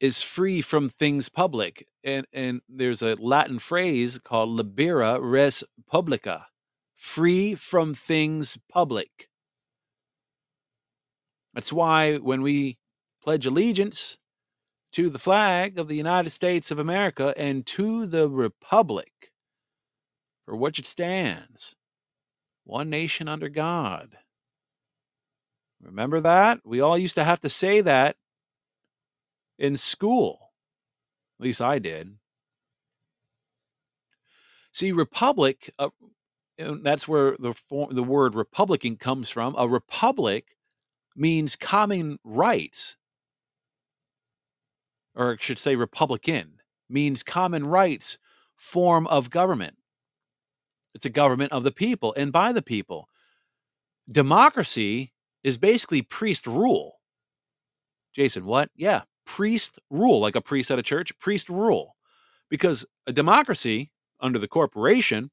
is 0.00 0.20
free 0.20 0.60
from 0.60 0.88
things 0.88 1.28
public. 1.28 1.86
And, 2.02 2.26
and 2.32 2.60
there's 2.68 3.02
a 3.02 3.14
Latin 3.14 3.60
phrase 3.60 4.18
called 4.18 4.48
libera 4.48 5.20
res 5.20 5.62
publica, 5.86 6.46
free 6.96 7.54
from 7.54 7.94
things 7.94 8.58
public. 8.68 9.28
That's 11.54 11.72
why 11.72 12.16
when 12.16 12.42
we 12.42 12.78
pledge 13.22 13.46
allegiance 13.46 14.18
to 14.94 15.10
the 15.10 15.20
flag 15.20 15.78
of 15.78 15.86
the 15.86 15.94
United 15.94 16.30
States 16.30 16.72
of 16.72 16.80
America 16.80 17.32
and 17.36 17.64
to 17.66 18.06
the 18.06 18.28
republic 18.28 19.30
for 20.44 20.56
which 20.56 20.80
it 20.80 20.86
stands, 20.86 21.76
one 22.64 22.90
nation 22.90 23.28
under 23.28 23.48
God 23.48 24.18
Remember 25.82 26.20
that? 26.20 26.60
We 26.64 26.80
all 26.80 26.98
used 26.98 27.14
to 27.14 27.24
have 27.24 27.40
to 27.40 27.48
say 27.48 27.80
that 27.80 28.16
in 29.58 29.76
school. 29.76 30.50
At 31.38 31.44
least 31.44 31.62
I 31.62 31.78
did. 31.78 32.16
See, 34.72 34.92
republic, 34.92 35.70
uh, 35.78 35.90
that's 36.58 37.08
where 37.08 37.36
the 37.38 37.54
form, 37.54 37.94
the 37.94 38.02
word 38.02 38.34
Republican 38.34 38.96
comes 38.96 39.30
from. 39.30 39.54
A 39.56 39.68
republic 39.68 40.56
means 41.16 41.56
common 41.56 42.18
rights, 42.24 42.96
or 45.14 45.32
I 45.32 45.36
should 45.38 45.58
say, 45.58 45.76
Republican 45.76 46.60
means 46.88 47.22
common 47.22 47.66
rights 47.66 48.18
form 48.56 49.06
of 49.08 49.30
government. 49.30 49.76
It's 50.94 51.06
a 51.06 51.10
government 51.10 51.52
of 51.52 51.64
the 51.64 51.72
people 51.72 52.14
and 52.16 52.32
by 52.32 52.52
the 52.52 52.62
people. 52.62 53.08
Democracy 54.10 55.12
is 55.44 55.56
basically 55.56 56.02
priest 56.02 56.46
rule. 56.46 57.00
Jason, 58.12 58.44
what? 58.44 58.70
Yeah, 58.74 59.02
priest 59.26 59.78
rule, 59.90 60.20
like 60.20 60.36
a 60.36 60.40
priest 60.40 60.70
at 60.70 60.78
a 60.78 60.82
church, 60.82 61.16
priest 61.18 61.48
rule. 61.48 61.94
Because 62.48 62.86
a 63.06 63.12
democracy 63.12 63.92
under 64.20 64.38
the 64.38 64.48
corporation, 64.48 65.30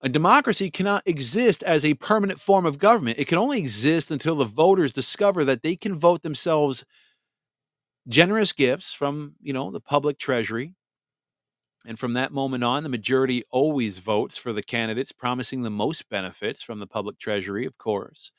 a 0.00 0.08
democracy 0.08 0.70
cannot 0.70 1.02
exist 1.06 1.62
as 1.62 1.84
a 1.84 1.94
permanent 1.94 2.40
form 2.40 2.64
of 2.66 2.78
government. 2.78 3.18
It 3.18 3.26
can 3.26 3.38
only 3.38 3.58
exist 3.58 4.10
until 4.10 4.36
the 4.36 4.44
voters 4.44 4.92
discover 4.92 5.44
that 5.44 5.62
they 5.62 5.76
can 5.76 5.98
vote 5.98 6.22
themselves 6.22 6.84
generous 8.08 8.52
gifts 8.52 8.92
from, 8.92 9.34
you 9.40 9.52
know, 9.52 9.70
the 9.70 9.80
public 9.80 10.18
treasury 10.18 10.74
and 11.86 11.98
from 11.98 12.14
that 12.14 12.32
moment 12.32 12.64
on, 12.64 12.82
the 12.82 12.88
majority 12.88 13.44
always 13.50 13.98
votes 14.00 14.36
for 14.36 14.52
the 14.52 14.62
candidates 14.62 15.12
promising 15.12 15.62
the 15.62 15.70
most 15.70 16.08
benefits 16.08 16.62
from 16.62 16.80
the 16.80 16.86
public 16.86 17.18
treasury, 17.18 17.64
of 17.66 17.78
course. 17.78 18.30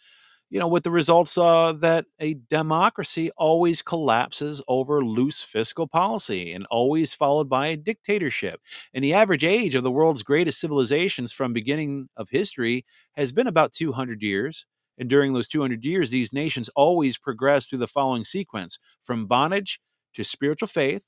you 0.49 0.59
know, 0.59 0.67
with 0.67 0.83
the 0.83 0.91
results 0.91 1.37
uh, 1.37 1.73
that 1.73 2.05
a 2.19 2.35
democracy 2.49 3.31
always 3.37 3.81
collapses 3.83 4.61
over 4.67 5.03
loose 5.05 5.43
fiscal 5.43 5.87
policy 5.87 6.53
and 6.53 6.65
always 6.71 7.13
followed 7.13 7.49
by 7.49 7.67
a 7.67 7.77
dictatorship. 7.77 8.61
And 8.93 9.03
the 9.03 9.13
average 9.13 9.43
age 9.45 9.75
of 9.75 9.83
the 9.83 9.91
world's 9.91 10.23
greatest 10.23 10.59
civilizations 10.59 11.33
from 11.33 11.53
beginning 11.53 12.09
of 12.17 12.29
history 12.29 12.85
has 13.15 13.31
been 13.31 13.47
about 13.47 13.73
200 13.73 14.23
years. 14.23 14.65
And 14.97 15.09
during 15.09 15.33
those 15.33 15.47
200 15.47 15.85
years, 15.85 16.09
these 16.09 16.33
nations 16.33 16.69
always 16.75 17.17
progress 17.17 17.67
through 17.67 17.79
the 17.79 17.87
following 17.87 18.25
sequence 18.25 18.79
from 19.01 19.27
bondage 19.27 19.79
to 20.15 20.23
spiritual 20.23 20.67
faith, 20.67 21.05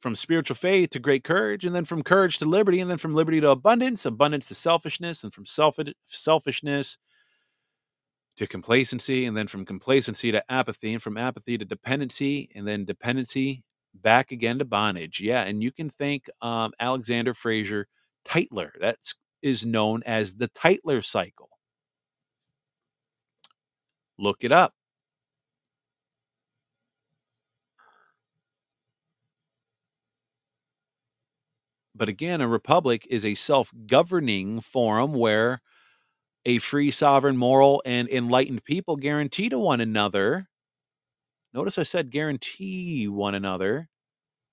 from 0.00 0.14
spiritual 0.14 0.56
faith 0.56 0.90
to 0.90 0.98
great 0.98 1.24
courage, 1.24 1.64
and 1.64 1.74
then 1.74 1.84
from 1.84 2.02
courage 2.02 2.38
to 2.38 2.44
liberty, 2.46 2.80
and 2.80 2.90
then 2.90 2.98
from 2.98 3.14
liberty 3.14 3.40
to 3.40 3.50
abundance, 3.50 4.06
abundance 4.06 4.48
to 4.48 4.54
selfishness, 4.54 5.24
and 5.24 5.32
from 5.32 5.46
self- 5.46 5.78
selfishness 6.06 6.98
to 8.36 8.46
complacency, 8.46 9.26
and 9.26 9.36
then 9.36 9.46
from 9.46 9.64
complacency 9.64 10.32
to 10.32 10.52
apathy, 10.52 10.94
and 10.94 11.02
from 11.02 11.16
apathy 11.16 11.58
to 11.58 11.64
dependency, 11.64 12.50
and 12.54 12.66
then 12.66 12.84
dependency 12.84 13.62
back 13.94 14.32
again 14.32 14.58
to 14.58 14.64
bondage. 14.64 15.20
Yeah, 15.20 15.42
and 15.42 15.62
you 15.62 15.70
can 15.70 15.90
thank 15.90 16.28
um, 16.40 16.72
Alexander 16.80 17.34
Fraser 17.34 17.86
Tytler. 18.24 18.72
That's 18.80 19.14
is 19.42 19.64
known 19.64 20.02
as 20.04 20.34
the 20.34 20.48
Tytler 20.48 21.02
cycle. 21.02 21.48
Look 24.18 24.44
it 24.44 24.52
up. 24.52 24.74
But 32.00 32.08
again, 32.08 32.40
a 32.40 32.48
republic 32.48 33.06
is 33.10 33.24
a 33.24 33.36
self 33.36 33.72
governing 33.86 34.60
forum 34.60 35.12
where 35.14 35.62
a 36.46 36.58
free, 36.58 36.90
sovereign, 36.90 37.36
moral, 37.36 37.82
and 37.86 38.08
enlightened 38.08 38.64
people 38.64 38.96
guarantee 38.96 39.48
to 39.50 39.58
one 39.58 39.80
another. 39.80 40.48
Notice 41.52 41.78
I 41.78 41.82
said 41.82 42.10
guarantee 42.10 43.08
one 43.08 43.34
another, 43.34 43.88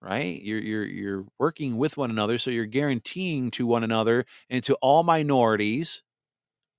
right? 0.01 0.41
You're 0.41 0.59
you're 0.61 0.85
you're 0.85 1.25
working 1.39 1.77
with 1.77 1.97
one 1.97 2.11
another, 2.11 2.37
so 2.37 2.51
you're 2.51 2.65
guaranteeing 2.67 3.51
to 3.51 3.67
one 3.67 3.83
another 3.83 4.25
and 4.49 4.63
to 4.65 4.75
all 4.75 5.03
minorities 5.03 6.03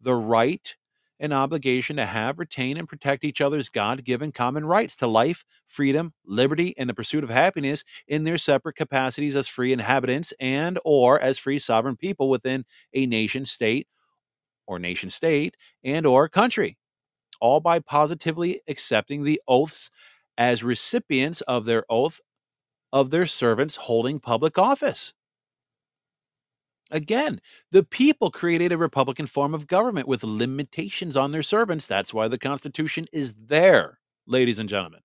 the 0.00 0.16
right 0.16 0.76
and 1.20 1.32
obligation 1.32 1.96
to 1.96 2.06
have, 2.06 2.38
retain, 2.38 2.76
and 2.76 2.88
protect 2.88 3.24
each 3.24 3.40
other's 3.40 3.68
God 3.68 4.04
given 4.04 4.32
common 4.32 4.64
rights 4.64 4.96
to 4.96 5.06
life, 5.06 5.44
freedom, 5.66 6.12
liberty, 6.26 6.74
and 6.78 6.88
the 6.88 6.94
pursuit 6.94 7.24
of 7.24 7.30
happiness 7.30 7.84
in 8.06 8.24
their 8.24 8.38
separate 8.38 8.76
capacities 8.76 9.36
as 9.36 9.48
free 9.48 9.72
inhabitants 9.72 10.32
and 10.40 10.78
or 10.84 11.20
as 11.20 11.38
free 11.38 11.58
sovereign 11.58 11.96
people 11.96 12.28
within 12.28 12.64
a 12.92 13.06
nation 13.06 13.44
state 13.46 13.88
or 14.66 14.78
nation 14.78 15.10
state 15.10 15.56
and 15.82 16.06
or 16.06 16.28
country 16.28 16.76
all 17.40 17.60
by 17.60 17.78
positively 17.78 18.60
accepting 18.68 19.24
the 19.24 19.40
oaths 19.48 19.90
as 20.36 20.64
recipients 20.64 21.40
of 21.42 21.64
their 21.64 21.84
oath 21.88 22.20
of 22.92 23.10
their 23.10 23.26
servants 23.26 23.76
holding 23.76 24.18
public 24.20 24.58
office 24.58 25.14
Again, 26.90 27.40
the 27.70 27.84
people 27.84 28.30
created 28.30 28.72
a 28.72 28.78
republican 28.78 29.26
form 29.26 29.54
of 29.54 29.66
government 29.66 30.08
with 30.08 30.24
limitations 30.24 31.16
on 31.16 31.32
their 31.32 31.42
servants. 31.42 31.86
That's 31.86 32.14
why 32.14 32.28
the 32.28 32.38
Constitution 32.38 33.06
is 33.12 33.34
there, 33.34 33.98
ladies 34.26 34.58
and 34.58 34.68
gentlemen. 34.68 35.00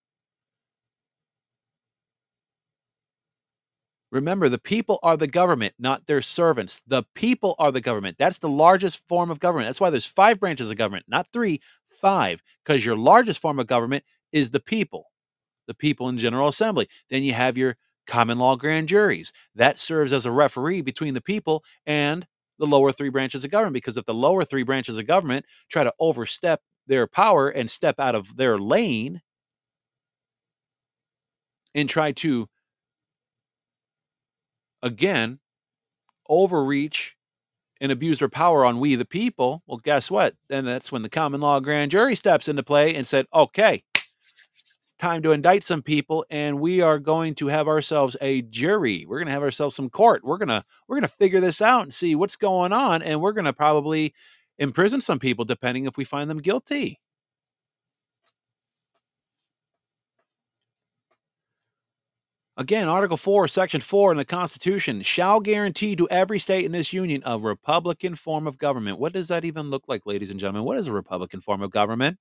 Remember, 4.12 4.48
the 4.48 4.60
people 4.60 5.00
are 5.02 5.18
the 5.18 5.28
government, 5.28 5.74
not 5.80 6.06
their 6.06 6.22
servants. 6.22 6.84
The 6.86 7.04
people 7.16 7.56
are 7.58 7.72
the 7.72 7.82
government. 7.82 8.18
That's 8.20 8.38
the 8.38 8.48
largest 8.48 9.08
form 9.08 9.32
of 9.32 9.40
government. 9.40 9.68
That's 9.68 9.82
why 9.82 9.90
there's 9.90 10.06
five 10.06 10.40
branches 10.40 10.70
of 10.70 10.78
government, 10.78 11.06
not 11.08 11.28
three, 11.34 11.62
five, 11.90 12.44
because 12.64 12.86
your 12.86 12.96
largest 12.96 13.42
form 13.42 13.58
of 13.58 13.66
government 13.66 14.04
is 14.32 14.52
the 14.52 14.60
people, 14.60 15.08
the 15.68 15.74
people 15.74 16.10
in 16.10 16.20
General 16.20 16.48
Assembly. 16.48 16.88
Then 17.10 17.24
you 17.24 17.34
have 17.34 17.58
your 17.58 17.76
common 18.08 18.40
law 18.40 18.56
grand 18.56 18.88
juries. 18.88 19.32
That 19.56 19.78
serves 19.80 20.14
as 20.14 20.26
a 20.26 20.32
referee 20.32 20.82
between 20.82 21.14
the 21.14 21.22
people 21.22 21.64
and 21.86 22.26
the 22.60 22.66
lower 22.66 22.92
three 22.92 23.10
branches 23.10 23.44
of 23.44 23.52
government. 23.52 23.74
Because 23.74 23.98
if 23.98 24.06
the 24.06 24.14
lower 24.14 24.46
three 24.46 24.64
branches 24.64 24.98
of 24.98 25.08
government 25.08 25.46
try 25.70 25.84
to 25.84 25.94
overstep 26.00 26.62
their 26.88 27.08
power 27.08 27.50
and 27.50 27.70
step 27.70 28.00
out 28.00 28.16
of 28.16 28.36
their 28.36 28.58
lane 28.58 29.22
and 31.76 31.90
try 31.90 32.12
to, 32.12 32.48
again, 34.82 35.40
overreach 36.30 37.16
and 37.82 37.92
abuse 37.92 38.20
their 38.20 38.30
power 38.30 38.64
on 38.66 38.80
we 38.80 38.96
the 38.96 39.06
people, 39.06 39.64
well, 39.68 39.78
guess 39.78 40.12
what? 40.12 40.36
Then 40.48 40.66
that's 40.66 40.92
when 40.92 41.02
the 41.02 41.10
common 41.10 41.42
law 41.42 41.60
grand 41.60 41.92
jury 41.92 42.16
steps 42.16 42.48
into 42.48 42.64
play 42.64 42.96
and 42.96 43.06
said, 43.06 43.26
okay, 43.34 43.84
time 45.04 45.22
to 45.22 45.34
indict 45.34 45.66
some 45.66 45.82
people 45.82 46.26
and 46.30 46.62
we 46.62 46.80
are 46.80 46.98
going 46.98 47.36
to 47.36 47.48
have 47.48 47.68
ourselves 47.68 48.16
a 48.22 48.42
jury 48.44 49.06
we're 49.06 49.18
going 49.18 49.28
to 49.28 49.34
have 49.34 49.44
ourselves 49.44 49.76
some 49.76 49.90
court 49.90 50.24
we're 50.24 50.38
going 50.38 50.48
to 50.48 50.64
we're 50.88 50.96
going 50.96 51.02
to 51.02 51.10
figure 51.10 51.42
this 51.42 51.62
out 51.62 51.82
and 51.82 51.94
see 51.94 52.16
what's 52.16 52.38
going 52.38 52.72
on 52.72 53.02
and 53.02 53.20
we're 53.20 53.34
going 53.34 53.44
to 53.44 53.52
probably 53.52 54.14
imprison 54.60 55.02
some 55.02 55.20
people 55.20 55.44
depending 55.44 55.86
if 55.86 55.98
we 55.98 56.06
find 56.06 56.30
them 56.30 56.38
guilty 56.38 57.02
Again, 62.56 62.88
Article 62.88 63.18
4, 63.18 63.48
Section 63.48 63.82
4 63.82 64.12
in 64.12 64.18
the 64.18 64.24
Constitution 64.24 65.02
shall 65.02 65.40
guarantee 65.40 65.96
to 65.96 66.08
every 66.10 66.38
state 66.38 66.66
in 66.66 66.72
this 66.72 66.94
union 66.94 67.24
a 67.26 67.38
Republican 67.40 68.14
form 68.16 68.46
of 68.46 68.60
government. 68.60 69.00
What 69.00 69.12
does 69.12 69.28
that 69.30 69.44
even 69.44 69.72
look 69.72 69.86
like, 69.88 70.06
ladies 70.06 70.30
and 70.30 70.40
gentlemen? 70.40 70.64
What 70.64 70.78
is 70.78 70.88
a 70.88 70.94
Republican 70.94 71.42
form 71.42 71.64
of 71.64 71.72
government? 71.72 72.20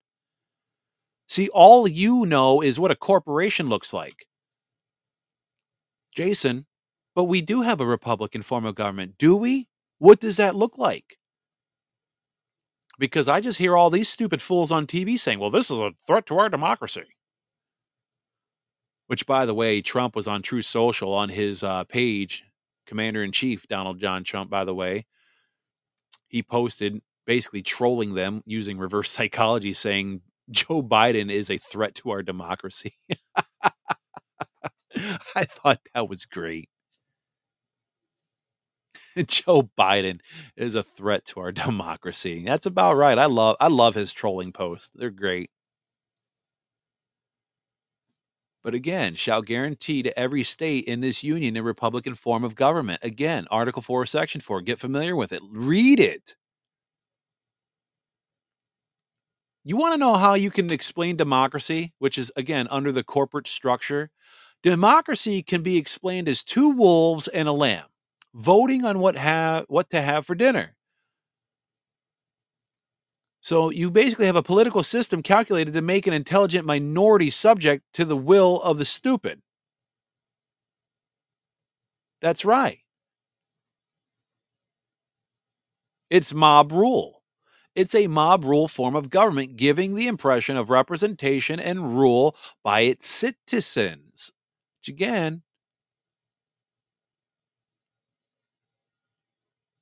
See, 1.33 1.49
all 1.49 1.89
you 1.89 2.27
know 2.27 2.61
is 2.61 2.79
what 2.79 2.91
a 2.91 2.95
corporation 2.95 3.71
looks 3.71 3.95
like. 3.95 4.27
Jason, 6.15 6.67
but 7.15 7.25
we 7.25 7.41
do 7.41 7.63
have 7.63 7.81
a 7.81 7.87
Republican 7.87 8.43
form 8.43 8.67
of 8.67 8.75
government, 8.75 9.15
do 9.17 9.35
we? 9.35 9.67
What 9.97 10.21
does 10.21 10.37
that 10.37 10.57
look 10.57 10.77
like? 10.77 11.17
Because 12.99 13.31
I 13.31 13.41
just 13.41 13.57
hear 13.57 13.79
all 13.79 13.89
these 13.89 14.11
stupid 14.11 14.43
fools 14.43 14.71
on 14.71 14.87
TV 14.87 15.19
saying, 15.19 15.39
well, 15.39 15.49
this 15.49 15.71
is 15.71 15.79
a 15.79 15.93
threat 16.07 16.27
to 16.27 16.39
our 16.39 16.51
democracy. 16.51 17.07
Which, 19.07 19.27
by 19.27 19.47
the 19.47 19.55
way, 19.55 19.81
Trump 19.81 20.15
was 20.15 20.29
on 20.29 20.43
Truth 20.43 20.67
Social 20.67 21.15
on 21.15 21.31
his 21.31 21.63
uh, 21.63 21.85
page, 21.85 22.45
Commander 22.87 23.25
in 23.25 23.33
Chief 23.33 23.67
Donald 23.69 23.99
John 23.99 24.23
Trump, 24.23 24.51
by 24.51 24.67
the 24.67 24.75
way. 24.75 25.07
He 26.29 26.43
posted 26.43 27.01
basically 27.27 27.63
trolling 27.63 28.13
them 28.13 28.43
using 28.45 28.77
reverse 28.77 29.11
psychology, 29.13 29.73
saying 29.73 30.21
Joe 30.51 30.83
Biden 30.83 31.31
is 31.31 31.51
a 31.51 31.59
threat 31.59 31.95
to 31.97 32.11
our 32.11 32.23
democracy. 32.23 32.95
I 35.35 35.45
thought 35.45 35.81
that 35.95 36.09
was 36.09 36.27
great. 36.27 36.69
Joe 39.27 39.71
Biden 39.79 40.21
is 40.57 40.75
a 40.75 40.83
threat 40.83 41.25
to 41.27 41.41
our 41.41 41.53
democracy. 41.53 42.43
That's 42.45 42.67
about 42.67 42.97
right. 42.97 43.19
I 43.19 43.27
love 43.27 43.57
I 43.61 43.69
love 43.69 43.95
his 43.95 44.13
trolling 44.13 44.53
posts. 44.53 44.91
They're 44.95 45.11
great. 45.11 45.51
But 48.63 48.75
again, 48.75 49.15
shall 49.17 49.43
guarantee 49.43 50.03
to 50.05 50.17
every 50.19 50.45
state 50.45 50.85
in 50.85 51.01
this 51.01 51.25
union 51.25 51.57
a 51.57 51.63
Republican 51.63 52.15
form 52.15 52.45
of 52.45 52.55
government. 52.55 53.01
Again, 53.03 53.47
Article 53.51 53.83
4, 53.83 54.07
Section 54.07 54.41
4. 54.41 54.61
Get 54.63 54.79
familiar 54.79 55.17
with 55.17 55.33
it. 55.33 55.43
Read 55.51 55.99
it. 55.99 56.37
You 59.65 59.77
want 59.77 59.93
to 59.93 59.99
know 59.99 60.15
how 60.15 60.35
you 60.35 60.51
can 60.51 60.71
explain 60.73 61.17
democracy, 61.17 61.93
which 61.99 62.19
is 62.19 62.33
again 62.37 62.67
under 62.71 62.91
the 62.91 63.05
corporate 63.05 63.47
structure? 63.47 64.11
Democracy 64.63 65.43
can 65.43 65.63
be 65.63 65.77
explained 65.77 66.29
as 66.29 66.43
two 66.43 66.71
wolves 66.71 67.29
and 67.29 67.49
a 67.49 67.53
lamb 67.53 67.87
voting 68.35 68.85
on 68.85 68.99
what 68.99 69.17
have 69.17 69.65
what 69.69 69.91
to 69.91 70.01
have 70.01 70.27
for 70.27 70.35
dinner. 70.35 70.75
So 73.41 73.71
you 73.71 73.91
basically 73.91 74.27
have 74.27 74.37
a 74.37 74.43
political 74.43 74.83
system 74.83 75.23
calculated 75.23 75.75
to 75.75 75.83
make 75.83 76.07
an 76.07 76.13
intelligent 76.13 76.65
minority 76.65 77.29
subject 77.29 77.85
to 77.95 78.05
the 78.05 78.17
will 78.17 78.63
of 78.63 78.79
the 78.79 78.85
stupid. 78.85 79.43
That's 82.21 82.45
right. 82.45 82.79
It's 86.11 86.33
mob 86.33 86.71
rule. 86.71 87.22
It's 87.75 87.95
a 87.95 88.07
mob 88.07 88.45
rule 88.45 88.69
form 88.69 88.95
of 88.95 89.11
government, 89.11 89.57
giving 89.57 89.95
the 89.95 90.07
impression 90.07 90.57
of 90.57 90.71
representation 90.71 91.59
and 91.59 91.97
rule 91.97 92.37
by 92.63 92.81
its 92.81 93.09
citizens. 93.09 94.31
Which 94.81 94.89
again, 94.89 95.43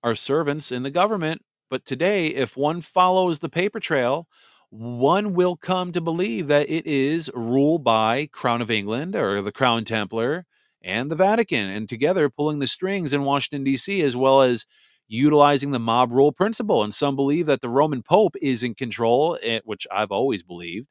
are 0.02 0.14
servants 0.14 0.72
in 0.72 0.82
the 0.82 0.90
government. 0.90 1.42
But 1.68 1.84
today, 1.84 2.28
if 2.28 2.56
one 2.56 2.80
follows 2.80 3.38
the 3.38 3.48
paper 3.48 3.80
trail, 3.80 4.28
one 4.70 5.34
will 5.34 5.56
come 5.56 5.92
to 5.92 6.00
believe 6.00 6.48
that 6.48 6.70
it 6.70 6.86
is 6.86 7.30
ruled 7.34 7.84
by 7.84 8.28
Crown 8.32 8.60
of 8.60 8.70
England 8.70 9.14
or 9.16 9.42
the 9.42 9.52
Crown 9.52 9.84
Templar 9.84 10.46
and 10.82 11.10
the 11.10 11.16
Vatican, 11.16 11.68
and 11.68 11.88
together 11.88 12.30
pulling 12.30 12.58
the 12.58 12.66
strings 12.66 13.12
in 13.12 13.24
Washington, 13.24 13.64
D.C., 13.64 14.00
as 14.00 14.16
well 14.16 14.40
as 14.40 14.64
utilizing 15.10 15.72
the 15.72 15.80
mob 15.80 16.12
rule 16.12 16.32
principle. 16.32 16.82
And 16.82 16.94
some 16.94 17.16
believe 17.16 17.46
that 17.46 17.60
the 17.60 17.68
Roman 17.68 18.02
Pope 18.02 18.36
is 18.40 18.62
in 18.62 18.74
control, 18.74 19.38
eh, 19.42 19.60
which 19.64 19.86
I've 19.90 20.12
always 20.12 20.42
believed. 20.42 20.86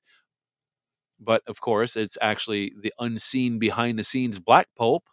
But 1.19 1.41
of 1.47 1.61
course, 1.61 1.95
it's 1.95 2.17
actually 2.21 2.73
the 2.79 2.93
unseen 2.99 3.59
behind 3.59 3.97
the 3.97 4.03
scenes 4.03 4.39
Black 4.39 4.67
Pope 4.77 5.05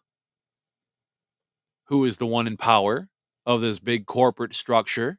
who 1.87 2.05
is 2.05 2.19
the 2.19 2.27
one 2.27 2.47
in 2.47 2.57
power 2.57 3.09
of 3.45 3.61
this 3.61 3.79
big 3.79 4.07
corporate 4.07 4.55
structure. 4.55 5.19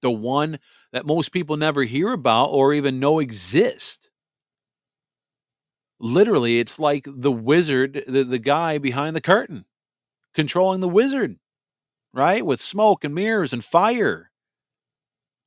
The 0.00 0.10
one 0.10 0.58
that 0.92 1.06
most 1.06 1.32
people 1.32 1.56
never 1.56 1.82
hear 1.82 2.12
about 2.12 2.46
or 2.46 2.72
even 2.72 3.00
know 3.00 3.18
exist. 3.18 4.10
Literally, 6.00 6.60
it's 6.60 6.78
like 6.78 7.04
the 7.06 7.32
wizard, 7.32 8.04
the, 8.06 8.22
the 8.22 8.38
guy 8.38 8.78
behind 8.78 9.16
the 9.16 9.20
curtain, 9.20 9.64
controlling 10.32 10.80
the 10.80 10.88
wizard, 10.88 11.36
right? 12.18 12.44
With 12.44 12.60
smoke 12.60 13.04
and 13.04 13.14
mirrors 13.14 13.52
and 13.52 13.64
fire 13.64 14.30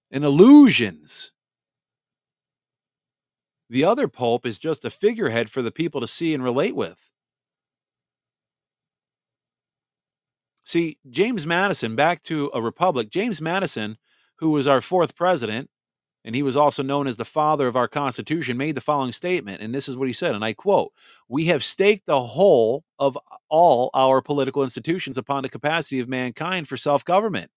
and 0.09 0.23
illusions. 0.23 1.33
The 3.69 3.83
other 3.83 4.07
pope 4.07 4.45
is 4.45 4.57
just 4.57 4.85
a 4.85 4.89
figurehead 4.89 5.49
for 5.49 5.61
the 5.61 5.71
people 5.71 5.99
to 6.01 6.07
see 6.07 6.33
and 6.33 6.43
relate 6.43 6.75
with. 6.75 7.11
See, 10.65 10.97
James 11.09 11.45
Madison, 11.45 11.97
back 11.97 12.21
to 12.23 12.49
a 12.53 12.61
republic, 12.61 13.09
James 13.09 13.41
Madison, 13.41 13.97
who 14.37 14.51
was 14.51 14.65
our 14.65 14.79
fourth 14.79 15.15
president, 15.15 15.69
and 16.23 16.35
he 16.35 16.43
was 16.43 16.57
also 16.57 16.83
known 16.83 17.07
as 17.07 17.17
the 17.17 17.25
father 17.25 17.67
of 17.67 17.75
our 17.75 17.87
Constitution, 17.87 18.57
made 18.57 18.75
the 18.75 18.81
following 18.81 19.11
statement. 19.11 19.61
And 19.61 19.73
this 19.73 19.87
is 19.87 19.95
what 19.97 20.07
he 20.07 20.13
said, 20.13 20.35
and 20.35 20.43
I 20.43 20.53
quote 20.53 20.91
We 21.27 21.45
have 21.45 21.63
staked 21.63 22.05
the 22.05 22.21
whole 22.21 22.83
of 22.99 23.17
all 23.49 23.89
our 23.93 24.21
political 24.21 24.63
institutions 24.63 25.17
upon 25.17 25.43
the 25.43 25.49
capacity 25.49 25.99
of 25.99 26.07
mankind 26.07 26.67
for 26.67 26.77
self 26.77 27.03
government 27.05 27.49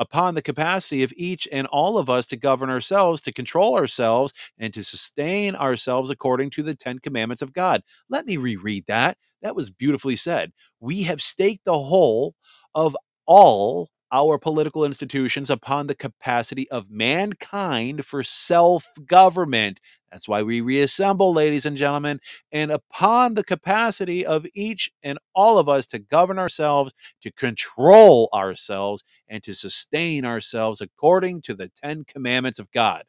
upon 0.00 0.34
the 0.34 0.42
capacity 0.42 1.02
of 1.02 1.12
each 1.14 1.46
and 1.52 1.66
all 1.68 1.98
of 1.98 2.08
us 2.08 2.26
to 2.26 2.36
govern 2.36 2.70
ourselves, 2.70 3.20
to 3.20 3.32
control 3.32 3.76
ourselves, 3.76 4.32
and 4.58 4.72
to 4.72 4.82
sustain 4.82 5.54
ourselves 5.54 6.08
according 6.10 6.50
to 6.50 6.62
the 6.62 6.74
Ten 6.74 6.98
Commandments 6.98 7.42
of 7.42 7.52
God. 7.52 7.82
Let 8.08 8.26
me 8.26 8.38
reread 8.38 8.86
that. 8.86 9.18
That 9.42 9.54
was 9.54 9.70
beautifully 9.70 10.16
said. 10.16 10.52
We 10.80 11.02
have 11.02 11.20
staked 11.20 11.66
the 11.66 11.78
whole 11.78 12.34
of 12.74 12.96
all 13.26 13.90
our 14.12 14.38
political 14.38 14.84
institutions 14.84 15.50
upon 15.50 15.86
the 15.86 15.94
capacity 15.94 16.68
of 16.70 16.90
mankind 16.90 18.04
for 18.04 18.22
self 18.22 18.86
government. 19.06 19.80
That's 20.10 20.28
why 20.28 20.42
we 20.42 20.60
reassemble, 20.60 21.32
ladies 21.32 21.66
and 21.66 21.76
gentlemen, 21.76 22.20
and 22.50 22.72
upon 22.72 23.34
the 23.34 23.44
capacity 23.44 24.26
of 24.26 24.46
each 24.54 24.90
and 25.02 25.18
all 25.34 25.58
of 25.58 25.68
us 25.68 25.86
to 25.88 25.98
govern 26.00 26.38
ourselves, 26.38 26.92
to 27.22 27.30
control 27.32 28.28
ourselves, 28.34 29.04
and 29.28 29.42
to 29.44 29.54
sustain 29.54 30.24
ourselves 30.24 30.80
according 30.80 31.42
to 31.42 31.54
the 31.54 31.68
Ten 31.68 32.04
Commandments 32.04 32.58
of 32.58 32.70
God. 32.72 33.04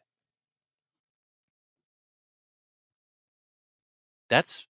That's 4.29 4.67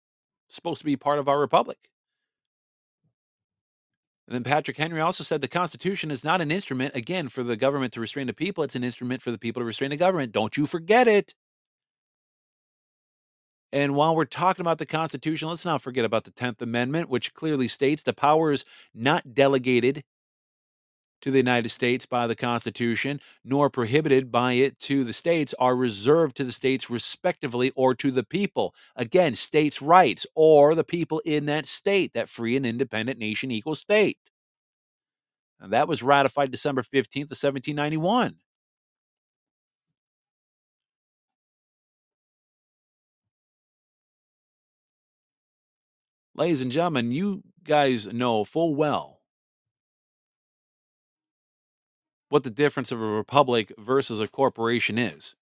supposed 0.48 0.80
to 0.80 0.84
be 0.86 0.96
part 0.96 1.18
of 1.18 1.28
our 1.28 1.38
republic. 1.38 1.89
And 4.30 4.36
then 4.36 4.44
Patrick 4.44 4.76
Henry 4.76 5.00
also 5.00 5.24
said 5.24 5.40
the 5.40 5.48
Constitution 5.48 6.12
is 6.12 6.22
not 6.22 6.40
an 6.40 6.52
instrument, 6.52 6.94
again, 6.94 7.28
for 7.28 7.42
the 7.42 7.56
government 7.56 7.92
to 7.94 8.00
restrain 8.00 8.28
the 8.28 8.32
people. 8.32 8.62
It's 8.62 8.76
an 8.76 8.84
instrument 8.84 9.22
for 9.22 9.32
the 9.32 9.38
people 9.40 9.60
to 9.60 9.66
restrain 9.66 9.90
the 9.90 9.96
government. 9.96 10.30
Don't 10.30 10.56
you 10.56 10.66
forget 10.66 11.08
it. 11.08 11.34
And 13.72 13.96
while 13.96 14.14
we're 14.14 14.26
talking 14.26 14.60
about 14.60 14.78
the 14.78 14.86
Constitution, 14.86 15.48
let's 15.48 15.64
not 15.64 15.82
forget 15.82 16.04
about 16.04 16.22
the 16.24 16.30
10th 16.30 16.62
Amendment, 16.62 17.10
which 17.10 17.34
clearly 17.34 17.66
states 17.66 18.04
the 18.04 18.12
powers 18.12 18.64
not 18.94 19.34
delegated 19.34 20.04
to 21.20 21.30
the 21.30 21.38
United 21.38 21.68
States 21.68 22.06
by 22.06 22.26
the 22.26 22.36
Constitution, 22.36 23.20
nor 23.44 23.70
prohibited 23.70 24.30
by 24.32 24.54
it 24.54 24.78
to 24.80 25.04
the 25.04 25.12
states, 25.12 25.54
are 25.58 25.76
reserved 25.76 26.36
to 26.36 26.44
the 26.44 26.52
states 26.52 26.90
respectively 26.90 27.72
or 27.76 27.94
to 27.94 28.10
the 28.10 28.24
people. 28.24 28.74
Again, 28.96 29.34
states' 29.34 29.82
rights 29.82 30.26
or 30.34 30.74
the 30.74 30.84
people 30.84 31.20
in 31.24 31.46
that 31.46 31.66
state, 31.66 32.12
that 32.14 32.28
free 32.28 32.56
and 32.56 32.66
independent 32.66 33.18
nation 33.18 33.50
equal 33.50 33.74
state. 33.74 34.18
And 35.60 35.72
that 35.72 35.88
was 35.88 36.02
ratified 36.02 36.50
December 36.50 36.82
15th 36.82 37.30
of 37.30 37.38
1791. 37.38 38.36
Ladies 46.34 46.62
and 46.62 46.72
gentlemen, 46.72 47.12
you 47.12 47.42
guys 47.64 48.06
know 48.06 48.44
full 48.44 48.74
well 48.74 49.19
what 52.30 52.44
the 52.44 52.50
difference 52.50 52.90
of 52.90 53.02
a 53.02 53.04
republic 53.04 53.72
versus 53.76 54.20
a 54.20 54.28
corporation 54.28 54.96
is. 54.96 55.34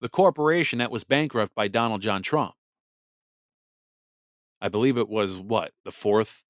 The 0.00 0.08
corporation 0.08 0.78
that 0.78 0.92
was 0.92 1.02
bankrupt 1.02 1.54
by 1.56 1.66
Donald 1.66 2.02
John 2.02 2.22
Trump. 2.22 2.54
I 4.60 4.68
believe 4.68 4.96
it 4.96 5.08
was 5.08 5.38
what, 5.38 5.72
the 5.84 5.90
fourth 5.90 6.44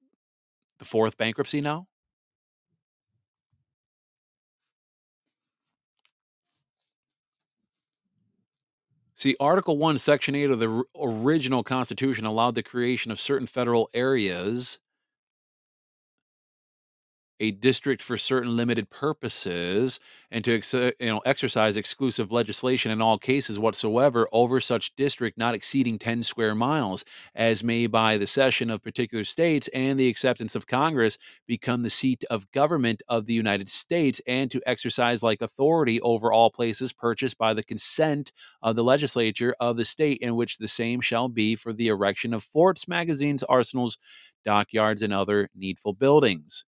the 0.77 0.85
fourth 0.85 1.17
bankruptcy 1.17 1.59
now? 1.59 1.87
See, 9.15 9.35
Article 9.37 9.77
1, 9.77 9.97
Section 9.97 10.33
8 10.33 10.51
of 10.51 10.59
the 10.59 10.83
original 10.97 11.61
Constitution 11.61 12.25
allowed 12.25 12.55
the 12.55 12.63
creation 12.63 13.11
of 13.11 13.19
certain 13.19 13.47
federal 13.47 13.89
areas 13.93 14.79
a 17.39 17.51
district 17.51 18.01
for 18.01 18.17
certain 18.17 18.55
limited 18.55 18.89
purposes 18.89 19.99
and 20.31 20.43
to 20.43 20.55
ex- 20.55 20.73
you 20.73 20.93
know 21.01 21.21
exercise 21.25 21.77
exclusive 21.77 22.31
legislation 22.31 22.91
in 22.91 23.01
all 23.01 23.17
cases 23.17 23.57
whatsoever 23.57 24.27
over 24.31 24.59
such 24.59 24.95
district 24.95 25.37
not 25.37 25.55
exceeding 25.55 25.97
10 25.97 26.23
square 26.23 26.55
miles 26.55 27.05
as 27.35 27.63
may 27.63 27.87
by 27.87 28.17
the 28.17 28.27
cession 28.27 28.69
of 28.69 28.83
particular 28.83 29.23
states 29.23 29.67
and 29.73 29.99
the 29.99 30.07
acceptance 30.07 30.55
of 30.55 30.67
congress 30.67 31.17
become 31.47 31.81
the 31.81 31.89
seat 31.89 32.23
of 32.29 32.49
government 32.51 33.01
of 33.07 33.25
the 33.25 33.33
united 33.33 33.69
states 33.69 34.21
and 34.27 34.51
to 34.51 34.61
exercise 34.65 35.23
like 35.23 35.41
authority 35.41 36.01
over 36.01 36.31
all 36.31 36.49
places 36.49 36.93
purchased 36.93 37.37
by 37.37 37.53
the 37.53 37.63
consent 37.63 38.31
of 38.61 38.75
the 38.75 38.83
legislature 38.83 39.55
of 39.59 39.77
the 39.77 39.85
state 39.85 40.17
in 40.21 40.35
which 40.35 40.57
the 40.57 40.67
same 40.67 41.01
shall 41.01 41.29
be 41.29 41.55
for 41.55 41.73
the 41.73 41.87
erection 41.87 42.33
of 42.33 42.43
forts 42.43 42.87
magazines 42.87 43.43
arsenals 43.43 43.97
dockyards 44.45 45.01
and 45.01 45.13
other 45.13 45.49
needful 45.55 45.93
buildings 45.93 46.65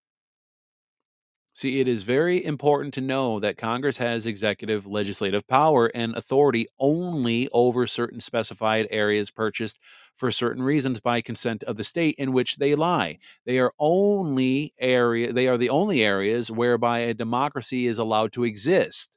See, 1.54 1.80
it 1.80 1.88
is 1.88 2.02
very 2.02 2.44
important 2.44 2.92
to 2.94 3.00
know 3.00 3.38
that 3.40 3.56
Congress 3.56 3.96
has 3.98 4.26
executive 4.26 4.86
legislative 4.86 5.46
power 5.46 5.86
and 5.94 6.14
authority 6.16 6.66
only 6.80 7.48
over 7.52 7.86
certain 7.86 8.20
specified 8.20 8.88
areas 8.90 9.30
purchased 9.30 9.78
for 10.16 10.30
certain 10.32 10.62
reasons 10.62 11.00
by 11.00 11.20
consent 11.22 11.62
of 11.64 11.76
the 11.76 11.84
state 11.84 12.16
in 12.18 12.32
which 12.32 12.56
they 12.56 12.74
lie. 12.74 13.18
They 13.46 13.58
are 13.60 13.72
only 13.78 14.74
area 14.78 15.32
they 15.32 15.46
are 15.48 15.56
the 15.56 15.70
only 15.70 16.02
areas 16.02 16.50
whereby 16.50 16.98
a 17.00 17.14
democracy 17.14 17.86
is 17.86 17.98
allowed 17.98 18.32
to 18.32 18.44
exist. 18.44 19.16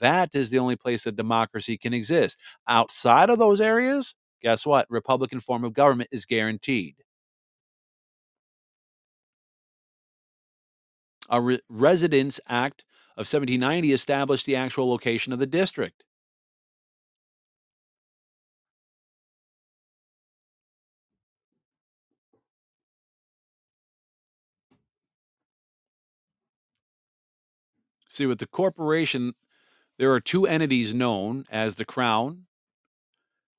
That 0.00 0.34
is 0.34 0.50
the 0.50 0.58
only 0.58 0.76
place 0.76 1.04
that 1.04 1.16
democracy 1.16 1.76
can 1.78 1.94
exist. 1.94 2.38
Outside 2.68 3.30
of 3.30 3.38
those 3.38 3.60
areas, 3.60 4.14
guess 4.42 4.66
what? 4.66 4.86
Republican 4.90 5.40
form 5.40 5.64
of 5.64 5.74
government 5.74 6.08
is 6.12 6.24
guaranteed. 6.26 7.03
A 11.30 11.40
Re- 11.40 11.60
Residence 11.68 12.40
Act 12.48 12.84
of 13.16 13.26
1790 13.26 13.92
established 13.92 14.46
the 14.46 14.56
actual 14.56 14.88
location 14.88 15.32
of 15.32 15.38
the 15.38 15.46
district. 15.46 16.04
See, 28.14 28.26
with 28.26 28.38
the 28.38 28.46
corporation, 28.46 29.34
there 29.98 30.12
are 30.12 30.20
two 30.20 30.46
entities 30.46 30.94
known 30.94 31.46
as 31.50 31.74
the 31.74 31.84
Crown. 31.84 32.46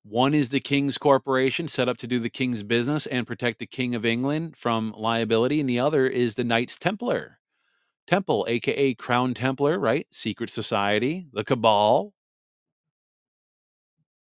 One 0.02 0.32
is 0.32 0.48
the 0.48 0.60
King's 0.60 0.96
Corporation, 0.96 1.68
set 1.68 1.90
up 1.90 1.98
to 1.98 2.06
do 2.06 2.18
the 2.18 2.30
King's 2.30 2.62
business 2.62 3.06
and 3.06 3.26
protect 3.26 3.58
the 3.58 3.66
King 3.66 3.94
of 3.94 4.06
England 4.06 4.56
from 4.56 4.94
liability, 4.96 5.60
and 5.60 5.68
the 5.68 5.78
other 5.78 6.06
is 6.06 6.36
the 6.36 6.44
Knights 6.44 6.76
Templar. 6.76 7.38
Temple, 8.06 8.46
aka 8.48 8.94
Crown 8.94 9.34
Templar, 9.34 9.78
right? 9.78 10.06
Secret 10.10 10.50
Society, 10.50 11.26
the 11.32 11.44
Cabal. 11.44 12.12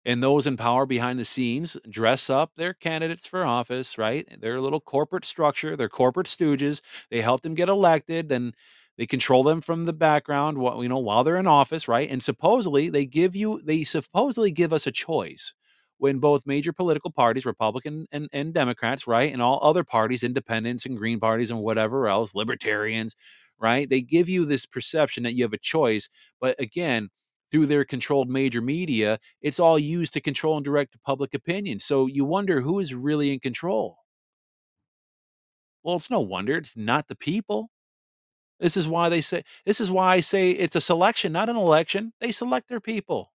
And 0.07 0.23
those 0.23 0.47
in 0.47 0.57
power 0.57 0.87
behind 0.87 1.19
the 1.19 1.25
scenes 1.27 1.77
dress 1.89 2.31
up 2.31 2.55
their 2.57 2.73
candidates 2.73 3.27
for 3.27 3.45
office, 3.45 3.99
right? 3.99 4.27
They're 4.41 4.57
a 4.57 4.61
little 4.63 4.81
corporate 4.81 5.25
structure, 5.27 5.77
they're 5.77 5.91
corporate 5.91 6.27
stooges. 6.27 6.81
They 7.11 7.21
help 7.21 7.43
them 7.43 7.55
get 7.55 7.69
elected, 7.69 8.29
then 8.31 8.53
they 8.97 9.07
control 9.07 9.43
them 9.43 9.61
from 9.61 9.85
the 9.85 9.93
background, 9.93 10.57
you 10.83 10.89
know, 10.89 10.99
while 10.99 11.23
they're 11.23 11.37
in 11.37 11.47
office, 11.47 11.87
right? 11.87 12.11
And 12.11 12.23
supposedly 12.23 12.89
they 12.89 13.05
give 13.07 13.37
you, 13.37 13.61
they 13.63 13.85
supposedly 13.85 14.51
give 14.51 14.73
us 14.73 14.87
a 14.87 14.93
choice. 14.93 15.53
when 15.99 16.19
both 16.19 16.47
major 16.47 16.73
political 16.73 17.11
parties, 17.11 17.45
Republican 17.45 18.07
and, 18.11 18.27
and 18.33 18.55
Democrats, 18.55 19.07
right, 19.07 19.31
and 19.31 19.43
all 19.43 19.59
other 19.63 19.85
parties, 19.85 20.23
independents 20.23 20.87
and 20.87 20.97
green 20.97 21.21
parties 21.21 21.51
and 21.51 21.61
whatever 21.61 22.09
else, 22.09 22.35
libertarians, 22.35 23.15
right, 23.61 23.89
they 23.89 24.01
give 24.01 24.29
you 24.29 24.45
this 24.45 24.67
perception 24.67 25.23
that 25.25 25.35
you 25.35 25.45
have 25.45 25.53
a 25.53 25.59
choice. 25.59 26.09
But 26.41 26.59
again, 26.61 27.11
through 27.51 27.67
their 27.67 27.85
controlled 27.85 28.29
major 28.29 28.61
media, 28.61 29.19
it's 29.43 29.61
all 29.61 29.79
used 29.79 30.13
to 30.15 30.21
control 30.21 30.57
and 30.57 30.65
direct 30.65 30.97
public 31.05 31.35
opinion. 31.35 31.81
So 31.81 32.07
you 32.07 32.25
wonder 32.25 32.61
who 32.61 32.79
is 32.79 32.95
really 32.95 33.33
in 33.33 33.41
control. 33.41 33.97
Well, 35.83 35.97
it's 35.97 36.11
no 36.11 36.21
wonder 36.21 36.57
it's 36.57 36.77
not 36.77 37.09
the 37.09 37.17
people. 37.17 37.71
This 38.61 38.77
is 38.77 38.87
why 38.87 39.09
they 39.09 39.23
say 39.23 39.43
this 39.65 39.81
is 39.81 39.91
why 39.91 40.15
I 40.15 40.21
say 40.21 40.51
it's 40.51 40.77
a 40.77 40.81
selection, 40.81 41.33
not 41.33 41.49
an 41.49 41.57
election. 41.57 42.13
They 42.21 42.33
select 42.33 42.69
their 42.69 42.81
people. 42.81 43.33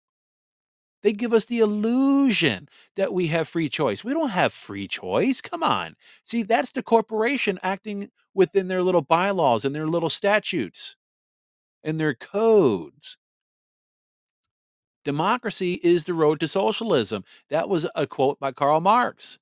They 1.03 1.13
give 1.13 1.33
us 1.33 1.47
the 1.47 1.59
illusion 1.59 2.69
that 2.97 3.13
we 3.13 3.27
have 3.29 3.49
free 3.49 3.69
choice. 3.69 4.05
We 4.05 4.13
don't 4.13 4.31
have 4.31 4.53
free 4.53 4.87
choice. 4.89 5.41
Come 5.41 5.63
on. 5.63 5.97
See, 6.25 6.43
that's 6.43 6.73
the 6.73 6.83
corporation 6.83 7.59
acting 7.63 8.11
within 8.35 8.69
their 8.69 8.83
little 8.83 9.03
bylaws 9.03 9.65
and 9.65 9.75
their 9.75 9.87
little 9.87 10.09
statutes 10.09 10.97
and 11.85 11.99
their 11.99 12.15
codes. 12.15 13.19
Democracy 15.05 15.81
is 15.83 16.05
the 16.05 16.15
road 16.15 16.39
to 16.41 16.49
socialism. 16.49 17.25
That 17.51 17.69
was 17.69 17.87
a 17.97 18.07
quote 18.07 18.39
by 18.39 18.53
Karl 18.53 18.81
Marx. 18.81 19.39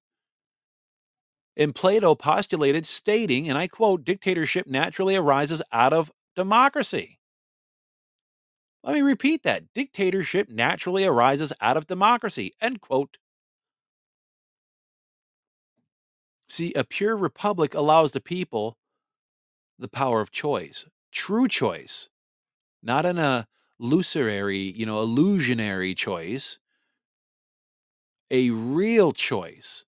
And 1.56 1.74
Plato 1.74 2.14
postulated, 2.14 2.86
stating, 2.86 3.48
and 3.48 3.58
I 3.58 3.68
quote, 3.68 4.04
dictatorship 4.04 4.66
naturally 4.66 5.16
arises 5.16 5.60
out 5.72 5.92
of 5.92 6.10
democracy. 6.34 7.19
Let 8.82 8.94
me 8.94 9.02
repeat 9.02 9.42
that. 9.42 9.72
Dictatorship 9.74 10.48
naturally 10.48 11.04
arises 11.04 11.52
out 11.60 11.76
of 11.76 11.86
democracy. 11.86 12.54
End 12.60 12.80
quote. 12.80 13.18
See, 16.48 16.72
a 16.74 16.84
pure 16.84 17.16
republic 17.16 17.74
allows 17.74 18.12
the 18.12 18.20
people 18.20 18.76
the 19.78 19.88
power 19.88 20.20
of 20.20 20.30
choice, 20.30 20.86
true 21.10 21.48
choice, 21.48 22.08
not 22.82 23.06
an 23.06 23.18
uh, 23.18 23.44
illusory, 23.80 24.58
you 24.58 24.86
know, 24.86 24.98
illusionary 24.98 25.94
choice, 25.94 26.58
a 28.30 28.50
real 28.50 29.12
choice. 29.12 29.84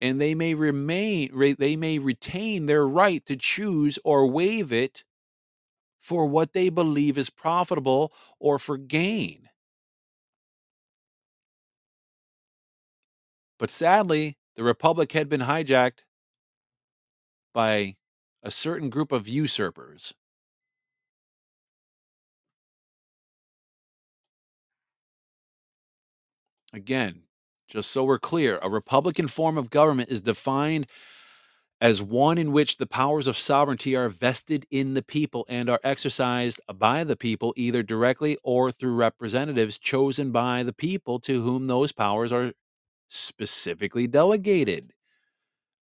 And 0.00 0.20
they 0.20 0.34
may 0.34 0.54
remain, 0.54 1.56
they 1.58 1.76
may 1.76 1.98
retain 1.98 2.66
their 2.66 2.86
right 2.86 3.24
to 3.26 3.36
choose 3.36 3.98
or 4.04 4.26
waive 4.26 4.72
it 4.72 5.04
for 6.06 6.24
what 6.24 6.52
they 6.52 6.68
believe 6.68 7.18
is 7.18 7.30
profitable 7.30 8.12
or 8.38 8.60
for 8.60 8.76
gain. 8.76 9.48
But 13.58 13.72
sadly, 13.72 14.36
the 14.54 14.62
Republic 14.62 15.10
had 15.10 15.28
been 15.28 15.40
hijacked 15.40 16.04
by 17.52 17.96
a 18.40 18.52
certain 18.52 18.88
group 18.88 19.10
of 19.10 19.26
usurpers. 19.26 20.14
Again, 26.72 27.22
just 27.66 27.90
so 27.90 28.04
we're 28.04 28.20
clear, 28.20 28.60
a 28.62 28.70
Republican 28.70 29.26
form 29.26 29.58
of 29.58 29.70
government 29.70 30.10
is 30.10 30.22
defined 30.22 30.86
as 31.80 32.02
one 32.02 32.38
in 32.38 32.52
which 32.52 32.78
the 32.78 32.86
powers 32.86 33.26
of 33.26 33.36
sovereignty 33.36 33.94
are 33.94 34.08
vested 34.08 34.66
in 34.70 34.94
the 34.94 35.02
people 35.02 35.44
and 35.48 35.68
are 35.68 35.80
exercised 35.84 36.60
by 36.74 37.04
the 37.04 37.16
people 37.16 37.52
either 37.56 37.82
directly 37.82 38.38
or 38.42 38.70
through 38.72 38.94
representatives 38.94 39.78
chosen 39.78 40.32
by 40.32 40.62
the 40.62 40.72
people 40.72 41.20
to 41.20 41.42
whom 41.42 41.66
those 41.66 41.92
powers 41.92 42.32
are 42.32 42.52
specifically 43.08 44.06
delegated. 44.06 44.92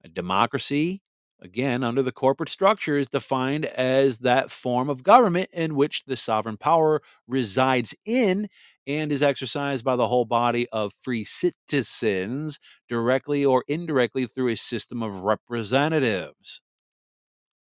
A 0.05 0.09
democracy, 0.09 1.03
again, 1.45 1.84
under 1.84 2.03
the 2.03 2.11
corporate 2.11 2.49
structure, 2.49 2.97
is 2.97 3.07
defined 3.07 3.66
as 3.66 4.18
that 4.18 4.51
form 4.51 4.88
of 4.88 5.03
government 5.03 5.51
in 5.53 5.76
which 5.76 6.05
the 6.05 6.16
sovereign 6.16 6.57
power 6.57 7.03
resides 7.28 7.95
in 8.07 8.49
and 8.86 9.12
is 9.12 9.22
exercised 9.22 9.84
by 9.84 9.95
the 9.95 10.09
whole 10.09 10.24
body 10.24 10.66
of 10.70 10.92
free 10.95 11.24
citizens 11.24 12.59
directly 12.88 13.45
or 13.45 13.62
indirectly 13.68 14.26
through 14.26 14.49
a 14.49 14.57
system 14.57 15.03
of 15.03 15.24
representatives. 15.24 16.62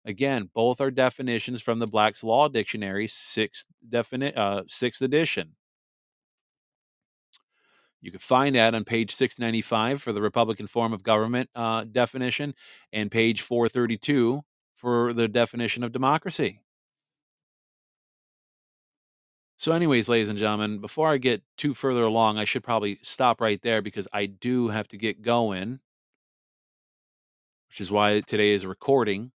Again, 0.05 0.49
both 0.53 0.79
are 0.81 0.91
definitions 0.91 1.61
from 1.61 1.79
the 1.79 1.87
Black's 1.87 2.23
Law 2.23 2.47
Dictionary, 2.47 3.07
sixth, 3.07 3.67
defini- 3.87 4.35
uh, 4.35 4.63
sixth 4.67 5.01
edition. 5.01 5.55
You 8.01 8.09
can 8.09 8.19
find 8.19 8.55
that 8.55 8.73
on 8.73 8.83
page 8.83 9.13
695 9.13 10.01
for 10.01 10.11
the 10.11 10.21
Republican 10.21 10.67
form 10.67 10.91
of 10.91 11.03
government 11.03 11.49
uh, 11.55 11.83
definition 11.83 12.55
and 12.91 13.11
page 13.11 13.41
432 13.41 14.41
for 14.75 15.13
the 15.13 15.27
definition 15.27 15.83
of 15.83 15.91
democracy. 15.91 16.59
So, 19.57 19.73
anyways, 19.73 20.09
ladies 20.09 20.29
and 20.29 20.39
gentlemen, 20.39 20.79
before 20.79 21.09
I 21.09 21.17
get 21.17 21.43
too 21.55 21.75
further 21.75 22.01
along, 22.01 22.39
I 22.39 22.45
should 22.45 22.63
probably 22.63 22.97
stop 23.03 23.39
right 23.39 23.61
there 23.61 23.83
because 23.83 24.07
I 24.11 24.25
do 24.25 24.69
have 24.69 24.87
to 24.87 24.97
get 24.97 25.21
going, 25.21 25.79
which 27.69 27.79
is 27.79 27.91
why 27.91 28.21
today 28.21 28.53
is 28.53 28.63
a 28.63 28.67
recording. 28.67 29.31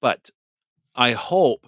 But 0.00 0.30
I 0.94 1.12
hope 1.12 1.66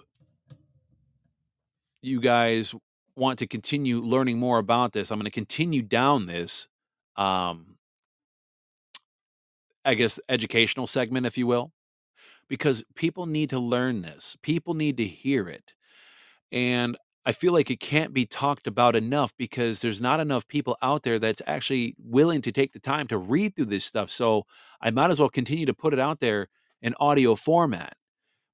you 2.01 2.19
guys 2.19 2.73
want 3.15 3.39
to 3.39 3.47
continue 3.47 4.01
learning 4.01 4.39
more 4.39 4.59
about 4.59 4.93
this. 4.93 5.11
I'm 5.11 5.17
going 5.19 5.25
to 5.25 5.31
continue 5.31 5.81
down 5.81 6.25
this, 6.25 6.67
um, 7.15 7.77
I 9.83 9.93
guess, 9.93 10.19
educational 10.29 10.87
segment, 10.87 11.25
if 11.25 11.37
you 11.37 11.47
will, 11.47 11.71
because 12.49 12.83
people 12.95 13.25
need 13.25 13.49
to 13.51 13.59
learn 13.59 14.01
this. 14.01 14.35
People 14.41 14.73
need 14.73 14.97
to 14.97 15.05
hear 15.05 15.47
it. 15.47 15.73
And 16.51 16.97
I 17.25 17.31
feel 17.31 17.53
like 17.53 17.71
it 17.71 17.79
can't 17.79 18.13
be 18.13 18.25
talked 18.25 18.67
about 18.67 18.95
enough 18.95 19.33
because 19.37 19.81
there's 19.81 19.99
not 19.99 20.19
enough 20.19 20.47
people 20.47 20.77
out 20.83 21.01
there 21.01 21.17
that's 21.17 21.41
actually 21.47 21.95
willing 21.97 22.41
to 22.43 22.51
take 22.51 22.71
the 22.71 22.79
time 22.79 23.07
to 23.07 23.17
read 23.17 23.55
through 23.55 23.65
this 23.65 23.83
stuff. 23.83 24.11
So 24.11 24.45
I 24.79 24.91
might 24.91 25.11
as 25.11 25.19
well 25.19 25.29
continue 25.29 25.65
to 25.65 25.73
put 25.73 25.93
it 25.93 25.99
out 25.99 26.19
there 26.19 26.49
in 26.83 26.93
audio 26.99 27.33
format, 27.33 27.95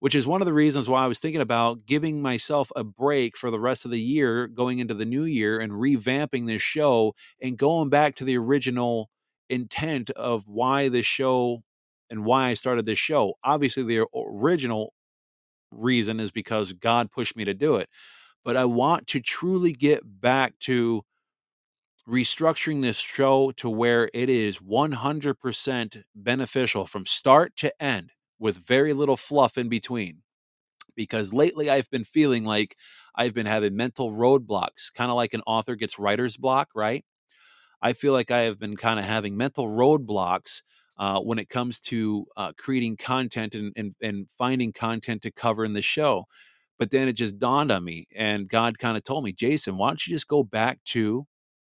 which 0.01 0.15
is 0.15 0.25
one 0.25 0.41
of 0.41 0.47
the 0.47 0.53
reasons 0.53 0.89
why 0.89 1.03
I 1.03 1.07
was 1.07 1.19
thinking 1.19 1.41
about 1.41 1.85
giving 1.85 2.23
myself 2.23 2.71
a 2.75 2.83
break 2.83 3.37
for 3.37 3.51
the 3.51 3.59
rest 3.59 3.85
of 3.85 3.91
the 3.91 4.01
year 4.01 4.47
going 4.47 4.79
into 4.79 4.95
the 4.95 5.05
new 5.05 5.25
year 5.25 5.59
and 5.59 5.71
revamping 5.73 6.47
this 6.47 6.63
show 6.63 7.13
and 7.39 7.55
going 7.55 7.89
back 7.89 8.15
to 8.15 8.25
the 8.25 8.35
original 8.35 9.11
intent 9.47 10.09
of 10.09 10.47
why 10.47 10.89
this 10.89 11.05
show 11.05 11.61
and 12.09 12.25
why 12.25 12.47
I 12.47 12.55
started 12.55 12.87
this 12.87 12.97
show. 12.97 13.35
Obviously, 13.43 13.83
the 13.83 14.07
original 14.15 14.91
reason 15.71 16.19
is 16.19 16.31
because 16.31 16.73
God 16.73 17.11
pushed 17.11 17.37
me 17.37 17.45
to 17.45 17.53
do 17.53 17.75
it. 17.75 17.87
But 18.43 18.57
I 18.57 18.65
want 18.65 19.05
to 19.07 19.19
truly 19.19 19.71
get 19.71 20.01
back 20.03 20.57
to 20.61 21.03
restructuring 22.09 22.81
this 22.81 22.97
show 22.97 23.51
to 23.51 23.69
where 23.69 24.09
it 24.15 24.31
is 24.31 24.57
100% 24.57 26.03
beneficial 26.15 26.87
from 26.87 27.05
start 27.05 27.55
to 27.57 27.71
end 27.79 28.09
with 28.41 28.57
very 28.57 28.91
little 28.91 29.17
fluff 29.17 29.57
in 29.57 29.69
between. 29.69 30.23
Because 30.95 31.31
lately 31.31 31.69
I've 31.69 31.89
been 31.89 32.03
feeling 32.03 32.43
like 32.43 32.75
I've 33.15 33.33
been 33.33 33.45
having 33.45 33.77
mental 33.77 34.11
roadblocks, 34.11 34.93
kind 34.93 35.09
of 35.09 35.15
like 35.15 35.33
an 35.33 35.43
author 35.47 35.75
gets 35.75 35.97
writer's 35.99 36.35
block, 36.35 36.69
right? 36.75 37.05
I 37.81 37.93
feel 37.93 38.13
like 38.13 38.31
I 38.31 38.39
have 38.41 38.59
been 38.59 38.75
kind 38.75 38.99
of 38.99 39.05
having 39.05 39.37
mental 39.37 39.67
roadblocks 39.67 40.63
uh, 40.97 41.21
when 41.21 41.39
it 41.39 41.49
comes 41.49 41.79
to 41.81 42.25
uh, 42.35 42.51
creating 42.57 42.97
content 42.97 43.55
and, 43.55 43.73
and, 43.75 43.95
and 44.01 44.27
finding 44.37 44.73
content 44.73 45.21
to 45.23 45.31
cover 45.31 45.63
in 45.63 45.73
the 45.73 45.81
show. 45.81 46.25
But 46.77 46.91
then 46.91 47.07
it 47.07 47.13
just 47.13 47.37
dawned 47.37 47.71
on 47.71 47.83
me, 47.83 48.07
and 48.15 48.49
God 48.49 48.79
kind 48.79 48.97
of 48.97 49.03
told 49.03 49.23
me, 49.23 49.31
Jason, 49.31 49.77
why 49.77 49.89
don't 49.89 50.07
you 50.07 50.15
just 50.15 50.27
go 50.27 50.43
back 50.43 50.79
to 50.85 51.27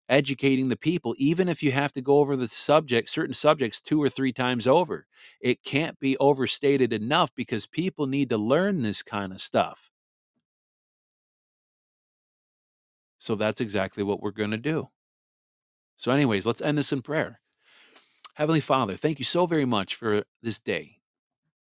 educating 0.09 0.69
the 0.69 0.77
people, 0.77 1.15
even 1.17 1.47
if 1.49 1.63
you 1.63 1.71
have 1.71 1.91
to 1.93 2.01
go 2.01 2.19
over 2.19 2.35
the 2.35 2.47
subject, 2.47 3.09
certain 3.09 3.33
subjects 3.33 3.81
two 3.81 4.01
or 4.01 4.09
three 4.09 4.31
times 4.33 4.67
over? 4.67 5.07
It 5.41 5.63
can't 5.63 5.99
be 5.99 6.17
overstated 6.17 6.93
enough 6.93 7.33
because 7.35 7.67
people 7.67 8.07
need 8.07 8.29
to 8.29 8.37
learn 8.37 8.81
this 8.81 9.01
kind 9.01 9.31
of 9.31 9.41
stuff. 9.41 9.89
So 13.17 13.35
that's 13.35 13.61
exactly 13.61 14.03
what 14.03 14.21
we're 14.21 14.31
going 14.31 14.51
to 14.51 14.57
do. 14.57 14.89
So, 15.95 16.11
anyways, 16.11 16.45
let's 16.45 16.61
end 16.61 16.77
this 16.77 16.91
in 16.91 17.01
prayer. 17.01 17.39
Heavenly 18.35 18.59
Father, 18.59 18.95
thank 18.95 19.17
you 19.17 19.25
so 19.25 19.45
very 19.45 19.65
much 19.65 19.95
for 19.95 20.23
this 20.41 20.59
day. 20.59 20.94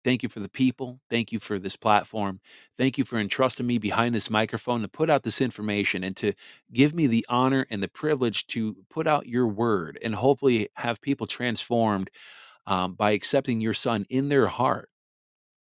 Thank 0.05 0.23
you 0.23 0.29
for 0.29 0.39
the 0.39 0.49
people. 0.49 1.01
Thank 1.09 1.33
you 1.33 1.39
for 1.41 1.59
this 1.59 1.75
platform. 1.75 2.41
Thank 2.77 2.97
you 2.97 3.05
for 3.05 3.19
entrusting 3.19 3.67
me 3.67 3.79
behind 3.79 4.15
this 4.15 4.29
microphone 4.29 4.83
to 4.83 4.89
put 4.89 5.09
out 5.09 5.23
this 5.23 5.41
information 5.41 6.05
and 6.05 6.15
to 6.17 6.33
give 6.73 6.95
me 6.95 7.07
the 7.07 7.27
honor 7.29 7.67
and 7.71 7.83
the 7.83 7.89
privilege 7.89 8.47
to 8.49 8.77
put 8.89 9.07
out 9.07 9.27
your 9.27 9.47
word 9.49 9.99
and 10.03 10.15
hopefully 10.15 10.69
have 10.75 11.01
people 11.01 11.27
transformed 11.27 12.09
um, 12.67 12.95
by 12.95 13.11
accepting 13.11 13.61
your 13.61 13.73
son 13.73 14.05
in 14.09 14.29
their 14.29 14.47
heart 14.47 14.89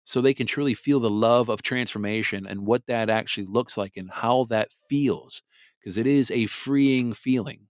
so 0.05 0.21
they 0.21 0.35
can 0.35 0.47
truly 0.47 0.75
feel 0.75 1.01
the 1.01 1.11
love 1.11 1.49
of 1.49 1.63
transformation 1.63 2.47
and 2.47 2.67
what 2.67 2.87
that 2.87 3.11
actually 3.11 3.47
looks 3.47 3.79
like 3.79 3.97
and 3.97 4.11
how 4.11 4.45
that 4.45 4.71
feels. 4.89 5.43
because 5.81 5.99
it 5.99 6.07
is 6.07 6.31
a 6.31 6.47
freeing 6.47 7.13
feeling. 7.15 7.69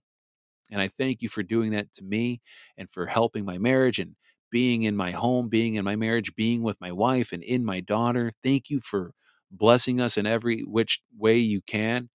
And 0.71 0.81
I 0.81 0.87
thank 0.87 1.21
you 1.21 1.29
for 1.29 1.43
doing 1.43 1.71
that 1.71 1.93
to 1.95 2.03
me 2.03 2.41
and 2.77 2.89
for 2.89 3.05
helping 3.05 3.45
my 3.45 3.57
marriage 3.57 3.99
and 3.99 4.15
being 4.51 4.83
in 4.83 4.95
my 4.95 5.11
home, 5.11 5.49
being 5.49 5.75
in 5.75 5.85
my 5.85 5.95
marriage, 5.95 6.35
being 6.35 6.63
with 6.63 6.79
my 6.81 6.91
wife 6.91 7.31
and 7.31 7.43
in 7.43 7.65
my 7.65 7.79
daughter. 7.79 8.31
Thank 8.43 8.69
you 8.69 8.79
for 8.79 9.13
blessing 9.51 9.99
us 9.99 10.17
in 10.17 10.25
every 10.25 10.61
which 10.61 11.01
way 11.17 11.37
you 11.37 11.61
can 11.61 12.09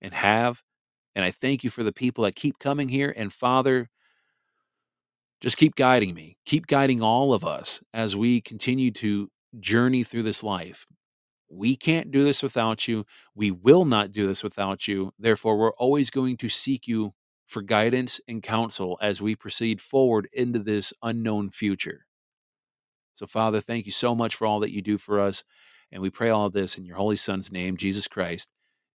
and 0.00 0.14
have. 0.14 0.62
And 1.14 1.24
I 1.24 1.30
thank 1.30 1.64
you 1.64 1.70
for 1.70 1.82
the 1.82 1.92
people 1.92 2.24
that 2.24 2.36
keep 2.36 2.58
coming 2.58 2.88
here. 2.88 3.12
And 3.16 3.32
Father, 3.32 3.88
just 5.40 5.56
keep 5.56 5.76
guiding 5.76 6.14
me, 6.14 6.36
keep 6.46 6.66
guiding 6.66 7.00
all 7.00 7.32
of 7.32 7.44
us 7.44 7.80
as 7.94 8.16
we 8.16 8.40
continue 8.40 8.90
to 8.92 9.28
journey 9.60 10.02
through 10.02 10.24
this 10.24 10.42
life. 10.42 10.86
We 11.50 11.76
can't 11.76 12.10
do 12.10 12.24
this 12.24 12.42
without 12.42 12.86
you. 12.88 13.04
We 13.34 13.50
will 13.50 13.84
not 13.84 14.12
do 14.12 14.26
this 14.26 14.42
without 14.42 14.86
you. 14.86 15.12
Therefore, 15.18 15.56
we're 15.56 15.72
always 15.72 16.10
going 16.10 16.36
to 16.38 16.48
seek 16.48 16.86
you 16.86 17.14
for 17.48 17.62
guidance 17.62 18.20
and 18.28 18.42
counsel 18.42 18.98
as 19.00 19.22
we 19.22 19.34
proceed 19.34 19.80
forward 19.80 20.28
into 20.34 20.58
this 20.58 20.92
unknown 21.02 21.50
future. 21.50 22.04
So, 23.14 23.26
Father, 23.26 23.60
thank 23.60 23.86
you 23.86 23.92
so 23.92 24.14
much 24.14 24.36
for 24.36 24.46
all 24.46 24.60
that 24.60 24.72
you 24.72 24.82
do 24.82 24.98
for 24.98 25.18
us. 25.18 25.42
And 25.90 26.02
we 26.02 26.10
pray 26.10 26.28
all 26.28 26.44
of 26.44 26.52
this 26.52 26.76
in 26.76 26.84
your 26.84 26.96
Holy 26.96 27.16
Son's 27.16 27.50
name, 27.50 27.78
Jesus 27.78 28.06
Christ. 28.06 28.50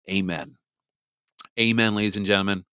Amen. 0.09 0.57
Amen, 1.59 1.95
ladies 1.95 2.17
and 2.17 2.27
gentlemen. 2.27 2.65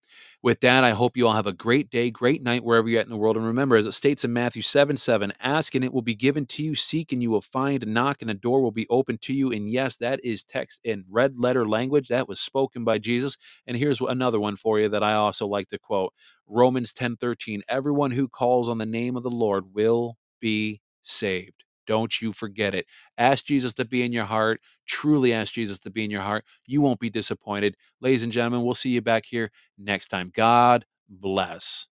With 0.41 0.61
that, 0.61 0.85
I 0.85 0.91
hope 0.91 1.17
you 1.17 1.27
all 1.27 1.33
have 1.33 1.47
a 1.47 1.53
great 1.53 1.89
day, 1.89 2.09
great 2.09 2.41
night, 2.41 2.63
wherever 2.63 2.87
you're 2.87 3.01
at 3.01 3.05
in 3.05 3.11
the 3.11 3.17
world. 3.17 3.35
And 3.35 3.45
remember, 3.45 3.75
as 3.75 3.85
it 3.85 3.91
states 3.91 4.23
in 4.23 4.31
Matthew 4.31 4.61
7 4.61 4.95
7, 4.95 5.33
ask 5.41 5.75
and 5.75 5.83
it 5.83 5.93
will 5.93 6.01
be 6.01 6.15
given 6.15 6.45
to 6.47 6.63
you, 6.63 6.75
seek 6.75 7.11
and 7.11 7.21
you 7.21 7.29
will 7.29 7.41
find, 7.41 7.85
knock 7.87 8.21
and 8.21 8.31
a 8.31 8.33
door 8.33 8.61
will 8.61 8.71
be 8.71 8.87
open 8.89 9.17
to 9.23 9.33
you. 9.33 9.51
And 9.51 9.69
yes, 9.69 9.97
that 9.97 10.23
is 10.23 10.45
text 10.45 10.79
in 10.85 11.03
red 11.09 11.37
letter 11.37 11.67
language 11.67 12.07
that 12.07 12.29
was 12.29 12.39
spoken 12.39 12.85
by 12.85 12.99
Jesus. 12.99 13.37
And 13.67 13.75
here's 13.75 13.99
another 13.99 14.39
one 14.39 14.55
for 14.55 14.79
you 14.79 14.87
that 14.87 15.03
I 15.03 15.13
also 15.15 15.45
like 15.45 15.67
to 15.69 15.79
quote 15.79 16.13
Romans 16.47 16.93
ten 16.93 17.17
thirteen. 17.17 17.61
Everyone 17.67 18.11
who 18.11 18.29
calls 18.29 18.69
on 18.69 18.77
the 18.77 18.85
name 18.85 19.17
of 19.17 19.23
the 19.23 19.31
Lord 19.31 19.73
will 19.73 20.15
be 20.39 20.79
saved. 21.01 21.65
Don't 21.89 22.21
you 22.21 22.33
forget 22.33 22.75
it. 22.75 22.85
Ask 23.17 23.45
Jesus 23.45 23.73
to 23.73 23.83
be 23.83 24.03
in 24.03 24.13
your 24.13 24.25
heart. 24.25 24.61
Truly 24.85 25.33
ask 25.33 25.51
Jesus 25.51 25.79
to 25.79 25.89
be 25.89 26.05
in 26.05 26.11
your 26.11 26.21
heart. 26.21 26.45
You 26.67 26.81
won't 26.81 26.99
be 26.99 27.09
disappointed. 27.09 27.75
Ladies 27.99 28.21
and 28.21 28.31
gentlemen, 28.31 28.63
we'll 28.63 28.75
see 28.75 28.91
you 28.91 29.01
back 29.01 29.25
here 29.25 29.49
next 29.75 30.09
time. 30.09 30.31
God 30.31 30.85
bless. 31.09 31.87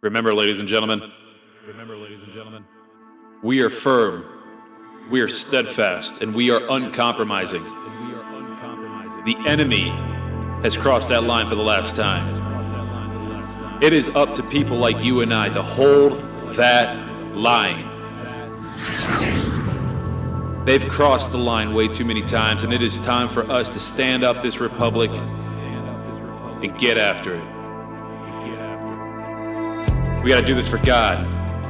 Remember, 0.00 0.32
ladies 0.32 0.60
and 0.60 0.68
gentlemen, 0.68 1.10
remember, 1.66 1.96
ladies 1.96 2.20
and 2.22 2.32
gentlemen, 2.32 2.64
we 3.42 3.60
are 3.62 3.70
firm, 3.70 4.24
we 5.10 5.20
are 5.20 5.26
steadfast, 5.26 6.22
and 6.22 6.36
we 6.36 6.52
are 6.52 6.60
uncompromising. 6.70 7.64
The 9.24 9.36
enemy 9.44 9.88
has 10.62 10.76
crossed 10.76 11.08
that 11.08 11.24
line 11.24 11.48
for 11.48 11.56
the 11.56 11.64
last 11.64 11.96
time. 11.96 13.82
It 13.82 13.92
is 13.92 14.08
up 14.10 14.34
to 14.34 14.44
people 14.44 14.76
like 14.76 15.02
you 15.02 15.20
and 15.22 15.34
I 15.34 15.48
to 15.48 15.62
hold 15.62 16.22
that 16.54 17.05
line. 17.36 17.92
They've 20.64 20.88
crossed 20.88 21.30
the 21.30 21.38
line 21.38 21.74
way 21.74 21.86
too 21.86 22.04
many 22.04 22.22
times, 22.22 22.64
and 22.64 22.72
it 22.72 22.82
is 22.82 22.98
time 22.98 23.28
for 23.28 23.48
us 23.50 23.68
to 23.70 23.78
stand 23.78 24.24
up 24.24 24.42
this 24.42 24.58
republic 24.58 25.10
and 25.12 26.76
get 26.76 26.98
after 26.98 27.34
it. 27.36 27.44
We 30.24 30.30
got 30.30 30.40
to 30.40 30.46
do 30.46 30.54
this 30.54 30.66
for 30.66 30.78
God. 30.78 31.24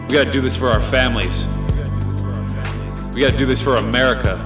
We 0.09 0.15
got 0.15 0.25
to 0.25 0.33
do 0.33 0.41
this 0.41 0.57
for 0.57 0.71
our 0.71 0.81
families. 0.81 1.47
We 3.13 3.21
got 3.21 3.33
to 3.33 3.37
do 3.37 3.45
this 3.45 3.61
for 3.61 3.77
America, 3.77 4.39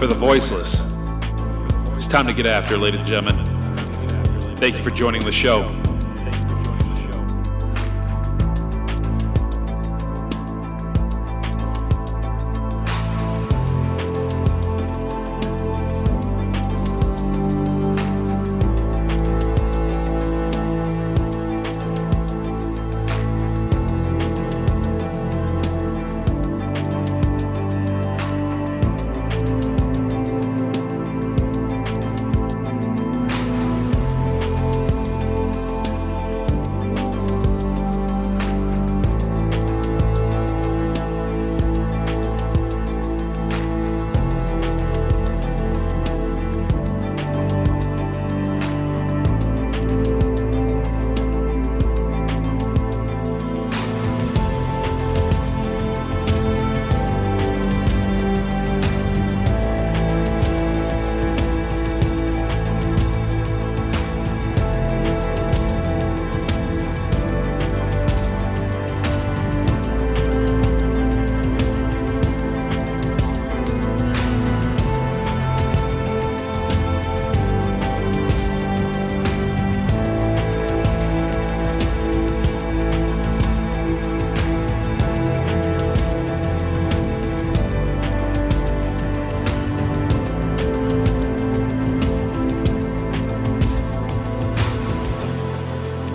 for 0.00 0.08
the 0.08 0.16
voiceless. 0.16 0.84
It's 1.94 2.08
time 2.08 2.26
to 2.26 2.32
get 2.32 2.46
after 2.46 2.76
ladies 2.76 3.02
and 3.02 3.08
gentlemen. 3.08 4.56
Thank 4.56 4.76
you 4.76 4.82
for 4.82 4.90
joining 4.90 5.24
the 5.24 5.30
show. 5.30 5.85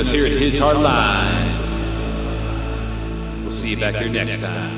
Us 0.00 0.08
here 0.08 0.24
at 0.24 0.32
His 0.32 0.56
Hard 0.56 0.78
Line. 0.78 1.52
We'll 3.42 3.50
see 3.50 3.72
you 3.72 3.76
back 3.76 3.96
here 3.96 4.08
next 4.08 4.42
time. 4.42 4.69